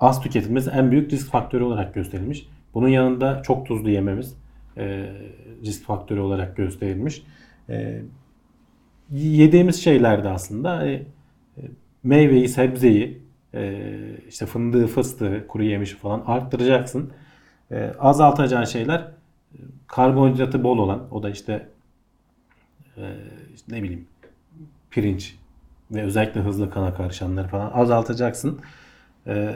az 0.00 0.22
tüketilmesi 0.22 0.70
en 0.70 0.90
büyük 0.90 1.12
risk 1.12 1.30
faktörü 1.30 1.64
olarak 1.64 1.94
gösterilmiş. 1.94 2.48
Bunun 2.76 2.88
yanında 2.88 3.42
çok 3.42 3.66
tuzlu 3.66 3.90
yememiz 3.90 4.36
e, 4.76 5.12
risk 5.64 5.84
faktörü 5.84 6.20
olarak 6.20 6.56
gösterilmiş. 6.56 7.22
E, 7.68 8.02
yediğimiz 9.10 9.84
şeylerde 9.84 10.28
aslında 10.28 10.70
hani, 10.70 11.06
e, 11.56 11.60
meyveyi, 12.02 12.48
sebzeyi, 12.48 13.22
e, 13.54 13.82
işte 14.28 14.46
fındığı, 14.46 14.86
fıstığı, 14.86 15.46
kuru 15.48 15.62
yemişi 15.62 15.96
falan 15.96 16.22
arttıracaksın. 16.26 17.12
E, 17.70 17.92
azaltacağın 17.98 18.64
şeyler 18.64 18.98
e, 19.00 19.58
karbonhidratı 19.86 20.64
bol 20.64 20.78
olan 20.78 21.08
o 21.10 21.22
da 21.22 21.30
işte, 21.30 21.68
e, 22.96 23.02
işte 23.54 23.76
ne 23.76 23.82
bileyim 23.82 24.06
pirinç 24.90 25.36
ve 25.90 26.02
özellikle 26.02 26.40
hızlı 26.40 26.70
kana 26.70 26.94
karışanları 26.94 27.48
falan 27.48 27.70
azaltacaksın. 27.74 28.60
E, 29.26 29.54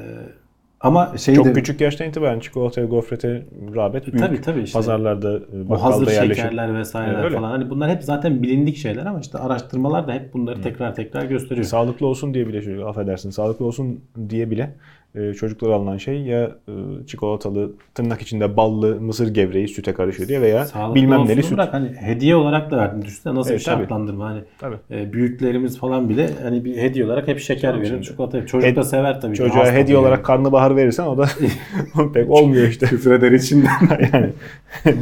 ama 0.81 1.19
şey 1.19 1.35
Çok 1.35 1.45
de, 1.45 1.53
küçük 1.53 1.81
yaştan 1.81 2.09
itibaren 2.09 2.41
çikolataya, 2.41 2.87
gofrete 2.87 3.47
rağbet 3.77 4.07
büyük. 4.07 4.19
tabii, 4.27 4.41
tabii 4.41 4.61
işte. 4.63 4.79
Pazarlarda, 4.79 5.37
e, 5.37 5.69
bakkalda 5.69 5.85
hazır 5.95 6.07
yerleşir. 6.13 6.35
şekerler 6.43 6.75
vesaireler 6.79 7.21
Evet, 7.21 7.33
falan 7.33 7.51
hani 7.51 7.71
bunlar 7.71 7.91
hep 7.91 8.03
zaten 8.05 8.43
bilindik 8.43 8.77
şeyler 8.77 9.07
ama 9.07 9.21
işte 9.21 9.39
araştırmalar 9.39 10.09
da 10.09 10.13
hep 10.13 10.35
bunları 10.35 10.63
tekrar 10.63 10.95
tekrar 10.95 11.25
gösteriyor. 11.25 11.67
Sağlıklı 11.67 12.07
olsun 12.07 12.35
diye 12.35 12.47
bile 12.49 12.63
çocuk 12.63 12.87
affedersin. 12.87 13.31
Sağlıklı 13.31 13.65
olsun 13.65 14.01
diye 14.29 14.51
bile 14.51 14.75
e, 15.15 15.35
çocuklara 15.35 15.75
alınan 15.75 15.97
şey 15.97 16.21
ya 16.23 16.45
e, 16.69 16.73
çikolatalı 17.07 17.73
tırnak 17.95 18.23
içinde 18.23 18.57
ballı 18.57 19.01
mısır 19.01 19.29
gevreği 19.35 19.69
süte 19.69 19.93
karışıyor 19.95 20.29
diye 20.29 20.41
veya 20.41 20.65
Sağlıklı 20.67 20.95
bilmem 20.95 21.27
neli 21.27 21.43
süt. 21.43 21.53
bırak, 21.53 21.75
hani 21.75 21.89
hediye 21.97 22.37
olarak 22.37 22.71
da 22.71 22.77
verdim. 22.77 23.05
Düşünsene 23.05 23.35
nasıl 23.35 23.51
Evet, 23.51 23.61
bir 23.61 23.65
şartlandırma. 23.65 24.25
Hani 24.31 24.41
Tabii. 24.59 24.77
e, 24.91 25.13
büyüklerimiz 25.13 25.79
falan 25.79 26.09
bile 26.09 26.31
hani 26.43 26.65
bir 26.65 26.77
hediye 26.77 27.05
olarak 27.07 27.29
hep 27.29 27.39
şeker 27.41 27.71
Tabii 27.71 27.81
verir, 27.81 27.91
şimdi. 27.91 28.03
çikolata. 28.03 28.47
Çocuk 28.47 28.77
da 28.77 28.81
Hed- 28.81 28.85
sever 28.85 29.21
tabii. 29.21 29.33
ki, 29.33 29.39
Çocuğa 29.39 29.57
hasta 29.61 29.73
hediye 29.73 29.85
tabii. 29.97 29.97
olarak 30.07 30.25
karnabahar 30.25 30.77
verirsen 30.77 31.07
o 31.07 31.19
da 31.19 31.27
pek 32.15 32.31
olmuyor 32.31 32.69
işte. 32.69 32.87
küfür 32.87 33.13
eder 33.13 33.33
içinden. 33.33 33.71
yani 34.13 34.33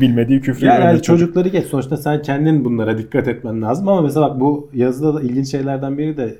bilmediği 0.00 0.40
küfrü 0.40 0.66
yani, 0.66 0.90
çocuk. 0.90 1.04
çocukları 1.04 1.48
geç. 1.48 1.66
Sonuçta 1.66 1.96
sen 1.96 2.22
kendin 2.22 2.64
bunlara 2.64 2.98
dikkat 2.98 3.28
etmen 3.28 3.62
lazım. 3.62 3.88
Ama 3.88 4.02
mesela 4.02 4.30
bak 4.30 4.40
bu 4.40 4.70
yazıda 4.74 5.14
da 5.14 5.20
ilginç 5.22 5.50
şeylerden 5.50 5.98
biri 5.98 6.16
de 6.16 6.34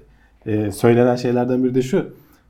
e, 0.47 0.71
söylenen 0.73 1.17
şeylerden 1.17 1.65
biri 1.65 1.75
de 1.75 1.83
şu. 1.83 2.07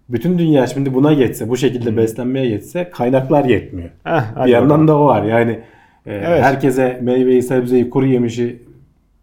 Bütün 0.09 0.39
dünya 0.39 0.67
şimdi 0.67 0.95
buna 0.95 1.13
geçse, 1.13 1.49
bu 1.49 1.57
şekilde 1.57 1.97
beslenmeye 1.97 2.49
geçse 2.49 2.91
kaynaklar 2.91 3.45
yetmiyor. 3.45 3.91
Heh, 4.05 4.45
bir 4.45 4.51
yandan 4.51 4.71
bakalım. 4.71 4.89
da 4.89 4.99
o 4.99 5.07
var. 5.07 5.23
Yani 5.23 5.51
e, 6.07 6.15
Evet. 6.15 6.43
herkese 6.43 6.99
meyveyi, 7.03 7.43
sebzeyi, 7.43 7.91
kuru 7.91 8.07
yemişi 8.07 8.63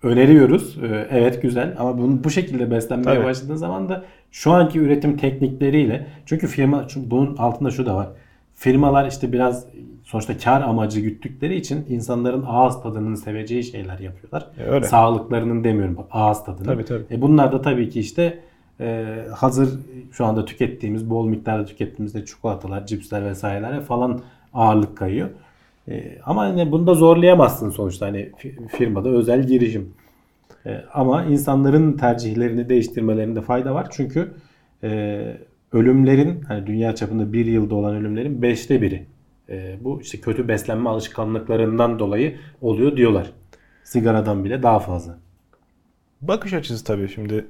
öneriyoruz. 0.04 0.78
E, 0.84 1.08
evet 1.12 1.42
güzel 1.42 1.76
ama 1.80 1.98
bunu 1.98 2.24
bu 2.24 2.30
şekilde 2.30 2.72
beslenmeye 2.72 3.16
Tabii. 3.16 3.26
başladığın 3.26 3.56
zaman 3.56 3.90
da 3.90 4.04
şu 4.32 4.52
anki 4.52 4.80
üretim 4.80 5.18
teknikleriyle 5.18 6.06
çünkü 6.26 6.48
firma 6.48 6.86
çünkü 6.88 7.12
bunun 7.12 7.38
altında 7.38 7.72
şu 7.72 7.86
da 7.86 7.96
var. 7.96 8.08
Firmalar 8.56 9.08
işte 9.08 9.32
biraz 9.34 9.66
sonuçta 10.04 10.38
kar 10.38 10.62
amacı 10.62 11.00
güttükleri 11.00 11.56
için 11.56 11.86
insanların 11.90 12.44
ağız 12.48 12.82
tadının 12.82 13.16
seveceği 13.16 13.64
şeyler 13.64 14.00
yapıyorlar. 14.00 14.48
E, 14.60 14.64
öyle. 14.70 14.86
Sağlıklarının 14.86 15.64
demiyorum 15.64 15.98
bak 15.98 16.06
ağız 16.12 16.44
tadının. 16.46 16.66
Tabii, 16.66 16.86
tabii. 16.86 17.04
E 17.12 17.22
bunlar 17.22 17.52
da 17.52 17.62
tabii 17.62 17.90
ki 17.90 18.00
işte 18.00 18.40
e, 18.80 19.16
hazır 19.36 19.80
şu 20.12 20.26
anda 20.26 20.46
tükettiğimiz, 20.46 21.10
bol 21.10 21.28
miktarda 21.28 21.66
tükettiğimiz 21.66 22.14
de 22.14 22.26
çikolatalar, 22.26 22.86
cipsler 22.86 23.26
vesairelere 23.26 23.82
falan 23.82 24.22
ağırlık 24.54 24.98
kayıyor. 24.98 25.30
E, 25.88 26.18
ama 26.26 26.42
hani 26.42 26.72
bunu 26.72 26.88
da 26.88 26.94
zorlayamazsın 26.94 27.70
sonuçta 27.70 28.06
hani 28.06 28.20
fi- 28.20 28.68
firmada 28.68 29.10
özel 29.10 29.48
girişim. 29.48 29.94
E, 30.66 30.84
ama 30.94 31.24
insanların 31.24 31.94
tercihlerini 31.94 32.70
değiştirmelerinde 32.70 33.42
fayda 33.42 33.76
var. 33.76 33.88
Çünkü 33.92 34.34
e, 34.84 35.22
ölümlerin 35.74 36.42
hani 36.42 36.68
dünya 36.68 36.96
çapında 36.96 37.34
bir 37.34 37.46
yılda 37.46 37.76
olan 37.76 37.96
ölümlerin 37.96 38.42
beşte 38.42 38.82
biri. 38.82 39.06
Bu 39.82 40.02
işte 40.02 40.22
kötü 40.22 40.48
beslenme 40.48 40.90
alışkanlıklarından 40.90 42.00
dolayı 42.00 42.36
oluyor 42.62 42.98
diyorlar. 42.98 43.32
Sigaradan 43.84 44.46
bile 44.46 44.64
daha 44.64 44.80
fazla. 44.80 45.18
Bakış 46.22 46.54
açısı 46.54 46.84
tabii 46.84 47.10
şimdi 47.10 47.46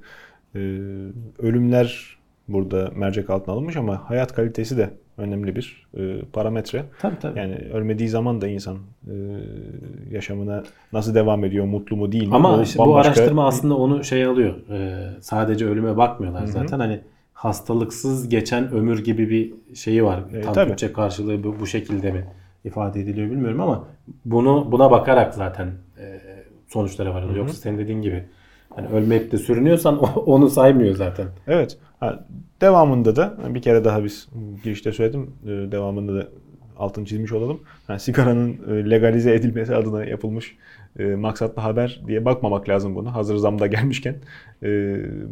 ölümler 1.39 2.17
burada 2.47 2.91
mercek 2.95 3.29
altına 3.29 3.55
alınmış 3.55 3.75
ama 3.75 4.09
hayat 4.09 4.33
kalitesi 4.33 4.77
de 4.77 4.89
önemli 5.17 5.55
bir 5.55 5.87
e, 5.97 6.21
parametre. 6.33 6.83
Tabii 7.01 7.19
tabii. 7.19 7.39
Yani 7.39 7.55
ölmediği 7.73 8.09
zaman 8.09 8.41
da 8.41 8.47
insan 8.47 8.77
e, 9.07 9.13
yaşamına 10.11 10.63
nasıl 10.93 11.15
devam 11.15 11.45
ediyor, 11.45 11.65
mutlu 11.65 11.95
mu 11.97 12.11
değil 12.11 12.27
mi? 12.27 12.35
Ama 12.35 12.57
O 12.57 12.61
işte 12.61 12.79
bu 12.79 12.83
bambaşka- 12.83 13.01
araştırma 13.07 13.47
aslında 13.47 13.75
onu 13.77 14.03
şey 14.03 14.25
alıyor. 14.25 14.53
Ee, 14.71 15.07
sadece 15.21 15.65
ölüme 15.65 15.97
bakmıyorlar 15.97 16.45
zaten. 16.45 16.79
Hani 16.79 17.01
hastalıksız 17.33 18.29
geçen 18.29 18.71
ömür 18.71 19.03
gibi 19.03 19.29
bir 19.29 19.75
şeyi 19.75 20.03
var. 20.03 20.19
E, 20.33 20.41
Tam 20.41 20.53
tabii. 20.53 20.67
Türkçe 20.69 20.93
karşılığı 20.93 21.43
bu, 21.43 21.55
bu 21.59 21.67
şekilde 21.67 22.11
mi 22.11 22.25
ifade 22.65 23.01
ediliyor 23.01 23.31
bilmiyorum 23.31 23.61
ama 23.61 23.87
bunu 24.25 24.71
buna 24.71 24.91
bakarak 24.91 25.33
zaten 25.33 25.67
e, 25.99 26.21
sonuçlara 26.67 27.13
varılıyor. 27.13 27.37
Yoksa 27.37 27.53
senin 27.55 27.77
dediğin 27.77 28.01
gibi 28.01 28.23
hani 28.75 28.87
ölmekte 28.87 29.37
sürünüyorsan 29.37 29.97
o- 30.03 30.19
onu 30.25 30.49
saymıyor 30.49 30.95
zaten. 30.95 31.27
Evet. 31.47 31.77
Ha, 31.99 32.25
devamında 32.61 33.15
da 33.15 33.37
bir 33.49 33.61
kere 33.61 33.83
daha 33.85 34.03
biz 34.03 34.27
girişte 34.63 34.91
söyledim. 34.91 35.31
e, 35.43 35.47
Devamında 35.47 36.15
da 36.15 36.27
altını 36.77 37.05
çizmiş 37.05 37.31
olalım. 37.31 37.59
Ha, 37.87 37.99
sigaranın 37.99 38.49
e, 38.71 38.89
legalize 38.89 39.33
edilmesi 39.35 39.75
adına 39.75 40.05
yapılmış 40.05 40.55
e, 40.99 41.03
maksatlı 41.05 41.61
haber 41.61 42.01
diye 42.07 42.25
bakmamak 42.25 42.69
lazım 42.69 42.95
bunu. 42.95 43.15
Hazır 43.15 43.35
zamda 43.35 43.67
gelmişken 43.67 44.15
e, 44.63 44.67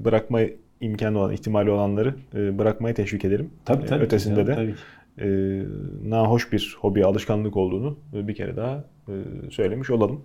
bırakma 0.05 0.39
imkanı 0.81 1.19
olan, 1.19 1.31
ihtimali 1.33 1.69
olanları 1.71 2.15
e, 2.35 2.57
bırakmaya 2.57 2.93
teşvik 2.95 3.25
ederim. 3.25 3.49
Tabii 3.65 3.85
tabii. 3.85 4.03
Ötesinde 4.03 4.35
Tabii, 4.45 4.47
de 4.47 4.55
tabii 4.55 4.75
e, 5.21 5.27
nahoş 6.09 6.51
bir 6.51 6.77
hobi, 6.79 7.05
alışkanlık 7.05 7.57
olduğunu 7.57 7.97
bir 8.13 8.35
kere 8.35 8.55
daha 8.55 8.83
e, 9.07 9.13
söylemiş 9.51 9.89
olalım. 9.89 10.21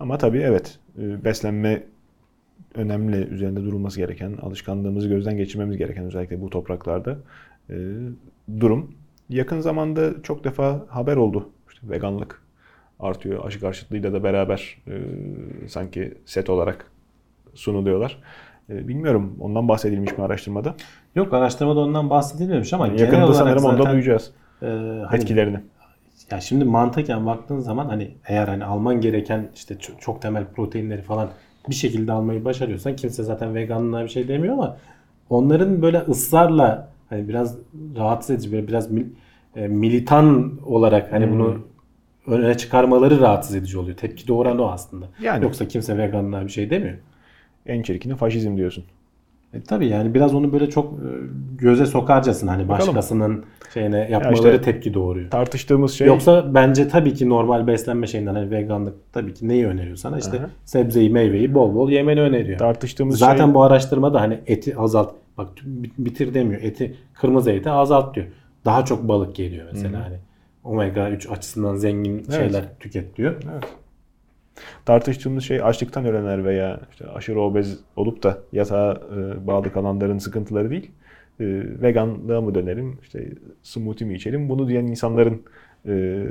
Ama 0.00 0.18
tabii 0.18 0.38
evet, 0.38 0.78
e, 0.98 1.24
beslenme 1.24 1.82
önemli, 2.74 3.16
üzerinde 3.16 3.62
durulması 3.62 3.98
gereken, 4.00 4.36
alışkanlığımızı 4.42 5.08
gözden 5.08 5.36
geçirmemiz 5.36 5.76
gereken 5.76 6.04
özellikle 6.04 6.40
bu 6.40 6.50
topraklarda 6.50 7.16
e, 7.70 7.76
durum. 8.60 8.94
Yakın 9.28 9.60
zamanda 9.60 10.22
çok 10.22 10.44
defa 10.44 10.86
haber 10.88 11.16
oldu. 11.16 11.48
İşte 11.72 11.88
veganlık 11.90 12.42
artıyor, 13.00 13.44
aşı 13.44 13.60
karşıtlığıyla 13.60 14.12
da 14.12 14.24
beraber 14.24 14.82
e, 14.86 14.92
sanki 15.68 16.14
set 16.24 16.50
olarak 16.50 16.90
sunuluyorlar. 17.54 18.22
E, 18.70 18.88
bilmiyorum 18.88 19.36
ondan 19.40 19.68
bahsedilmiş 19.68 20.18
mi 20.18 20.24
araştırmada? 20.24 20.74
Yok 21.14 21.34
araştırmada 21.34 21.80
ondan 21.80 22.10
bahsedilmemiş 22.10 22.72
ama 22.72 22.88
genel 22.88 23.00
Yakında 23.00 23.34
sanırım 23.34 23.58
zaten, 23.58 23.92
duyacağız 23.92 24.30
e, 24.62 24.66
hani 24.66 25.16
etkilerini. 25.16 25.60
Ya 26.30 26.40
şimdi 26.40 26.64
mantıken 26.64 27.26
baktığın 27.26 27.58
zaman 27.58 27.86
hani 27.86 28.14
eğer 28.26 28.48
hani 28.48 28.64
alman 28.64 29.00
gereken 29.00 29.50
işte 29.54 29.78
çok, 29.78 30.00
çok 30.00 30.22
temel 30.22 30.44
proteinleri 30.44 31.02
falan 31.02 31.30
bir 31.70 31.74
şekilde 31.74 32.12
almayı 32.12 32.44
başarıyorsan 32.44 32.96
kimse 32.96 33.22
zaten 33.22 33.54
veganlığa 33.54 34.04
bir 34.04 34.08
şey 34.08 34.28
demiyor 34.28 34.54
ama 34.54 34.76
onların 35.30 35.82
böyle 35.82 35.98
ısrarla 35.98 36.88
hani 37.10 37.28
biraz 37.28 37.56
rahatsız 37.96 38.30
edici 38.30 38.52
böyle 38.52 38.68
biraz 38.68 38.92
mil- 38.92 39.08
e, 39.56 39.68
militan 39.68 40.52
olarak 40.66 41.12
hani 41.12 41.30
bunu 41.32 41.58
öne 42.26 42.56
çıkarmaları 42.56 43.20
rahatsız 43.20 43.54
edici 43.56 43.78
oluyor. 43.78 43.96
Tepki 43.96 44.28
doğuran 44.28 44.58
o 44.58 44.66
aslında. 44.70 45.06
Yani. 45.22 45.44
Yoksa 45.44 45.68
kimse 45.68 45.98
veganlığa 45.98 46.44
bir 46.44 46.48
şey 46.50 46.70
demiyor. 46.70 46.98
En 47.66 47.82
çirkini 47.82 48.16
faşizm 48.16 48.56
diyorsun. 48.56 48.84
E 49.54 49.60
tabii 49.60 49.86
yani 49.86 50.14
biraz 50.14 50.34
onu 50.34 50.52
böyle 50.52 50.70
çok 50.70 50.92
e, 50.92 51.08
göze 51.58 51.86
sokarcasın 51.86 52.46
hani 52.46 52.68
Bakalım. 52.68 52.88
başkasının 52.88 53.44
şeyine 53.74 54.08
yapmaları 54.10 54.34
işte- 54.34 54.60
tepki 54.60 54.94
doğuruyor. 54.94 55.30
Tartıştığımız 55.30 55.92
şey 55.92 56.06
Yoksa 56.06 56.54
bence 56.54 56.88
tabii 56.88 57.14
ki 57.14 57.28
normal 57.28 57.66
beslenme 57.66 58.06
şeyinden 58.06 58.34
hani 58.34 58.50
veganlık 58.50 58.94
tabii 59.12 59.34
ki 59.34 59.48
neyi 59.48 59.66
öneriyor 59.66 59.96
sana? 59.96 60.18
İşte 60.18 60.38
Aha. 60.38 60.50
sebzeyi, 60.64 61.10
meyveyi 61.10 61.54
bol 61.54 61.74
bol 61.74 61.90
yemeni 61.90 62.20
öneriyor. 62.20 62.58
tartıştığımız 62.58 63.18
Zaten 63.18 63.44
şey 63.44 63.54
bu 63.54 63.62
araştırmada 63.62 64.20
hani 64.20 64.38
eti 64.46 64.76
azalt. 64.76 65.12
Bak 65.38 65.48
bitir 65.98 66.34
demiyor. 66.34 66.62
Eti 66.62 66.96
kırmızı 67.14 67.50
eti 67.50 67.70
azalt 67.70 68.14
diyor. 68.14 68.26
Daha 68.64 68.84
çok 68.84 69.08
balık 69.08 69.36
geliyor 69.36 69.66
mesela 69.72 70.04
hani. 70.06 70.16
Omega 70.64 71.10
3 71.10 71.30
açısından 71.30 71.76
zengin 71.76 72.26
şeyler 72.30 72.64
tüket 72.80 73.16
diyor. 73.16 73.34
Tartıştığımız 74.84 75.44
şey 75.44 75.62
açlıktan 75.62 76.04
ölenler 76.04 76.44
veya 76.44 76.80
işte 76.90 77.06
aşırı 77.06 77.40
obez 77.40 77.78
olup 77.96 78.22
da 78.22 78.38
yatağa 78.52 79.00
e, 79.16 79.46
bağlı 79.46 79.72
kalanların 79.72 80.18
sıkıntıları 80.18 80.70
değil. 80.70 80.90
E, 81.40 81.44
veganlığa 81.82 82.40
mı 82.40 82.54
dönelim, 82.54 82.98
işte 83.02 83.28
smoothie 83.62 84.08
mi 84.08 84.14
içelim? 84.14 84.48
Bunu 84.48 84.68
diyen 84.68 84.86
insanların 84.86 85.42
e, 85.86 86.24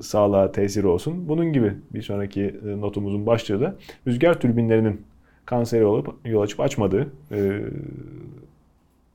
sağlığa 0.00 0.52
tesiri 0.52 0.86
olsun. 0.86 1.28
Bunun 1.28 1.52
gibi 1.52 1.74
bir 1.94 2.02
sonraki 2.02 2.54
notumuzun 2.64 3.26
başlığı 3.26 3.60
da 3.60 3.76
rüzgar 4.06 4.40
türbinlerinin 4.40 5.02
kanseri 5.46 5.84
olup 5.84 6.14
yol 6.24 6.42
açıp 6.42 6.60
açmadığı. 6.60 7.06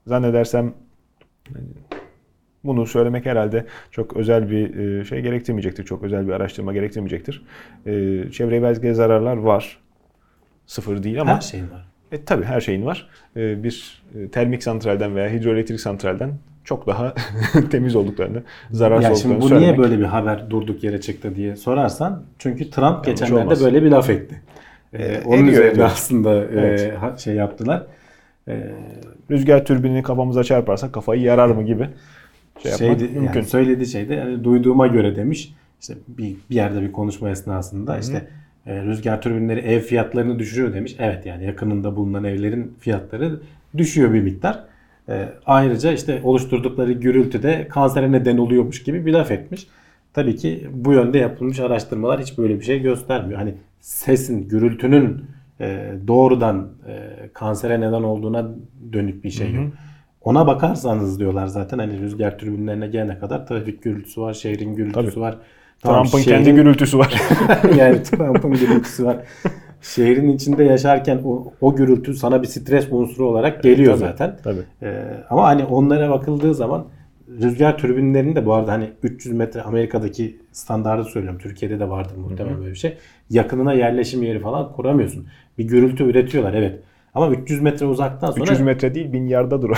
Zannedersem 0.06 0.74
bunu 2.64 2.86
söylemek 2.86 3.26
herhalde 3.26 3.66
çok 3.90 4.16
özel 4.16 4.50
bir 4.50 4.76
e, 5.00 5.04
şey 5.04 5.20
gerektirmeyecektir. 5.20 5.84
Çok 5.84 6.02
özel 6.02 6.26
bir 6.28 6.32
araştırma 6.32 6.72
gerektirmeyecektir. 6.72 7.42
E, 7.86 7.90
çevreye 8.32 8.62
belki 8.62 8.94
zararlar 8.94 9.36
var. 9.36 9.78
Sıfır 10.66 11.02
değil 11.02 11.20
ama 11.20 11.36
Her 11.36 11.40
şey 11.40 11.60
var. 11.60 11.86
e, 12.12 12.24
tabii 12.24 12.44
her 12.44 12.60
şeyin 12.60 12.86
var. 12.86 13.08
E, 13.36 13.62
bir 13.64 14.02
termik 14.32 14.62
santralden 14.62 15.16
veya 15.16 15.30
hidroelektrik 15.30 15.80
santralden 15.80 16.30
çok 16.64 16.86
daha 16.86 17.14
temiz 17.70 17.96
olduklarını, 17.96 18.42
zararsız 18.70 19.10
Ya 19.10 19.14
şimdi 19.16 19.34
olduklarını 19.34 19.42
bu 19.44 19.48
söylemek. 19.48 19.78
niye 19.78 19.88
böyle 19.90 20.00
bir 20.00 20.06
haber 20.08 20.50
durduk 20.50 20.84
yere 20.84 21.00
çıktı 21.00 21.34
diye 21.36 21.56
sorarsan 21.56 22.22
çünkü 22.38 22.70
Trump 22.70 23.04
geçenlerde 23.04 23.40
olmaz. 23.44 23.64
böyle 23.64 23.82
bir 23.82 23.90
laf 23.90 24.10
etti. 24.10 24.42
Ee, 24.92 25.02
E, 25.04 25.22
onun 25.26 25.46
üzerine 25.46 25.70
ediyor. 25.70 25.86
aslında 25.86 26.34
Evet. 26.34 27.18
şey 27.20 27.34
yaptılar. 27.34 27.86
E, 28.48 28.70
Rüzgar 29.30 29.64
türbinini 29.64 30.02
kafamıza 30.02 30.44
çarparsak 30.44 30.92
kafayı 30.92 31.22
yarar 31.22 31.48
mı 31.48 31.62
gibi 31.62 31.88
şey 32.62 32.72
yapmak 32.72 33.00
şeydi, 33.00 33.12
mümkün. 33.12 33.38
yani 33.38 33.48
söylediği 33.48 33.86
şey 33.86 34.08
de 34.08 34.14
yani 34.14 34.44
duyduğuma 34.44 34.86
göre 34.86 35.16
demiş. 35.16 35.54
İşte 35.80 35.94
bir, 36.08 36.36
bir 36.50 36.54
yerde 36.54 36.82
bir 36.82 36.92
konuşma 36.92 37.30
esnasında 37.30 37.98
işte 37.98 38.28
e, 38.66 38.82
rüzgar 38.82 39.22
türbinleri 39.22 39.60
ev 39.60 39.80
fiyatlarını 39.80 40.38
düşürüyor 40.38 40.74
demiş. 40.74 40.96
Evet 40.98 41.26
yani 41.26 41.44
yakınında 41.44 41.96
bulunan 41.96 42.24
evlerin 42.24 42.74
fiyatları 42.80 43.40
düşüyor 43.76 44.14
bir 44.14 44.22
miktar. 44.22 44.64
E, 45.08 45.28
ayrıca 45.46 45.92
işte 45.92 46.20
oluşturdukları 46.24 46.92
gürültü 46.92 47.42
de 47.42 47.68
kansere 47.70 48.12
neden 48.12 48.38
oluyormuş 48.38 48.82
gibi 48.82 49.06
bir 49.06 49.12
laf 49.12 49.30
etmiş. 49.30 49.66
Tabii 50.14 50.36
ki 50.36 50.68
bu 50.72 50.92
yönde 50.92 51.18
yapılmış 51.18 51.60
araştırmalar 51.60 52.20
hiç 52.20 52.38
böyle 52.38 52.58
bir 52.60 52.64
şey 52.64 52.82
göstermiyor. 52.82 53.38
Hani 53.38 53.54
sesin, 53.80 54.48
gürültünün 54.48 55.24
e, 55.60 55.92
doğrudan 56.06 56.68
e, 56.88 57.28
kansere 57.32 57.80
neden 57.80 58.02
olduğuna 58.02 58.50
dönük 58.92 59.24
bir 59.24 59.30
şey 59.30 59.52
yok. 59.52 59.72
Ona 60.24 60.46
bakarsanız 60.46 61.18
diyorlar 61.20 61.46
zaten 61.46 61.78
hani 61.78 61.98
rüzgar 62.00 62.38
türbinlerine 62.38 62.86
gelene 62.86 63.18
kadar 63.18 63.46
trafik 63.46 63.82
gürültüsü 63.82 64.20
var, 64.20 64.34
şehrin 64.34 64.74
gürültüsü 64.74 65.10
Tabii. 65.10 65.20
var. 65.20 65.36
Tamam, 65.80 66.02
Trump'ın 66.02 66.18
şehrin- 66.18 66.24
kendi 66.44 66.52
gürültüsü 66.54 66.98
var. 66.98 67.20
yani 67.76 68.02
Trump'ın 68.02 68.52
gürültüsü 68.52 69.04
var. 69.04 69.16
Şehrin 69.82 70.28
içinde 70.28 70.64
yaşarken 70.64 71.20
o, 71.24 71.52
o 71.60 71.76
gürültü 71.76 72.14
sana 72.14 72.42
bir 72.42 72.46
stres 72.46 72.86
unsuru 72.90 73.28
olarak 73.28 73.62
geliyor 73.62 73.92
Tabii, 73.92 74.04
zaten. 74.04 74.36
Tabii. 74.44 74.60
Ee, 74.82 75.04
ama 75.30 75.46
hani 75.46 75.64
onlara 75.64 76.10
bakıldığı 76.10 76.54
zaman 76.54 76.86
rüzgar 77.28 77.78
türbinlerinin 77.78 78.36
de 78.36 78.46
bu 78.46 78.54
arada 78.54 78.72
hani 78.72 78.90
300 79.02 79.34
metre 79.34 79.62
Amerika'daki 79.62 80.40
standardı 80.52 81.04
söylüyorum. 81.04 81.38
Türkiye'de 81.42 81.80
de 81.80 81.88
vardır 81.88 82.16
muhtemelen 82.16 82.58
böyle 82.58 82.70
bir 82.70 82.76
şey. 82.76 82.98
Yakınına 83.30 83.72
yerleşim 83.72 84.22
yeri 84.22 84.40
falan 84.40 84.72
kuramıyorsun. 84.72 85.26
Bir 85.58 85.64
gürültü 85.64 86.04
üretiyorlar 86.04 86.54
evet. 86.54 86.80
Ama 87.14 87.30
300 87.30 87.62
metre 87.62 87.86
uzaktan 87.86 88.30
sonra 88.30 88.44
300 88.44 88.60
metre 88.60 88.94
değil 88.94 89.12
bin 89.12 89.26
yarda 89.26 89.62
dur. 89.62 89.76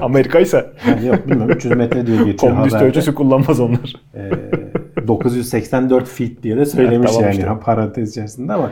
Amerika 0.00 0.40
ise 0.40 0.66
yani 0.88 1.06
yok 1.06 1.26
bilmiyorum 1.28 1.50
300 1.56 1.76
metre 1.76 2.06
diye 2.06 2.16
geçiyor 2.16 2.38
komünist 2.54 2.74
haberde. 2.74 2.88
ölçüsü 2.88 3.14
kullanmaz 3.14 3.60
onlar. 3.60 3.94
Ee, 4.14 4.30
984 5.08 6.08
feet 6.08 6.42
diye 6.42 6.56
de 6.56 6.64
söylemiş 6.64 6.96
Evet, 6.96 7.08
tamam 7.08 7.22
yani 7.22 7.32
işte. 7.54 7.64
parantez 7.64 8.10
içerisinde 8.10 8.52
ama 8.52 8.70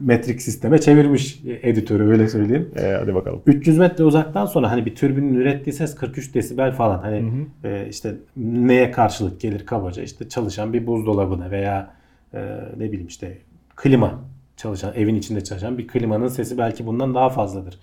metrik 0.00 0.42
sisteme 0.42 0.80
çevirmiş 0.80 1.40
editörü 1.62 2.08
öyle 2.10 2.28
söyleyeyim. 2.28 2.68
Ee, 2.76 2.96
hadi 3.00 3.14
bakalım. 3.14 3.42
300 3.46 3.78
metre 3.78 4.04
uzaktan 4.04 4.46
sonra 4.46 4.70
hani 4.70 4.86
bir 4.86 4.94
türbinin 4.94 5.34
ürettiği 5.34 5.74
ses 5.74 5.94
43 5.94 6.34
desibel 6.34 6.72
falan. 6.72 6.98
Hani 6.98 7.46
e, 7.64 7.86
işte 7.90 8.14
neye 8.36 8.90
karşılık 8.90 9.40
gelir 9.40 9.66
kabaca? 9.66 10.02
İşte 10.02 10.28
çalışan 10.28 10.72
bir 10.72 10.86
buzdolabına 10.86 11.50
veya 11.50 11.90
e, 12.34 12.38
ne 12.76 12.84
bileyim 12.92 13.06
işte 13.06 13.38
klima 13.76 14.20
çalışan, 14.56 14.92
evin 14.96 15.14
içinde 15.14 15.44
çalışan 15.44 15.78
bir 15.78 15.88
klimanın 15.88 16.28
sesi 16.28 16.58
belki 16.58 16.86
bundan 16.86 17.14
daha 17.14 17.28
fazladır. 17.30 17.78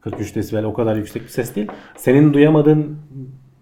43 0.00 0.34
desibel 0.36 0.64
o 0.64 0.74
kadar 0.74 0.96
yüksek 0.96 1.22
bir 1.22 1.28
ses 1.28 1.56
değil. 1.56 1.68
Senin 1.96 2.32
duyamadığın 2.32 2.96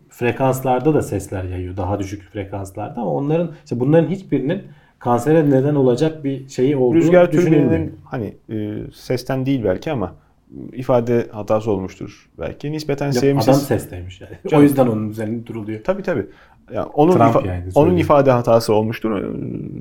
frekanslarda 0.08 0.94
da 0.94 1.02
sesler 1.02 1.44
yayıyor. 1.44 1.76
Daha 1.76 1.98
düşük 1.98 2.22
frekanslarda 2.22 3.00
ama 3.00 3.10
onların 3.14 3.50
işte 3.64 3.80
bunların 3.80 4.08
hiçbirinin 4.10 4.62
kansere 4.98 5.50
neden 5.50 5.74
olacak 5.74 6.24
bir 6.24 6.48
şeyi 6.48 6.76
olduğu 6.76 6.96
Rüzgar 6.96 7.30
türbininin 7.30 7.94
hani 8.04 8.34
e, 8.50 8.78
sesten 8.94 9.46
değil 9.46 9.64
belki 9.64 9.92
ama 9.92 10.14
ifade 10.72 11.28
hatası 11.32 11.70
olmuştur 11.70 12.28
belki. 12.40 12.72
Nispeten 12.72 13.06
Yok, 13.06 13.14
sevimsiz. 13.14 13.48
Adam 13.48 13.60
sesteymiş 13.60 14.20
yani. 14.20 14.32
O 14.46 14.48
Canım. 14.48 14.64
yüzden 14.64 14.86
onun 14.86 15.10
üzerinde 15.10 15.46
duruluyor. 15.46 15.84
Tabii 15.84 16.02
tabii. 16.02 16.26
Yani 16.74 16.86
onun 16.94 17.12
ifa- 17.12 17.46
yani, 17.46 17.64
onun 17.74 17.96
ifade 17.96 18.30
hatası 18.30 18.74
olmuştur 18.74 19.22
e, 19.22 19.24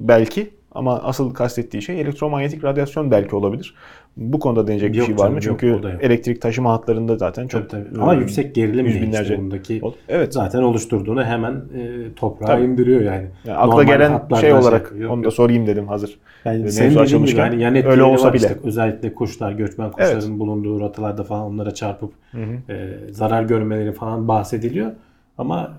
belki 0.07 0.49
Ama 0.75 0.99
asıl 1.03 1.33
kastettiği 1.33 1.81
şey 1.83 2.01
elektromanyetik 2.01 2.63
radyasyon 2.63 3.11
belki 3.11 3.35
olabilir. 3.35 3.75
Bu 4.17 4.39
konuda 4.39 4.67
deneyecek 4.67 4.93
bir 4.93 4.97
Yok 4.97 5.07
şey 5.07 5.17
var 5.17 5.27
mı? 5.29 5.33
yok, 5.33 5.43
Çünkü 5.43 5.67
yok. 5.67 5.85
elektrik 6.01 6.41
taşıma 6.41 6.73
hatlarında 6.73 7.17
zaten 7.17 7.47
çok 7.47 7.69
Tabii, 7.69 7.83
tabii. 7.89 8.01
Ama 8.01 8.15
e, 8.15 8.17
yüksek 8.17 8.55
gerilim 8.55 8.85
yüz 8.85 8.95
binlerce- 8.95 9.21
işte 9.23 9.37
bundaki 9.37 9.81
Evet. 10.09 10.33
zaten 10.33 10.61
oluşturduğunu 10.61 11.23
hemen 11.25 11.51
e, 11.51 12.13
toprağa 12.15 12.45
Tabii. 12.45 12.63
indiriyor 12.65 13.01
yani. 13.01 13.27
Yani 13.45 13.57
akla 13.57 13.67
Normal 13.67 13.83
gelen 13.83 14.21
şey 14.41 14.53
olarak 14.53 14.81
yapıyor. 14.83 15.09
onu 15.09 15.21
da 15.21 15.25
Yok, 15.25 15.33
sorayım 15.33 15.67
dedim 15.67 15.87
hazır. 15.87 16.19
Yani 16.45 16.71
senin 16.71 16.95
dediğin 16.95 17.25
gibi 17.25 17.39
hani 17.39 17.61
yan 17.61 17.75
öyle 17.85 18.03
olsa 18.03 18.33
bile. 18.33 18.47
işte. 18.47 18.57
Özellikle 18.63 19.13
kuşlar, 19.13 19.51
göçmen 19.51 19.91
kuşların 19.91 20.39
bulunduğu 20.39 20.79
rotalarda 20.79 21.23
falan 21.23 21.43
onlara 21.43 21.73
çarpıp 21.73 22.13
Hı 22.31 22.37
hı. 22.43 22.73
e, 22.73 22.97
zarar 23.11 23.43
görmeleri 23.43 23.91
falan 23.91 24.27
bahsediliyor. 24.27 24.91
Ama 25.37 25.71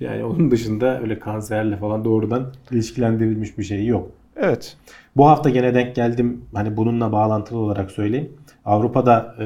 yani 0.00 0.24
onun 0.24 0.50
dışında 0.50 1.00
öyle 1.00 1.18
kanserle 1.18 1.76
falan 1.76 2.04
doğrudan 2.04 2.52
ilişkilendirilmiş 2.70 3.58
bir 3.58 3.62
şey 3.62 3.86
yok. 3.86 4.10
Evet. 4.36 4.76
Bu 5.16 5.28
hafta 5.28 5.50
gene 5.50 5.74
denk 5.74 5.94
geldim. 5.94 6.44
Hani 6.54 6.76
bununla 6.76 7.12
bağlantılı 7.12 7.58
olarak 7.58 7.90
söyleyeyim. 7.90 8.32
Avrupa'da 8.64 9.34
e, 9.38 9.44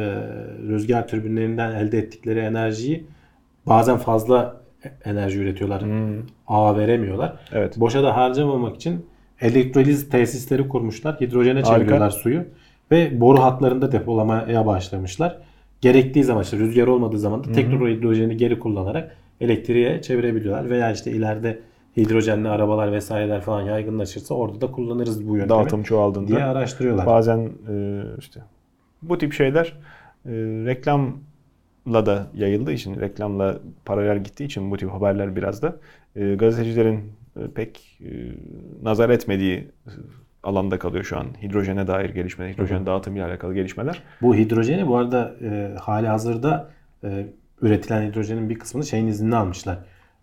rüzgar 0.68 1.08
türbinlerinden 1.08 1.74
elde 1.74 1.98
ettikleri 1.98 2.38
enerjiyi 2.38 3.06
bazen 3.66 3.96
fazla 3.96 4.62
enerji 5.04 5.38
üretiyorlar. 5.38 5.82
Hmm. 5.82 6.22
Ağa 6.48 6.76
veremiyorlar. 6.76 7.36
Evet. 7.52 7.80
Boşa 7.80 8.02
da 8.02 8.16
harcamamak 8.16 8.76
için 8.76 9.06
elektroliz 9.40 10.08
tesisleri 10.08 10.68
kurmuşlar. 10.68 11.20
Hidrojene 11.20 11.60
Harika. 11.60 11.74
çeviriyorlar 11.74 12.10
suyu. 12.10 12.44
Ve 12.90 13.20
boru 13.20 13.42
hatlarında 13.42 13.92
depolamaya 13.92 14.66
başlamışlar. 14.66 15.38
Gerektiği 15.80 16.24
zaman 16.24 16.42
işte 16.42 16.56
rüzgar 16.58 16.86
olmadığı 16.86 17.18
zaman 17.18 17.44
da 17.44 17.52
tekrar 17.52 17.80
o 17.80 17.88
hidrojeni 17.88 18.36
geri 18.36 18.58
kullanarak 18.58 19.16
elektriğe 19.42 20.02
çevirebiliyorlar. 20.02 20.70
Veya 20.70 20.92
işte 20.92 21.10
ileride 21.12 21.58
hidrojenli 21.96 22.48
arabalar 22.48 22.92
vesaireler 22.92 23.40
falan 23.40 23.62
yaygınlaşırsa 23.62 24.34
orada 24.34 24.60
da 24.60 24.72
kullanırız 24.72 25.28
bu 25.28 25.36
yöntemi 25.36 25.60
Dağıtım 25.60 25.82
çoğaldığında. 25.82 26.28
diye 26.28 26.44
araştırıyorlar. 26.44 27.06
Bazen 27.06 27.50
e, 27.70 28.02
işte 28.18 28.40
bu 29.02 29.18
tip 29.18 29.32
şeyler 29.32 29.66
e, 30.26 30.30
reklamla 30.66 32.06
da 32.06 32.26
yayıldığı 32.34 32.72
için, 32.72 33.00
reklamla 33.00 33.58
paralel 33.84 34.24
gittiği 34.24 34.44
için 34.44 34.70
bu 34.70 34.76
tip 34.76 34.90
haberler 34.90 35.36
biraz 35.36 35.62
da 35.62 35.76
e, 36.16 36.34
gazetecilerin 36.34 37.12
pek 37.54 38.00
e, 38.00 38.10
nazar 38.82 39.10
etmediği 39.10 39.68
alanda 40.42 40.78
kalıyor 40.78 41.04
şu 41.04 41.18
an. 41.18 41.26
Hidrojene 41.42 41.86
dair 41.86 42.10
gelişmeler, 42.10 42.52
hidrojen 42.52 42.86
dağıtımıyla 42.86 43.28
alakalı 43.28 43.54
gelişmeler. 43.54 44.02
Bu 44.22 44.34
hidrojeni 44.34 44.86
bu 44.86 44.96
arada 44.96 45.34
e, 45.42 45.74
hali 45.80 46.06
hazırda 46.06 46.70
e, 47.04 47.26
üretilen 47.62 48.10
hidrojenin 48.10 48.50
bir 48.50 48.58
kısmını 48.58 48.84
şeyin 48.86 49.06
iznini 49.06 49.36
almışlar. 49.36 49.78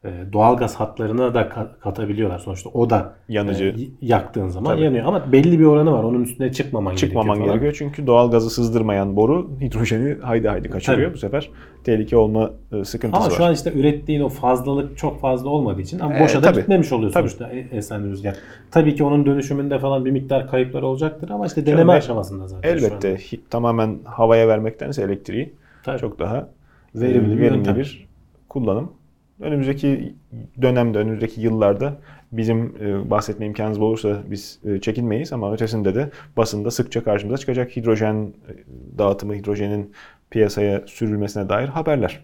E, 0.05 0.09
doğalgaz 0.33 0.75
hatlarına 0.75 1.33
da 1.33 1.41
ka- 1.41 1.79
katabiliyorlar. 1.79 2.39
Sonuçta 2.39 2.69
o 2.69 2.89
da 2.89 3.13
Yanıcı. 3.29 3.63
e, 3.65 3.75
yaktığın 4.01 4.47
zaman 4.47 4.73
Tabii. 4.73 4.83
yanıyor. 4.83 5.05
Ama 5.05 5.31
belli 5.31 5.59
bir 5.59 5.65
oranı 5.65 5.91
var. 5.91 6.03
Onun 6.03 6.23
üstüne 6.23 6.51
çıkmaman, 6.51 6.95
Çıkmaman 6.95 7.35
gerekiyor. 7.37 7.55
gerekiyor 7.55 7.75
çünkü 7.77 8.07
doğal 8.07 8.31
gazı 8.31 8.49
sızdırmayan 8.49 9.15
boru 9.15 9.49
hidrojeni 9.61 10.17
haydi 10.21 10.47
haydi 10.47 10.69
kaçırıyor. 10.69 11.03
Tabii. 11.07 11.13
Bu 11.13 11.17
sefer 11.19 11.49
tehlike 11.83 12.17
olma 12.17 12.51
e, 12.71 12.83
sıkıntısı 12.83 13.21
Ama 13.23 13.31
var. 13.31 13.37
şu 13.37 13.45
an 13.45 13.53
işte 13.53 13.73
ürettiğin 13.73 14.21
o 14.21 14.29
fazlalık 14.29 14.97
çok 14.97 15.21
fazla 15.21 15.49
olmadığı 15.49 15.81
için 15.81 15.99
ama 15.99 16.17
E, 16.17 16.23
boşa 16.23 16.37
da 16.43 16.47
tabii. 16.51 16.59
gitmemiş 16.59 16.91
oluyor 16.91 17.11
Tabii. 17.11 17.29
sonuçta 17.29 17.49
e- 17.55 17.77
esen 17.77 18.11
rüzgar. 18.11 18.35
Tabii 18.71 18.95
ki 18.95 19.03
onun 19.03 19.25
dönüşümünde 19.25 19.79
falan 19.79 20.05
bir 20.05 20.11
miktar 20.11 20.47
kayıplar 20.51 20.81
olacaktır 20.81 21.29
ama 21.29 21.45
işte 21.45 21.65
deneme 21.65 21.79
Canım, 21.81 21.89
aşamasında 21.89 22.47
zaten 22.47 22.77
şu 22.77 22.85
Elbette 22.85 23.17
tamamen 23.49 23.99
havaya 24.05 24.47
vermektense 24.47 25.03
elektriği 25.03 25.53
Tabii. 25.83 25.99
çok 25.99 26.19
daha 26.19 26.47
Verimli 26.95 27.33
e, 27.33 27.37
bir 27.37 27.41
verimli 27.41 27.57
yöntem. 27.57 27.75
bir 27.75 28.07
kullanım. 28.49 28.93
Önümüzdeki 29.39 30.13
dönemde, 30.61 30.97
önümüzdeki 30.97 31.41
yıllarda 31.41 31.97
bizim 32.31 32.75
e, 32.81 33.09
bahsetme 33.09 33.45
imkanımız 33.45 33.79
olursa 33.79 34.17
biz 34.31 34.59
e, 34.65 34.81
çekinmeyiz 34.81 35.33
ama 35.33 35.53
ötesinde 35.53 35.95
de 35.95 36.09
basında 36.37 36.71
sıkça 36.71 37.03
karşımıza 37.03 37.37
çıkacak 37.37 37.75
hidrojen 37.75 38.15
e, 38.15 38.51
dağıtımı, 38.97 39.35
hidrojenin 39.35 39.91
piyasaya 40.29 40.83
sürülmesine 40.87 41.49
dair 41.49 41.67
haberler. 41.67 42.19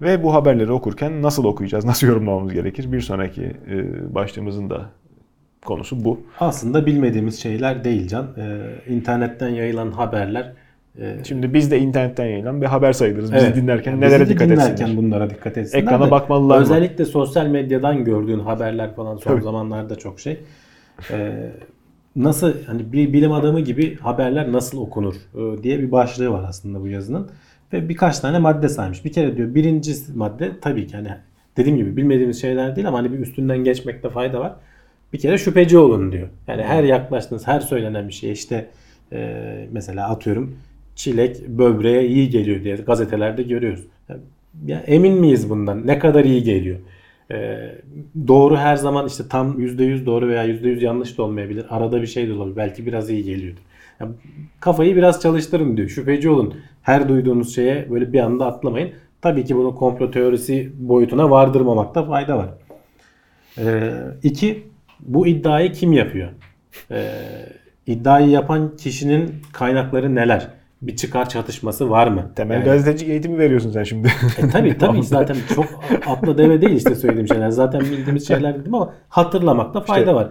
Ve 0.00 0.22
bu 0.22 0.34
haberleri 0.34 0.72
okurken 0.72 1.22
nasıl 1.22 1.44
okuyacağız, 1.44 1.84
nasıl 1.92 2.06
yorumlamamız 2.06 2.52
gerekir? 2.52 2.92
Bir 2.92 3.00
sonraki 3.00 3.52
başlığımızın 4.14 4.70
da 4.70 4.90
konusu 5.64 6.04
bu. 6.04 6.20
Aslında 6.40 6.86
bilmediğimiz 6.86 7.42
şeyler 7.42 7.84
değil 7.84 8.08
Can. 8.08 8.28
Ee, 8.38 8.92
internetten 8.92 9.48
yayılan 9.48 9.90
haberler 9.90 10.52
Şimdi 11.24 11.54
biz 11.54 11.70
de 11.70 11.78
internetten 11.78 12.24
yayılan 12.26 12.62
bir 12.62 12.66
haber 12.66 12.92
sayılırız. 12.92 13.32
Bizi 13.34 13.44
Evet. 13.46 13.56
dinlerken 13.56 13.90
Yani 13.90 14.00
nelere 14.00 14.20
bizi 14.22 14.32
dikkat 14.32 14.48
dinlerken 14.48 14.72
etsinler. 14.72 14.96
bunlara 14.96 15.30
dikkat 15.30 15.58
etsinler. 15.58 15.82
Ekrana 15.82 16.06
de 16.06 16.10
bakmalılar 16.10 16.56
mı? 16.56 16.62
Özellikle 16.62 17.04
sosyal 17.04 17.46
medyadan 17.46 18.04
gördüğün 18.04 18.38
haberler 18.38 18.94
falan 18.94 19.16
son 19.16 19.30
Tabii. 19.30 19.42
zamanlarda 19.42 19.96
çok 19.96 20.20
şey. 20.20 20.40
Ee, 21.10 21.50
nasıl 22.16 22.52
hani 22.66 22.92
bir 22.92 23.12
bilim 23.12 23.32
adamı 23.32 23.60
gibi 23.60 23.96
haberler 23.98 24.52
nasıl 24.52 24.80
okunur 24.80 25.14
e, 25.14 25.62
diye 25.62 25.78
bir 25.78 25.92
başlığı 25.92 26.30
var 26.30 26.44
aslında 26.48 26.80
bu 26.80 26.88
yazının. 26.88 27.30
Ve 27.72 27.88
birkaç 27.88 28.18
tane 28.20 28.38
madde 28.38 28.68
saymış. 28.68 29.04
Bir 29.04 29.12
kere 29.12 29.36
diyor 29.36 29.54
birinci 29.54 29.92
madde 30.14 30.50
tabii 30.60 30.86
ki 30.86 30.96
hani 30.96 31.08
dediğim 31.56 31.76
gibi 31.78 31.96
bilmediğimiz 31.96 32.40
şeyler 32.40 32.76
değil 32.76 32.88
ama 32.88 32.98
hani 32.98 33.12
bir 33.12 33.18
üstünden 33.18 33.58
geçmekte 33.58 34.10
fayda 34.10 34.40
var. 34.40 34.52
Bir 35.12 35.18
kere 35.18 35.38
şüpheci 35.38 35.78
olun 35.78 36.12
diyor. 36.12 36.28
Yani 36.48 36.62
her 36.62 36.84
yaklaştığınız, 36.84 37.46
her 37.46 37.60
söylenen 37.60 38.08
bir 38.08 38.12
şey 38.12 38.32
işte 38.32 38.66
e, 39.12 39.68
mesela 39.72 40.08
atıyorum 40.08 40.56
çilek 40.98 41.48
böbreğe 41.48 42.06
iyi 42.06 42.30
geliyor 42.30 42.64
diye 42.64 42.76
gazetelerde 42.76 43.42
görüyoruz. 43.42 43.84
Ya 44.66 44.78
emin 44.86 45.14
miyiz 45.14 45.50
bundan? 45.50 45.86
Ne 45.86 45.98
kadar 45.98 46.24
iyi 46.24 46.42
geliyor? 46.42 46.78
E, 47.30 47.58
doğru 48.28 48.56
her 48.56 48.76
zaman 48.76 49.06
işte 49.06 49.24
tam 49.30 49.60
%100 49.60 50.06
doğru 50.06 50.28
veya 50.28 50.46
%100 50.46 50.84
yanlış 50.84 51.18
da 51.18 51.22
olmayabilir. 51.22 51.66
Arada 51.70 52.02
bir 52.02 52.06
şey 52.06 52.28
de 52.28 52.32
olabilir. 52.32 52.56
Belki 52.56 52.86
biraz 52.86 53.10
iyi 53.10 53.24
geliyordur. 53.24 53.60
Ya, 54.00 54.08
kafayı 54.60 54.96
biraz 54.96 55.22
çalıştırın 55.22 55.76
diyor. 55.76 55.88
Şüpheci 55.88 56.28
olun. 56.28 56.54
Her 56.82 57.08
duyduğunuz 57.08 57.54
şeye 57.54 57.90
böyle 57.90 58.12
bir 58.12 58.20
anda 58.20 58.46
atlamayın. 58.46 58.90
Tabii 59.22 59.44
ki 59.44 59.56
bunu 59.56 59.74
komplo 59.74 60.10
teorisi 60.10 60.72
boyutuna 60.78 61.30
vardırmamakta 61.30 62.04
fayda 62.04 62.38
var. 62.38 62.48
Ee, 63.58 63.92
iki, 64.22 64.62
bu 65.00 65.26
iddiayı 65.26 65.72
kim 65.72 65.92
yapıyor? 65.92 66.28
Ee, 66.90 67.10
iddiayı 67.86 68.28
yapan 68.28 68.76
kişinin 68.76 69.34
kaynakları 69.52 70.14
neler? 70.14 70.57
Bir 70.82 70.96
çıkar 70.96 71.28
çatışması 71.28 71.90
var 71.90 72.06
mı? 72.06 72.30
Temel 72.36 72.54
Yani- 72.54 72.64
gazeteci 72.64 73.06
eğitimi 73.06 73.38
veriyorsun 73.38 73.70
sen 73.70 73.82
şimdi. 73.82 74.08
E, 74.38 74.48
tabii 74.48 74.78
tabii 74.78 75.02
zaten 75.02 75.36
çok 75.54 75.66
atla 76.06 76.38
deve 76.38 76.60
değil 76.62 76.76
işte 76.76 76.94
söylediğim 76.94 77.28
şeyler. 77.28 77.50
Zaten 77.50 77.80
bildiğimiz 77.80 78.28
şeyler 78.28 78.58
dedim 78.60 78.74
ama 78.74 78.92
hatırlamakta 79.08 79.80
fayda 79.80 80.14
var. 80.14 80.28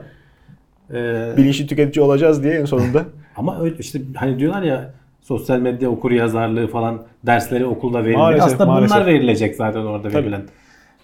Ee, 0.93 1.33
Bilinçli 1.37 1.67
tüketici 1.67 2.05
olacağız 2.05 2.43
diye 2.43 2.53
en 2.53 2.65
sonunda. 2.65 3.05
ama 3.37 3.59
öyle 3.61 3.75
işte 3.79 3.99
hani 4.15 4.39
diyorlar 4.39 4.61
ya 4.61 4.93
sosyal 5.21 5.59
medya 5.59 5.89
okur 5.89 6.11
yazarlığı 6.11 6.67
falan 6.67 7.01
dersleri 7.25 7.65
okulda 7.65 7.97
verilmiyor. 7.97 8.19
Maalesef, 8.19 8.45
Aslında 8.47 8.65
maalesef. 8.65 8.95
bunlar 8.97 9.05
verilecek 9.07 9.55
zaten 9.55 9.79
orada 9.79 10.09
Tabii. 10.09 10.15
verilen. 10.23 10.41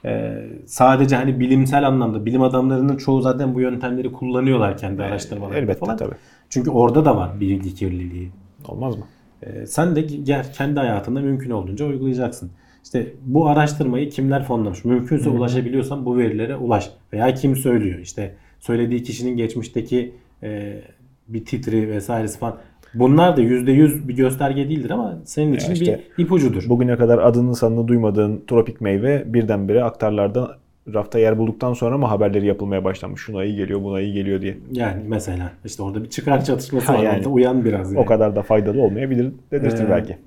Ee, 0.05 0.43
sadece 0.65 1.15
hani 1.15 1.39
bilimsel 1.39 1.87
anlamda 1.87 2.25
bilim 2.25 2.41
adamlarının 2.41 2.97
çoğu 2.97 3.21
zaten 3.21 3.53
bu 3.55 3.61
yöntemleri 3.61 4.11
kullanıyorlar 4.11 4.77
kendi 4.77 5.03
araştırmalarında 5.03 5.59
Elbette 5.59 5.79
falan. 5.79 5.97
tabii. 5.97 6.15
Çünkü 6.49 6.69
orada 6.69 7.05
da 7.05 7.17
var 7.17 7.29
bilgi 7.39 7.75
kirliliği. 7.75 8.31
Olmaz 8.67 8.97
mı? 8.97 9.03
Ee, 9.45 9.65
sen 9.65 9.95
de 9.95 10.01
gel 10.01 10.53
kendi 10.53 10.79
hayatında 10.79 11.21
mümkün 11.21 11.49
olduğunca 11.49 11.85
uygulayacaksın. 11.85 12.51
İşte 12.83 13.07
bu 13.25 13.47
araştırmayı 13.47 14.09
kimler 14.09 14.43
fonlamış? 14.43 14.85
Mümkünse 14.85 15.29
ulaşabiliyorsan 15.29 16.05
bu 16.05 16.17
verilere 16.17 16.55
ulaş. 16.55 16.89
Veya 17.13 17.33
kim 17.33 17.55
söylüyor? 17.55 17.99
İşte 17.99 18.35
söylediği 18.59 19.03
kişinin 19.03 19.37
geçmişteki 19.37 20.13
e, 20.43 20.81
bir 21.27 21.45
titri 21.45 21.89
vesairesi 21.89 22.39
falan. 22.39 22.57
Bunlar 22.93 23.37
da 23.37 23.41
%100 23.41 24.07
bir 24.07 24.15
gösterge 24.15 24.69
değildir 24.69 24.89
ama 24.89 25.21
senin 25.25 25.53
için 25.53 25.71
işte 25.71 26.01
bir 26.17 26.23
ipucudur. 26.23 26.69
Bugüne 26.69 26.97
kadar 26.97 27.17
adını 27.17 27.55
sanını 27.55 27.87
duymadığın 27.87 28.43
tropik 28.47 28.81
meyve 28.81 29.23
birdenbire 29.33 29.83
aktarlarda 29.83 30.57
rafta 30.93 31.19
yer 31.19 31.37
bulduktan 31.37 31.73
sonra 31.73 31.97
mı 31.97 32.05
haberleri 32.05 32.45
yapılmaya 32.45 32.83
başlanmış? 32.83 33.21
Şuna 33.21 33.43
iyi 33.43 33.55
geliyor, 33.55 33.83
buna 33.83 34.01
iyi 34.01 34.13
geliyor 34.13 34.41
diye. 34.41 34.57
Yani 34.71 35.01
mesela 35.07 35.51
işte 35.65 35.83
orada 35.83 36.03
bir 36.03 36.09
çıkar 36.09 36.45
çatışması 36.45 36.85
Ha, 36.87 36.93
var. 36.97 37.03
yani. 37.03 37.27
Uyan 37.27 37.65
biraz. 37.65 37.91
Yani. 37.93 37.99
O 38.01 38.05
kadar 38.05 38.35
da 38.35 38.41
faydalı 38.41 38.81
olmayabilir 38.81 39.31
dedirtir 39.51 39.83
Ee, 39.85 39.89
belki. 39.89 40.17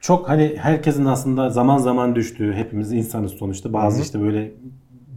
çok 0.00 0.28
hani 0.28 0.52
herkesin 0.56 1.04
aslında 1.04 1.50
zaman 1.50 1.78
zaman 1.78 2.14
düştüğü 2.14 2.52
hepimiz 2.52 2.92
insanız 2.92 3.32
sonuçta 3.32 3.72
bazı 3.72 3.96
Hı 3.96 4.00
hı. 4.00 4.04
işte 4.04 4.20
böyle 4.20 4.50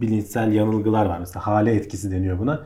bilinçsel 0.00 0.52
yanılgılar 0.52 1.06
var 1.06 1.18
mesela 1.20 1.46
hale 1.46 1.74
etkisi 1.74 2.10
deniyor 2.10 2.38
buna. 2.38 2.60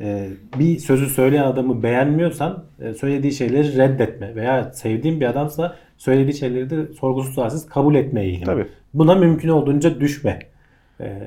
Ee, 0.00 0.28
bir 0.58 0.78
sözü 0.78 1.06
söyleyen 1.06 1.44
adamı 1.44 1.82
beğenmiyorsan 1.82 2.64
e, 2.80 2.94
söylediği 2.94 3.32
şeyleri 3.32 3.76
reddetme 3.78 4.34
veya 4.34 4.72
sevdiğin 4.72 5.20
bir 5.20 5.26
adamsa 5.26 5.76
söylediği 5.96 6.34
şeyleri 6.34 6.70
de 6.70 6.92
sorgusuz 6.92 7.34
sualsiz 7.34 7.66
kabul 7.66 7.94
etme 7.94 8.22
eğilimi. 8.22 8.44
Tabii. 8.44 8.66
Buna 8.94 9.14
mümkün 9.14 9.48
olduğunca 9.48 10.00
düşme. 10.00 10.38
Ee, 11.00 11.18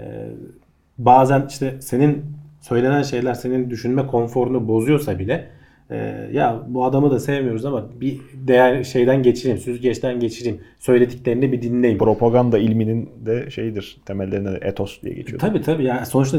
bazen 0.98 1.46
işte 1.50 1.76
senin 1.82 2.26
söylenen 2.62 3.04
şeyler 3.04 3.34
senin 3.34 3.70
düşünme 3.70 4.08
konforunu 4.08 4.68
bozuyorsa 4.68 5.20
bile 5.20 5.48
Ee, 5.94 6.30
ya 6.32 6.60
bu 6.68 6.86
adamı 6.86 7.12
da 7.12 7.20
sevmiyoruz 7.20 7.66
ama 7.66 7.86
bir 8.02 8.20
değer 8.34 8.84
şeyden 8.84 9.24
geçireyim, 9.24 9.58
süzgeçten 9.58 10.20
geçireyim. 10.20 10.62
Söylediklerini 10.80 11.52
bir 11.52 11.62
dinleyeyim. 11.62 12.00
Propaganda 12.00 12.58
ilminin 12.60 13.10
de 13.26 13.50
şeyidir. 13.50 13.98
Temellerinde 14.06 14.52
de 14.52 14.60
etos 14.62 15.02
diye 15.02 15.14
geçiyor. 15.14 15.40
Tabii 15.40 15.62
tabii 15.62 15.84
yani 15.84 16.06
sonuçta 16.06 16.38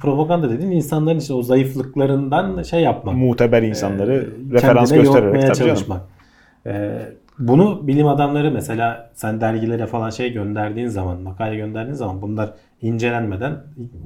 propaganda 0.00 0.50
dediğin 0.50 0.70
insanların 0.70 1.18
işte 1.18 1.34
o 1.34 1.42
zayıflıklarından 1.42 2.62
şey 2.62 2.80
yapmak. 2.80 3.14
Muteber 3.14 3.62
insanları 3.62 4.12
Ee, 4.50 4.54
referans 4.54 4.92
göstererek 4.92 5.32
tabii 5.40 5.54
canım. 5.54 5.68
çalışmak. 5.74 6.00
Bunu 7.38 7.86
bilim 7.86 8.08
adamları 8.08 8.50
mesela 8.50 9.10
sen 9.14 9.40
dergilere 9.40 9.86
falan 9.86 10.10
şey 10.10 10.32
gönderdiğin 10.32 10.88
zaman, 10.88 11.20
makale 11.20 11.56
gönderdiğin 11.56 11.96
zaman 11.96 12.22
bunlar 12.22 12.54
incelenmeden 12.82 13.56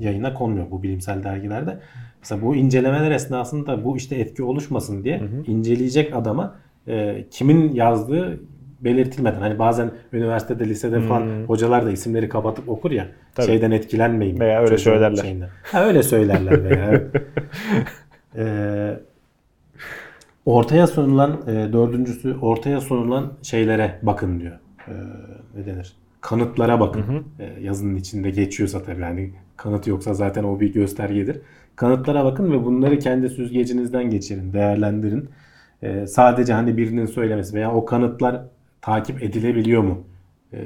yayına 0.01 0.35
konmuyor 0.35 0.71
bu 0.71 0.83
bilimsel 0.83 1.23
dergilerde. 1.25 1.79
Mesela 2.21 2.43
bu 2.43 2.57
incelemeler 2.57 3.11
esnasında 3.11 3.85
bu 3.85 3.97
işte 3.97 4.17
etki 4.17 4.43
oluşmasın 4.43 5.05
diye 5.05 5.23
inceleyecek 5.47 6.17
adama 6.17 6.55
e, 6.89 7.25
kimin 7.31 7.75
yazdığı 7.75 8.41
belirtilmeden 8.81 9.41
hani 9.41 9.59
bazen 9.59 9.91
üniversitede 10.13 10.69
lisede 10.69 11.01
falan 11.01 11.45
hocalar 11.47 11.87
da 11.87 11.91
isimleri 11.91 12.29
kapatıp 12.29 12.69
okur 12.69 12.91
ya 12.91 13.07
Tabii. 13.35 13.47
şeyden 13.47 13.71
etkilenmeyin. 13.71 14.41
Veya 14.41 14.61
öyle 14.61 14.79
söylerler. 14.79 15.23
şeyinden. 15.23 15.49
Ha 15.63 15.85
öyle 15.85 16.03
söylerler 16.03 16.65
veya. 16.65 16.85
evet. 16.89 17.15
Ee, 18.37 19.01
ortaya 20.49 20.87
sunulan 20.87 21.41
e, 21.47 21.73
dördüncüsü 21.73 22.37
ortaya 22.43 22.81
sunulan 22.81 23.33
şeylere 23.43 23.99
bakın 24.03 24.41
diyor. 24.41 24.59
Ee, 24.89 24.93
ne 25.57 25.67
denir? 25.67 25.97
Kanıtlara 26.21 26.81
bakın. 26.81 27.25
Ee, 27.39 27.61
yazının 27.61 27.97
içinde 27.97 28.31
geçiyorsa 28.31 28.83
tabii 28.83 29.01
yani 29.01 29.33
kanıt 29.57 29.87
yoksa 29.87 30.15
zaten 30.15 30.45
o 30.45 30.61
bir 30.61 30.73
göstergedir. 30.73 31.41
Kanıtlara 31.77 32.25
bakın 32.25 32.53
ve 32.53 32.65
bunları 32.65 32.99
kendi 32.99 33.29
süzgecinizden 33.29 34.11
geçirin, 34.11 34.53
değerlendirin. 34.53 35.29
Ee, 35.83 36.07
sadece 36.07 36.53
hani 36.53 36.77
birinin 36.77 37.07
söylemesi 37.07 37.55
veya 37.55 37.73
o 37.75 37.85
kanıtlar 37.85 38.43
takip 38.81 39.23
edilebiliyor 39.23 39.83
mu? 39.83 40.05
Ee, 40.53 40.59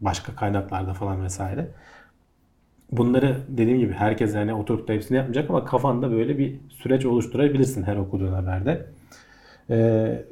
başka 0.00 0.34
kaynaklarda 0.34 0.94
falan 0.94 1.24
vesaire. 1.24 1.68
Bunları 2.92 3.36
dediğim 3.48 3.78
gibi 3.78 3.92
herkes 3.92 4.34
yani 4.34 4.54
oturup 4.54 4.88
da 4.88 4.92
hepsini 4.92 5.16
yapmayacak 5.16 5.50
ama 5.50 5.64
kafanda 5.64 6.10
böyle 6.10 6.38
bir 6.38 6.56
süreç 6.68 7.06
oluşturabilirsin 7.06 7.82
her 7.82 7.96
okuduğun 7.96 8.32
haberde. 8.32 8.86
Ee, 9.70 10.24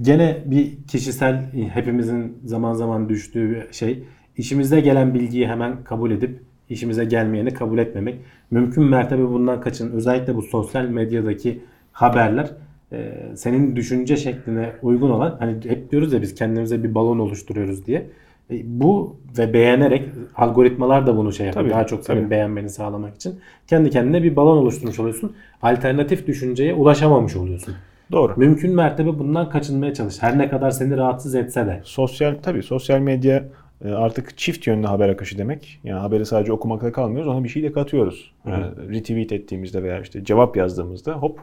gene 0.00 0.38
bir 0.44 0.76
kişisel 0.88 1.52
hepimizin 1.72 2.38
zaman 2.44 2.74
zaman 2.74 3.08
düştüğü 3.08 3.50
bir 3.50 3.72
şey. 3.72 4.02
İşimize 4.36 4.80
gelen 4.80 5.14
bilgiyi 5.14 5.48
hemen 5.48 5.84
kabul 5.84 6.10
edip 6.10 6.40
işimize 6.68 7.04
gelmeyeni 7.04 7.54
kabul 7.54 7.78
etmemek. 7.78 8.20
Mümkün 8.50 8.84
mertebe 8.84 9.22
bundan 9.22 9.60
kaçın. 9.60 9.92
Özellikle 9.92 10.36
bu 10.36 10.42
sosyal 10.42 10.84
medyadaki 10.84 11.60
haberler 11.92 12.50
e, 12.92 13.12
senin 13.34 13.76
düşünce 13.76 14.16
şekline 14.16 14.72
uygun 14.82 15.10
olan 15.10 15.36
hani 15.38 15.54
hep 15.64 15.90
diyoruz 15.90 16.12
ya 16.12 16.22
biz 16.22 16.34
kendimize 16.34 16.84
bir 16.84 16.94
balon 16.94 17.18
oluşturuyoruz 17.18 17.86
diye. 17.86 18.06
E, 18.50 18.62
bu 18.64 19.16
ve 19.38 19.52
beğenerek 19.52 20.08
algoritmalar 20.36 21.06
da 21.06 21.16
bunu 21.16 21.32
şey 21.32 21.46
yapıyor. 21.46 21.64
Tabii, 21.64 21.74
Daha 21.74 21.86
çok 21.86 22.04
senin 22.04 22.30
beğenmeni 22.30 22.70
sağlamak 22.70 23.14
için. 23.14 23.40
Kendi 23.66 23.90
kendine 23.90 24.22
bir 24.22 24.36
balon 24.36 24.56
oluşturmuş 24.56 25.00
oluyorsun. 25.00 25.36
Alternatif 25.62 26.26
düşünceye 26.26 26.74
ulaşamamış 26.74 27.36
oluyorsun. 27.36 27.74
Doğru. 28.12 28.32
Mümkün 28.36 28.74
mertebe 28.74 29.18
bundan 29.18 29.50
kaçınmaya 29.50 29.94
çalış. 29.94 30.22
Her 30.22 30.38
ne 30.38 30.48
kadar 30.48 30.70
seni 30.70 30.96
rahatsız 30.96 31.34
etse 31.34 31.66
de. 31.66 31.80
Sosyal 31.84 32.34
tabii 32.42 32.62
sosyal 32.62 33.00
medya 33.00 33.44
e, 33.84 33.90
artık 33.90 34.38
çift 34.38 34.66
yönlü 34.66 34.86
haber 34.86 35.08
akışı 35.08 35.38
demek. 35.38 35.80
Yani 35.84 36.00
haberi 36.00 36.26
sadece 36.26 36.52
okumakla 36.52 36.92
kalmıyoruz. 36.92 37.28
Ona 37.28 37.44
bir 37.44 37.48
şey 37.48 37.62
de 37.62 37.72
katıyoruz. 37.72 38.32
Yani 38.46 38.64
retweet 38.88 39.32
ettiğimizde 39.32 39.82
veya 39.82 40.00
işte 40.00 40.24
cevap 40.24 40.56
yazdığımızda 40.56 41.12
hop 41.12 41.40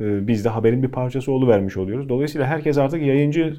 e, 0.00 0.26
biz 0.26 0.44
de 0.44 0.48
haberin 0.48 0.82
bir 0.82 0.88
parçası 0.88 1.32
oluvermiş 1.32 1.76
oluyoruz. 1.76 2.08
Dolayısıyla 2.08 2.46
herkes 2.46 2.78
artık 2.78 3.02
yayıncı 3.02 3.54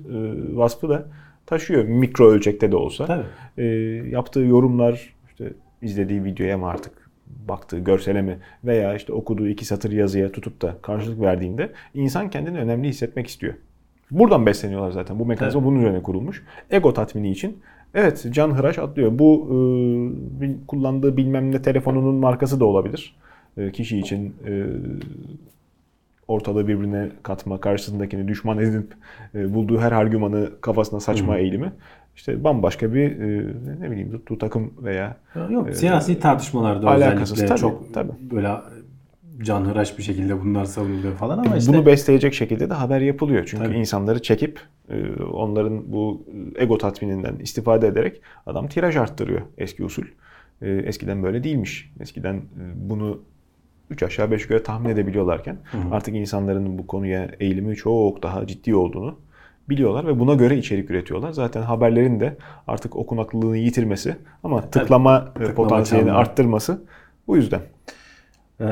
vasfı 0.53 0.89
da 0.89 1.05
taşıyor. 1.49 1.83
Mikro 1.83 2.29
ölçekte 2.29 2.71
de 2.71 2.75
olsa. 2.75 3.05
Tabii. 3.05 3.25
E, 3.57 3.65
yaptığı 4.09 4.39
yorumlar, 4.39 5.13
işte 5.29 5.53
izlediği 5.81 6.23
videoya 6.23 6.57
mı 6.57 6.67
artık 6.67 7.09
baktığı 7.47 7.79
görsele 7.79 8.21
mi 8.21 8.37
veya 8.63 8.95
işte 8.95 9.13
okuduğu 9.13 9.47
iki 9.47 9.65
satır 9.65 9.91
yazıya 9.91 10.31
tutup 10.31 10.61
da 10.61 10.75
karşılık 10.81 11.21
verdiğinde 11.21 11.71
insan 11.93 12.29
kendini 12.29 12.59
önemli 12.59 12.87
hissetmek 12.87 13.27
istiyor. 13.27 13.53
Buradan 14.11 14.45
besleniyorlar 14.45 14.91
zaten. 14.91 15.19
Bu 15.19 15.25
mekanizma 15.25 15.65
bunun 15.65 15.79
üzerine 15.79 16.03
kurulmuş. 16.03 16.43
Ego 16.71 16.93
tatmini 16.93 17.31
için. 17.31 17.57
Evet 17.93 18.25
can 18.31 18.51
hıraş 18.51 18.79
atlıyor. 18.79 19.19
Bu 19.19 19.47
e, 20.41 20.47
kullandığı 20.67 21.17
bilmem 21.17 21.51
ne 21.51 21.61
telefonunun 21.61 22.15
markası 22.15 22.59
da 22.59 22.65
olabilir. 22.65 23.15
E, 23.57 23.71
kişi 23.71 23.99
için 23.99 24.35
e, 24.47 24.65
ortalığı 26.29 26.67
birbirine 26.67 27.09
katma, 27.23 27.61
karşısındakini 27.61 28.27
düşman 28.27 28.57
edinip 28.57 28.93
e, 29.35 29.53
bulduğu 29.53 29.79
her 29.79 29.91
argümanı 29.91 30.49
kafasına 30.61 30.99
saçma 30.99 31.37
eğilimi. 31.37 31.71
İşte 32.15 32.43
bambaşka 32.43 32.93
bir 32.93 33.19
e, 33.19 33.53
ne 33.79 33.91
bileyim 33.91 34.11
tuttuğu 34.11 34.37
takım 34.37 34.73
veya 34.83 35.17
Yok 35.49 35.69
siyasi 35.73 36.19
tartışmalarda 36.19 36.95
özellikle 36.95 37.45
Tabii, 37.45 37.59
çok 37.59 37.93
tabii. 37.93 38.11
böyle 38.31 38.49
canhıraş 39.43 39.97
bir 39.97 40.03
şekilde 40.03 40.41
bunlar 40.41 40.65
savunuluyor 40.65 41.13
falan 41.13 41.37
ama 41.37 41.57
işte 41.57 41.73
Bunu 41.73 41.85
besleyecek 41.85 42.33
şekilde 42.33 42.69
de 42.69 42.73
haber 42.73 43.01
yapılıyor. 43.01 43.43
Çünkü 43.45 43.63
Tabii. 43.63 43.77
insanları 43.77 44.21
çekip 44.21 44.59
e, 44.89 45.23
onların 45.23 45.91
bu 45.91 46.25
ego 46.55 46.77
tatmininden 46.77 47.35
istifade 47.35 47.87
ederek 47.87 48.21
adam 48.45 48.67
tiraj 48.67 48.95
arttırıyor 48.95 49.41
eski 49.57 49.83
usul. 49.83 50.03
E, 50.61 50.69
Eskiden 50.69 51.23
böyle 51.23 51.43
değilmiş. 51.43 51.91
Eskiden 51.99 52.35
e, 52.35 52.41
bunu 52.75 53.19
3 53.89 54.03
aşağı 54.03 54.31
5 54.31 54.41
yukarı 54.43 54.63
tahmin 54.63 54.89
edebiliyorlarken 54.89 55.57
artık 55.91 56.15
insanların 56.15 56.77
bu 56.77 56.87
konuya 56.87 57.29
eğilimi 57.39 57.75
çok 57.75 58.23
daha 58.23 58.47
ciddi 58.47 58.75
olduğunu 58.75 59.19
biliyorlar 59.69 60.07
ve 60.07 60.19
buna 60.19 60.33
göre 60.33 60.57
içerik 60.57 60.91
üretiyorlar. 60.91 61.31
Zaten 61.31 61.61
haberlerin 61.61 62.19
de 62.19 62.37
artık 62.67 62.95
okunaklılığını 62.95 63.57
yitirmesi 63.57 64.15
ama 64.43 64.61
tıklama, 64.61 65.25
tıklama 65.25 65.53
potansiyelini 65.53 66.07
çalma. 66.07 66.19
arttırması 66.19 66.81
bu 67.27 67.37
yüzden. 67.37 67.61
Ee, 68.61 68.65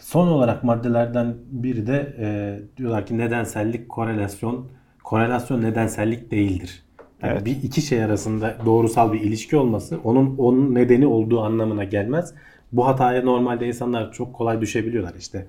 son 0.00 0.28
olarak 0.28 0.64
maddelerden 0.64 1.34
biri 1.50 1.86
de 1.86 2.16
e, 2.18 2.58
diyorlar 2.76 3.06
ki 3.06 3.18
nedensellik 3.18 3.88
korelasyon 3.88 4.66
korelasyon 5.04 5.62
nedensellik 5.62 6.30
değildir. 6.30 6.82
Yani 7.22 7.32
Evet. 7.32 7.46
bir 7.46 7.62
iki 7.62 7.82
şey 7.82 8.04
arasında 8.04 8.56
doğrusal 8.66 9.12
bir 9.12 9.20
ilişki 9.20 9.56
olması 9.56 9.98
onun 10.04 10.36
onun 10.38 10.74
nedeni 10.74 11.06
olduğu 11.06 11.40
anlamına 11.40 11.84
gelmez. 11.84 12.34
Bu 12.72 12.86
hataya 12.86 13.22
normalde 13.22 13.66
insanlar 13.68 14.12
çok 14.12 14.34
kolay 14.34 14.60
düşebiliyorlar 14.60 15.14
işte. 15.18 15.46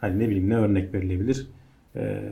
Hani 0.00 0.18
ne 0.18 0.28
bileyim 0.28 0.50
ne 0.50 0.56
örnek 0.56 0.94
verilebilir? 0.94 1.46
Ee, 1.96 2.22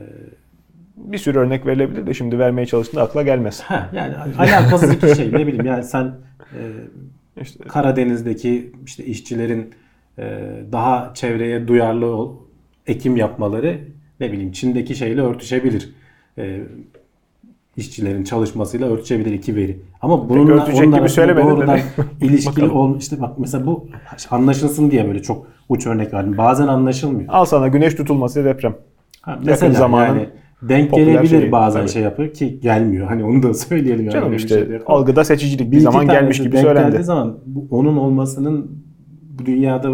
Bir 0.97 1.17
sürü 1.17 1.39
örnek 1.39 1.65
verilebilir 1.65 2.07
de 2.07 2.13
şimdi 2.13 2.39
vermeye 2.39 2.65
çalıştığında 2.65 3.01
akla 3.03 3.21
gelmez. 3.23 3.61
ha 3.61 3.89
yani 3.93 4.15
alakasız 4.37 4.91
iki 4.91 5.09
şey 5.09 5.35
ne 5.35 5.47
bileyim 5.47 5.65
yani 5.65 5.83
sen 5.83 6.13
e, 6.53 6.61
İşte 7.41 7.63
Karadeniz'deki 7.67 8.71
işte 8.85 9.05
işçilerin 9.05 9.69
e, 10.19 10.49
daha 10.71 11.11
çevreye 11.15 11.67
duyarlı 11.67 12.05
ol- 12.05 12.35
ekim 12.87 13.17
yapmaları 13.17 13.79
ne 14.19 14.31
bileyim 14.31 14.51
Çin'deki 14.51 14.95
şeyle 14.95 15.21
örtüşebilir. 15.21 15.89
E, 16.37 16.59
işçilerin 17.77 18.23
çalışmasıyla 18.23 18.87
örtüşebilir 18.87 19.31
iki 19.31 19.55
veri. 19.55 19.79
Ama 20.01 20.29
bununla 20.29 20.63
onun 20.63 20.91
gibi 20.91 21.09
de 21.09 21.37
doğrudan 21.37 21.79
ilişkili 22.21 22.69
ol 22.69 22.97
işte 22.99 23.21
bak 23.21 23.39
mesela 23.39 23.65
bu 23.65 23.87
anlaşılsın 24.29 24.91
diye 24.91 25.07
böyle 25.07 25.21
çok 25.21 25.47
uç 25.69 25.87
örnek 25.87 26.13
verdim. 26.13 26.37
Bazen 26.37 26.67
anlaşılmıyor. 26.67 27.29
al 27.33 27.45
sana 27.45 27.67
güneş 27.67 27.95
tutulması 27.95 28.45
deprem. 28.45 28.75
Ha, 29.21 29.39
mesela 29.45 29.73
zamanın 29.73 30.07
yani 30.07 30.29
denk 30.61 30.93
gelebilir 30.93 31.27
şeyi, 31.27 31.51
bazen 31.51 31.79
tabii. 31.79 31.89
şey 31.89 32.03
yapıyor 32.03 32.33
ki 32.33 32.59
gelmiyor. 32.59 33.07
Hani 33.07 33.23
onu 33.23 33.43
da 33.43 33.53
söyleyelim 33.53 34.05
yani. 34.05 34.13
Canım 34.13 34.31
bir 34.31 34.37
işte 34.37 34.47
şey 34.47 34.69
değil. 34.69 34.81
algıda 34.85 35.23
seçicilik 35.23 35.71
bir, 35.71 35.77
Bir 35.77 35.81
zaman 35.81 36.07
gelmiş 36.07 36.37
gibi 36.37 36.51
denk 36.51 36.65
söylendi. 36.65 36.91
geldiği 36.91 37.03
zaman 37.03 37.37
bu, 37.45 37.67
onun 37.69 37.97
olmasının 37.97 38.83
bu 39.39 39.45
dünyada 39.45 39.89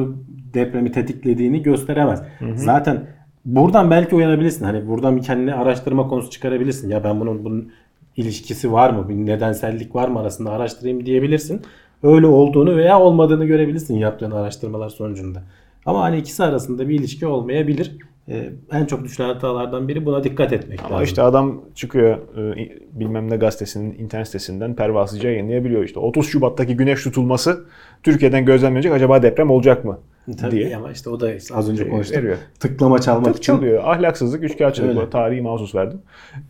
depremi 0.53 0.91
tetiklediğini 0.91 1.63
gösteremez. 1.63 2.21
Zaten 2.55 3.07
buradan 3.47 3.91
belki 3.91 4.15
uyanabilirsin. 4.15 4.65
Hani 4.65 4.87
buradan 4.87 5.17
bir 5.17 5.21
kendine 5.21 5.53
araştırma 5.53 6.07
konusu 6.07 6.29
çıkarabilirsin. 6.29 6.89
Ya 6.89 7.03
ben 7.03 7.19
bunun 7.19 7.45
bunun 7.45 7.71
ilişkisi 8.17 8.71
var 8.71 8.89
mı? 8.89 9.09
Bir 9.09 9.15
nedensellik 9.15 9.95
var 9.95 10.07
mı 10.07 10.19
arasında 10.19 10.51
araştırayım 10.51 11.05
diyebilirsin. 11.05 11.61
Öyle 12.03 12.27
olduğunu 12.27 12.75
veya 12.75 12.99
olmadığını 12.99 13.45
görebilirsin 13.45 13.95
yaptığın 13.95 14.31
araştırmalar 14.31 14.89
sonucunda. 14.89 15.43
Ama 15.85 16.01
hani 16.01 16.17
ikisi 16.17 16.43
arasında 16.43 16.89
bir 16.89 16.99
ilişki 16.99 17.27
olmayabilir. 17.27 17.97
Ee, 18.29 18.49
en 18.71 18.85
çok 18.85 19.03
düşen 19.03 19.25
hatalardan 19.25 19.87
biri 19.87 20.05
buna 20.05 20.23
dikkat 20.23 20.53
etmek 20.53 20.79
Ama 20.79 20.91
lazım. 20.91 21.03
işte 21.03 21.21
adam 21.21 21.61
çıkıyor 21.75 22.17
e, 22.57 22.69
bilmem 22.91 23.29
ne 23.29 23.35
gazetesinin 23.35 23.99
internet 23.99 24.27
sitesinden 24.27 24.75
pervasızca 24.75 25.29
yayınlayabiliyor. 25.29 25.83
İşte 25.83 25.99
30 25.99 26.27
Şubat'taki 26.29 26.77
güneş 26.77 27.03
tutulması 27.03 27.65
Türkiye'den 28.03 28.45
gözlemlenecek 28.45 28.91
acaba 28.91 29.21
deprem 29.21 29.51
olacak 29.51 29.85
mı 29.85 29.99
Tabii 30.36 30.51
diye 30.51 30.78
ama 30.78 30.91
işte 30.91 31.09
o 31.09 31.19
da 31.19 31.34
işte 31.34 31.55
az 31.55 31.69
önce 31.69 31.84
Şey, 31.84 31.91
konuştuk. 31.91 32.17
veriyor. 32.17 32.38
Tıklama 32.59 32.99
çalmak 33.01 33.25
Tık 33.25 33.38
için 33.38 33.53
çalıyor. 33.53 33.84
Ahlaksızlık, 33.86 34.43
üçkağıtçılık. 34.43 34.89
Öyle. 34.97 35.09
Tarihi 35.09 35.41
mahsus 35.41 35.75
verdim. 35.75 36.01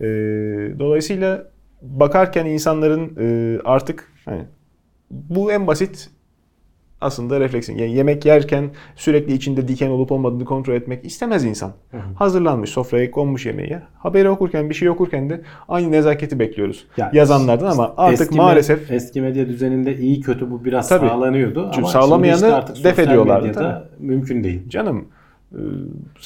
E, 0.02 0.06
dolayısıyla 0.80 1.44
bakarken 1.82 2.46
insanların 2.46 3.16
e, 3.20 3.60
artık 3.66 4.12
hani 4.26 4.42
bu 5.12 5.52
en 5.52 5.68
basit 5.68 6.10
aslında 7.02 7.40
refleksin. 7.40 7.78
Yani 7.78 7.92
yemek 7.94 8.26
yerken 8.26 8.70
sürekli 8.96 9.34
içinde 9.34 9.68
diken 9.68 9.90
olup 9.90 10.12
olmadığını 10.12 10.46
kontrol 10.46 10.74
etmek 10.74 11.06
istemez 11.06 11.44
insan. 11.46 11.72
Hazırlanmış 12.16 12.70
sofraya 12.70 13.12
konmuş 13.12 13.46
yemeğe. 13.46 13.82
Haberi 14.00 14.30
okurken 14.30 14.70
bir 14.70 14.76
şey 14.76 14.90
okurken 14.90 15.30
de 15.30 15.42
aynı 15.68 15.92
nezaketi 15.92 16.40
bekliyoruz. 16.40 16.86
Ya, 16.98 17.10
yazanlardan 17.14 17.72
ama 17.72 17.94
artık 17.98 18.22
Eski 18.22 18.36
maalesef 18.36 18.92
eski 18.92 19.22
medya 19.22 19.48
düzeninde 19.48 19.98
iyi 19.98 20.22
kötü 20.22 20.52
bu 20.52 20.66
biraz 20.66 20.90
Tabii. 20.90 21.08
sağlanıyordu 21.08 21.72
ama 21.78 21.88
sağlamayanı 21.88 22.36
işte 22.36 22.54
artık 22.54 22.84
def 22.84 23.00
ediyorlardı, 23.00 23.48
medyada 23.48 23.90
mümkün 24.00 24.44
değil. 24.44 24.70
canım 24.70 25.06
e, 25.54 25.60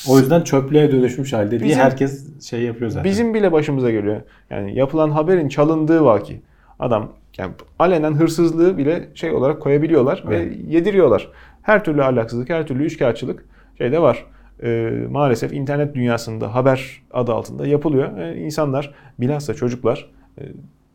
O 0.09 0.19
yüzden 0.19 0.41
çöplüğe 0.41 0.91
dönüşmüş 0.91 1.33
halde 1.33 1.51
diye 1.59 1.69
Bizim- 1.69 1.79
herkes 1.83 2.41
şey 2.49 2.61
yapıyor 2.61 2.91
zaten. 2.91 3.11
Bizim 3.11 3.33
bile 3.33 3.51
başımıza 3.51 3.91
geliyor. 3.91 4.21
Yani 4.49 4.77
yapılan 4.77 5.09
haberin 5.09 5.49
çalındığı 5.49 6.05
vaki. 6.05 6.41
Adam 6.79 7.09
yani 7.37 7.53
alenen 7.79 8.13
hırsızlığı 8.13 8.77
bile 8.77 9.09
şey 9.13 9.31
olarak 9.31 9.61
koyabiliyorlar 9.61 10.23
Evet. 10.27 10.51
ve 10.51 10.55
yediriyorlar. 10.75 11.27
Her 11.61 11.83
türlü 11.83 12.03
ahlaksızlık, 12.03 12.49
her 12.49 12.67
türlü 12.67 12.83
üçkağıtçılık 12.85 13.45
şeyde 13.77 14.01
var. 14.01 14.25
Ee, 14.63 14.91
maalesef 15.09 15.53
internet 15.53 15.95
dünyasında 15.95 16.55
haber 16.55 17.01
adı 17.11 17.33
altında 17.33 17.67
yapılıyor. 17.67 18.17
Ee, 18.17 18.37
insanlar 18.37 18.93
bilhassa 19.19 19.53
çocuklar 19.53 20.09
e, 20.37 20.43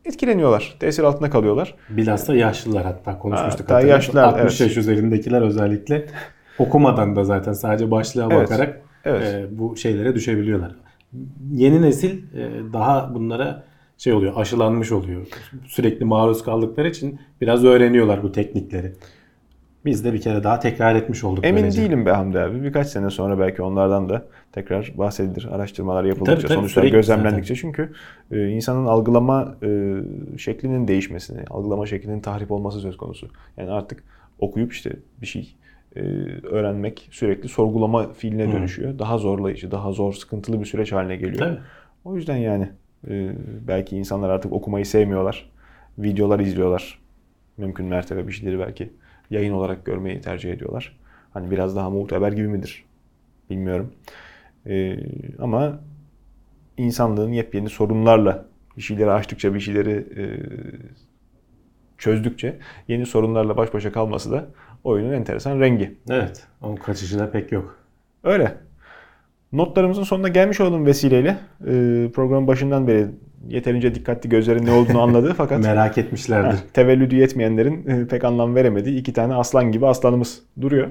etkileniyorlar. 0.05 0.75
Tesir 0.79 1.03
altında 1.03 1.29
kalıyorlar. 1.29 1.75
Bilhassa 1.89 2.35
yaşlılar 2.35 2.83
hatta 2.83 3.19
konuşmuştuk. 3.19 3.69
Hatta 3.69 3.87
yaşlılar, 3.87 4.23
60 4.23 4.41
evet. 4.41 4.59
yaş 4.61 4.77
üzerindekiler 4.77 5.41
özellikle 5.41 6.05
okumadan 6.59 7.15
da 7.15 7.23
zaten 7.23 7.53
sadece 7.53 7.91
başlığa 7.91 8.27
Evet, 8.31 8.43
bakarak 8.43 8.81
evet. 9.05 9.23
e, 9.23 9.59
bu 9.59 9.77
şeylere 9.77 10.15
düşebiliyorlar. 10.15 10.75
Yeni 11.51 11.81
nesil 11.81 12.17
e, 12.17 12.73
daha 12.73 13.15
bunlara 13.15 13.63
şey 13.97 14.13
oluyor, 14.13 14.33
aşılanmış 14.35 14.91
oluyor. 14.91 15.27
Sürekli 15.67 16.05
maruz 16.05 16.43
kaldıkları 16.43 16.89
için 16.89 17.19
biraz 17.41 17.65
öğreniyorlar 17.65 18.23
bu 18.23 18.31
teknikleri. 18.31 18.93
Biz 19.85 20.05
de 20.05 20.13
bir 20.13 20.21
kere 20.21 20.43
daha 20.43 20.59
tekrar 20.59 20.95
etmiş 20.95 21.23
olduk. 21.23 21.45
Emin 21.45 21.61
böylece. 21.61 21.81
değilim 21.81 22.05
be 22.05 22.11
Hamdi 22.11 22.39
abi. 22.39 22.63
Birkaç 22.63 22.87
sene 22.87 23.09
sonra 23.09 23.39
belki 23.39 23.61
onlardan 23.61 24.09
da 24.09 24.25
tekrar 24.51 24.93
bahsedilir. 24.97 25.47
Araştırmalar 25.51 26.03
yapıldıkça, 26.03 26.35
Tabii, 26.35 26.47
tabii, 26.47 26.55
sonuçlar 26.55 26.83
gözlemlendikçe. 26.83 27.55
Çünkü 27.55 27.93
e, 28.31 28.47
insanın 28.47 28.85
algılama 28.85 29.55
e, 29.63 29.95
şeklinin 30.37 30.87
değişmesini, 30.87 31.39
algılama 31.49 31.85
şeklinin 31.85 32.19
tahrip 32.19 32.51
olması 32.51 32.79
söz 32.79 32.97
konusu. 32.97 33.27
Yani 33.57 33.71
artık 33.71 34.03
okuyup 34.39 34.73
işte 34.73 34.91
bir 35.21 35.27
şey 35.27 35.55
e, 35.95 36.01
öğrenmek 36.43 37.09
sürekli 37.11 37.49
sorgulama 37.49 38.13
fiiline 38.13 38.51
dönüşüyor. 38.51 38.99
Daha 38.99 39.17
zorlayıcı, 39.17 39.71
daha 39.71 39.91
zor, 39.91 40.13
sıkıntılı 40.13 40.59
bir 40.59 40.65
süreç 40.65 40.91
haline 40.91 41.15
geliyor. 41.15 41.39
Tabii. 41.39 41.59
O 42.05 42.15
yüzden 42.15 42.37
yani 42.37 42.69
e, 43.09 43.31
belki 43.67 43.97
insanlar 43.97 44.29
artık 44.29 44.53
okumayı 44.53 44.85
sevmiyorlar. 44.85 45.49
Videolar 45.97 46.39
izliyorlar. 46.39 46.99
Mümkün 47.57 47.85
mertebe 47.85 48.27
bir 48.27 48.33
şeyleri 48.33 48.59
belki 48.59 48.89
yayın 49.29 49.53
olarak 49.53 49.85
görmeyi 49.85 50.21
tercih 50.21 50.53
ediyorlar. 50.53 50.97
Hani 51.33 51.51
biraz 51.51 51.75
daha 51.75 51.89
muteber 51.89 52.31
gibi 52.31 52.47
midir? 52.47 52.85
Bilmiyorum. 53.49 53.93
E, 54.65 54.99
ama 55.39 55.79
insanlığın 56.77 57.31
yepyeni 57.31 57.69
sorunlarla 57.69 58.45
bir 58.77 58.81
şeyleri 58.81 59.11
açtıkça, 59.11 59.53
bir 59.53 59.59
şeyleri 59.59 59.91
e, 59.91 60.23
çözdükçe 61.97 62.59
yeni 62.87 63.05
sorunlarla 63.05 63.57
baş 63.57 63.73
başa 63.73 63.91
kalması 63.91 64.31
da 64.31 64.45
oyunun 64.83 65.13
enteresan 65.13 65.59
rengi. 65.59 65.95
Evet. 66.09 66.47
Onun 66.61 66.75
kaçışı 66.75 67.19
da 67.19 67.31
pek 67.31 67.51
yok. 67.51 67.79
Öyle. 68.23 68.66
Notlarımızın 69.53 70.03
sonuna 70.03 70.27
gelmiş 70.27 70.59
oldum 70.59 70.85
vesileyle. 70.85 71.37
Ee, 71.67 72.11
programın 72.13 72.47
başından 72.47 72.87
beri 72.87 73.07
yeterince 73.49 73.95
dikkatli 73.95 74.29
gözlerin 74.29 74.65
ne 74.65 74.71
olduğunu 74.71 75.01
anladı 75.01 75.33
fakat 75.37 75.63
Merak 75.63 75.97
etmişlerdir. 75.97 76.57
Heh, 76.57 76.61
tevellüdü 76.73 77.15
yetmeyenlerin 77.15 77.87
e, 77.87 78.07
pek 78.07 78.23
anlam 78.23 78.55
veremediği 78.55 78.99
iki 78.99 79.13
tane 79.13 79.33
aslan 79.33 79.71
gibi 79.71 79.87
aslanımız 79.87 80.41
duruyor. 80.61 80.87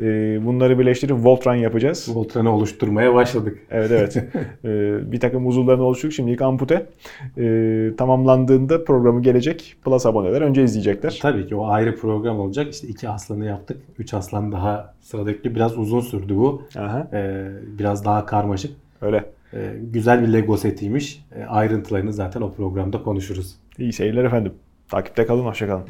Ee, 0.00 0.46
bunları 0.46 0.78
birleştirip 0.78 1.16
Voltran 1.24 1.54
yapacağız. 1.54 2.08
Voltran'ı 2.14 2.54
oluşturmaya 2.54 3.14
başladık. 3.14 3.58
Evet 3.70 3.90
evet. 3.90 4.16
Ee, 4.64 5.12
bir 5.12 5.20
takım 5.20 5.46
uzuvlarını 5.46 5.82
oluşturduk. 5.82 6.14
Şimdilik 6.14 6.42
ampute. 6.42 6.86
Ee, 7.38 7.90
tamamlandığında 7.98 8.84
programı 8.84 9.22
gelecek. 9.22 9.76
Plus 9.84 10.06
aboneler 10.06 10.40
önce 10.40 10.62
izleyecekler. 10.64 11.18
Tabii 11.22 11.46
ki 11.46 11.54
o 11.56 11.66
ayrı 11.66 11.96
program 11.96 12.40
olacak. 12.40 12.72
İşte 12.72 12.88
iki 12.88 13.08
aslanı 13.08 13.44
yaptık. 13.44 13.76
Üç 13.98 14.14
aslan 14.14 14.52
daha 14.52 14.94
sıradaki 15.00 15.54
biraz 15.54 15.78
uzun 15.78 16.00
sürdü 16.00 16.36
bu. 16.36 16.62
Aha, 16.78 17.10
biraz 17.78 18.04
daha 18.04 18.26
karmaşık. 18.26 18.72
öyle. 19.02 19.24
Ee, 19.54 19.76
güzel 19.82 20.22
bir 20.22 20.32
Lego 20.32 20.56
setiymiş. 20.56 21.24
Ee, 21.36 21.44
ayrıntılarını 21.44 22.12
zaten 22.12 22.40
o 22.40 22.52
programda 22.52 23.02
konuşuruz. 23.02 23.54
İyi 23.78 23.92
seyirler 23.92 24.24
efendim. 24.24 24.52
Takipte 24.88 25.26
kalın. 25.26 25.44
Hoşçakalın. 25.44 25.84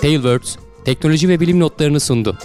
Tailwords 0.00 0.56
teknoloji 0.84 1.28
ve 1.28 1.40
bilim 1.40 1.60
notlarını 1.60 2.00
sundu. 2.00 2.38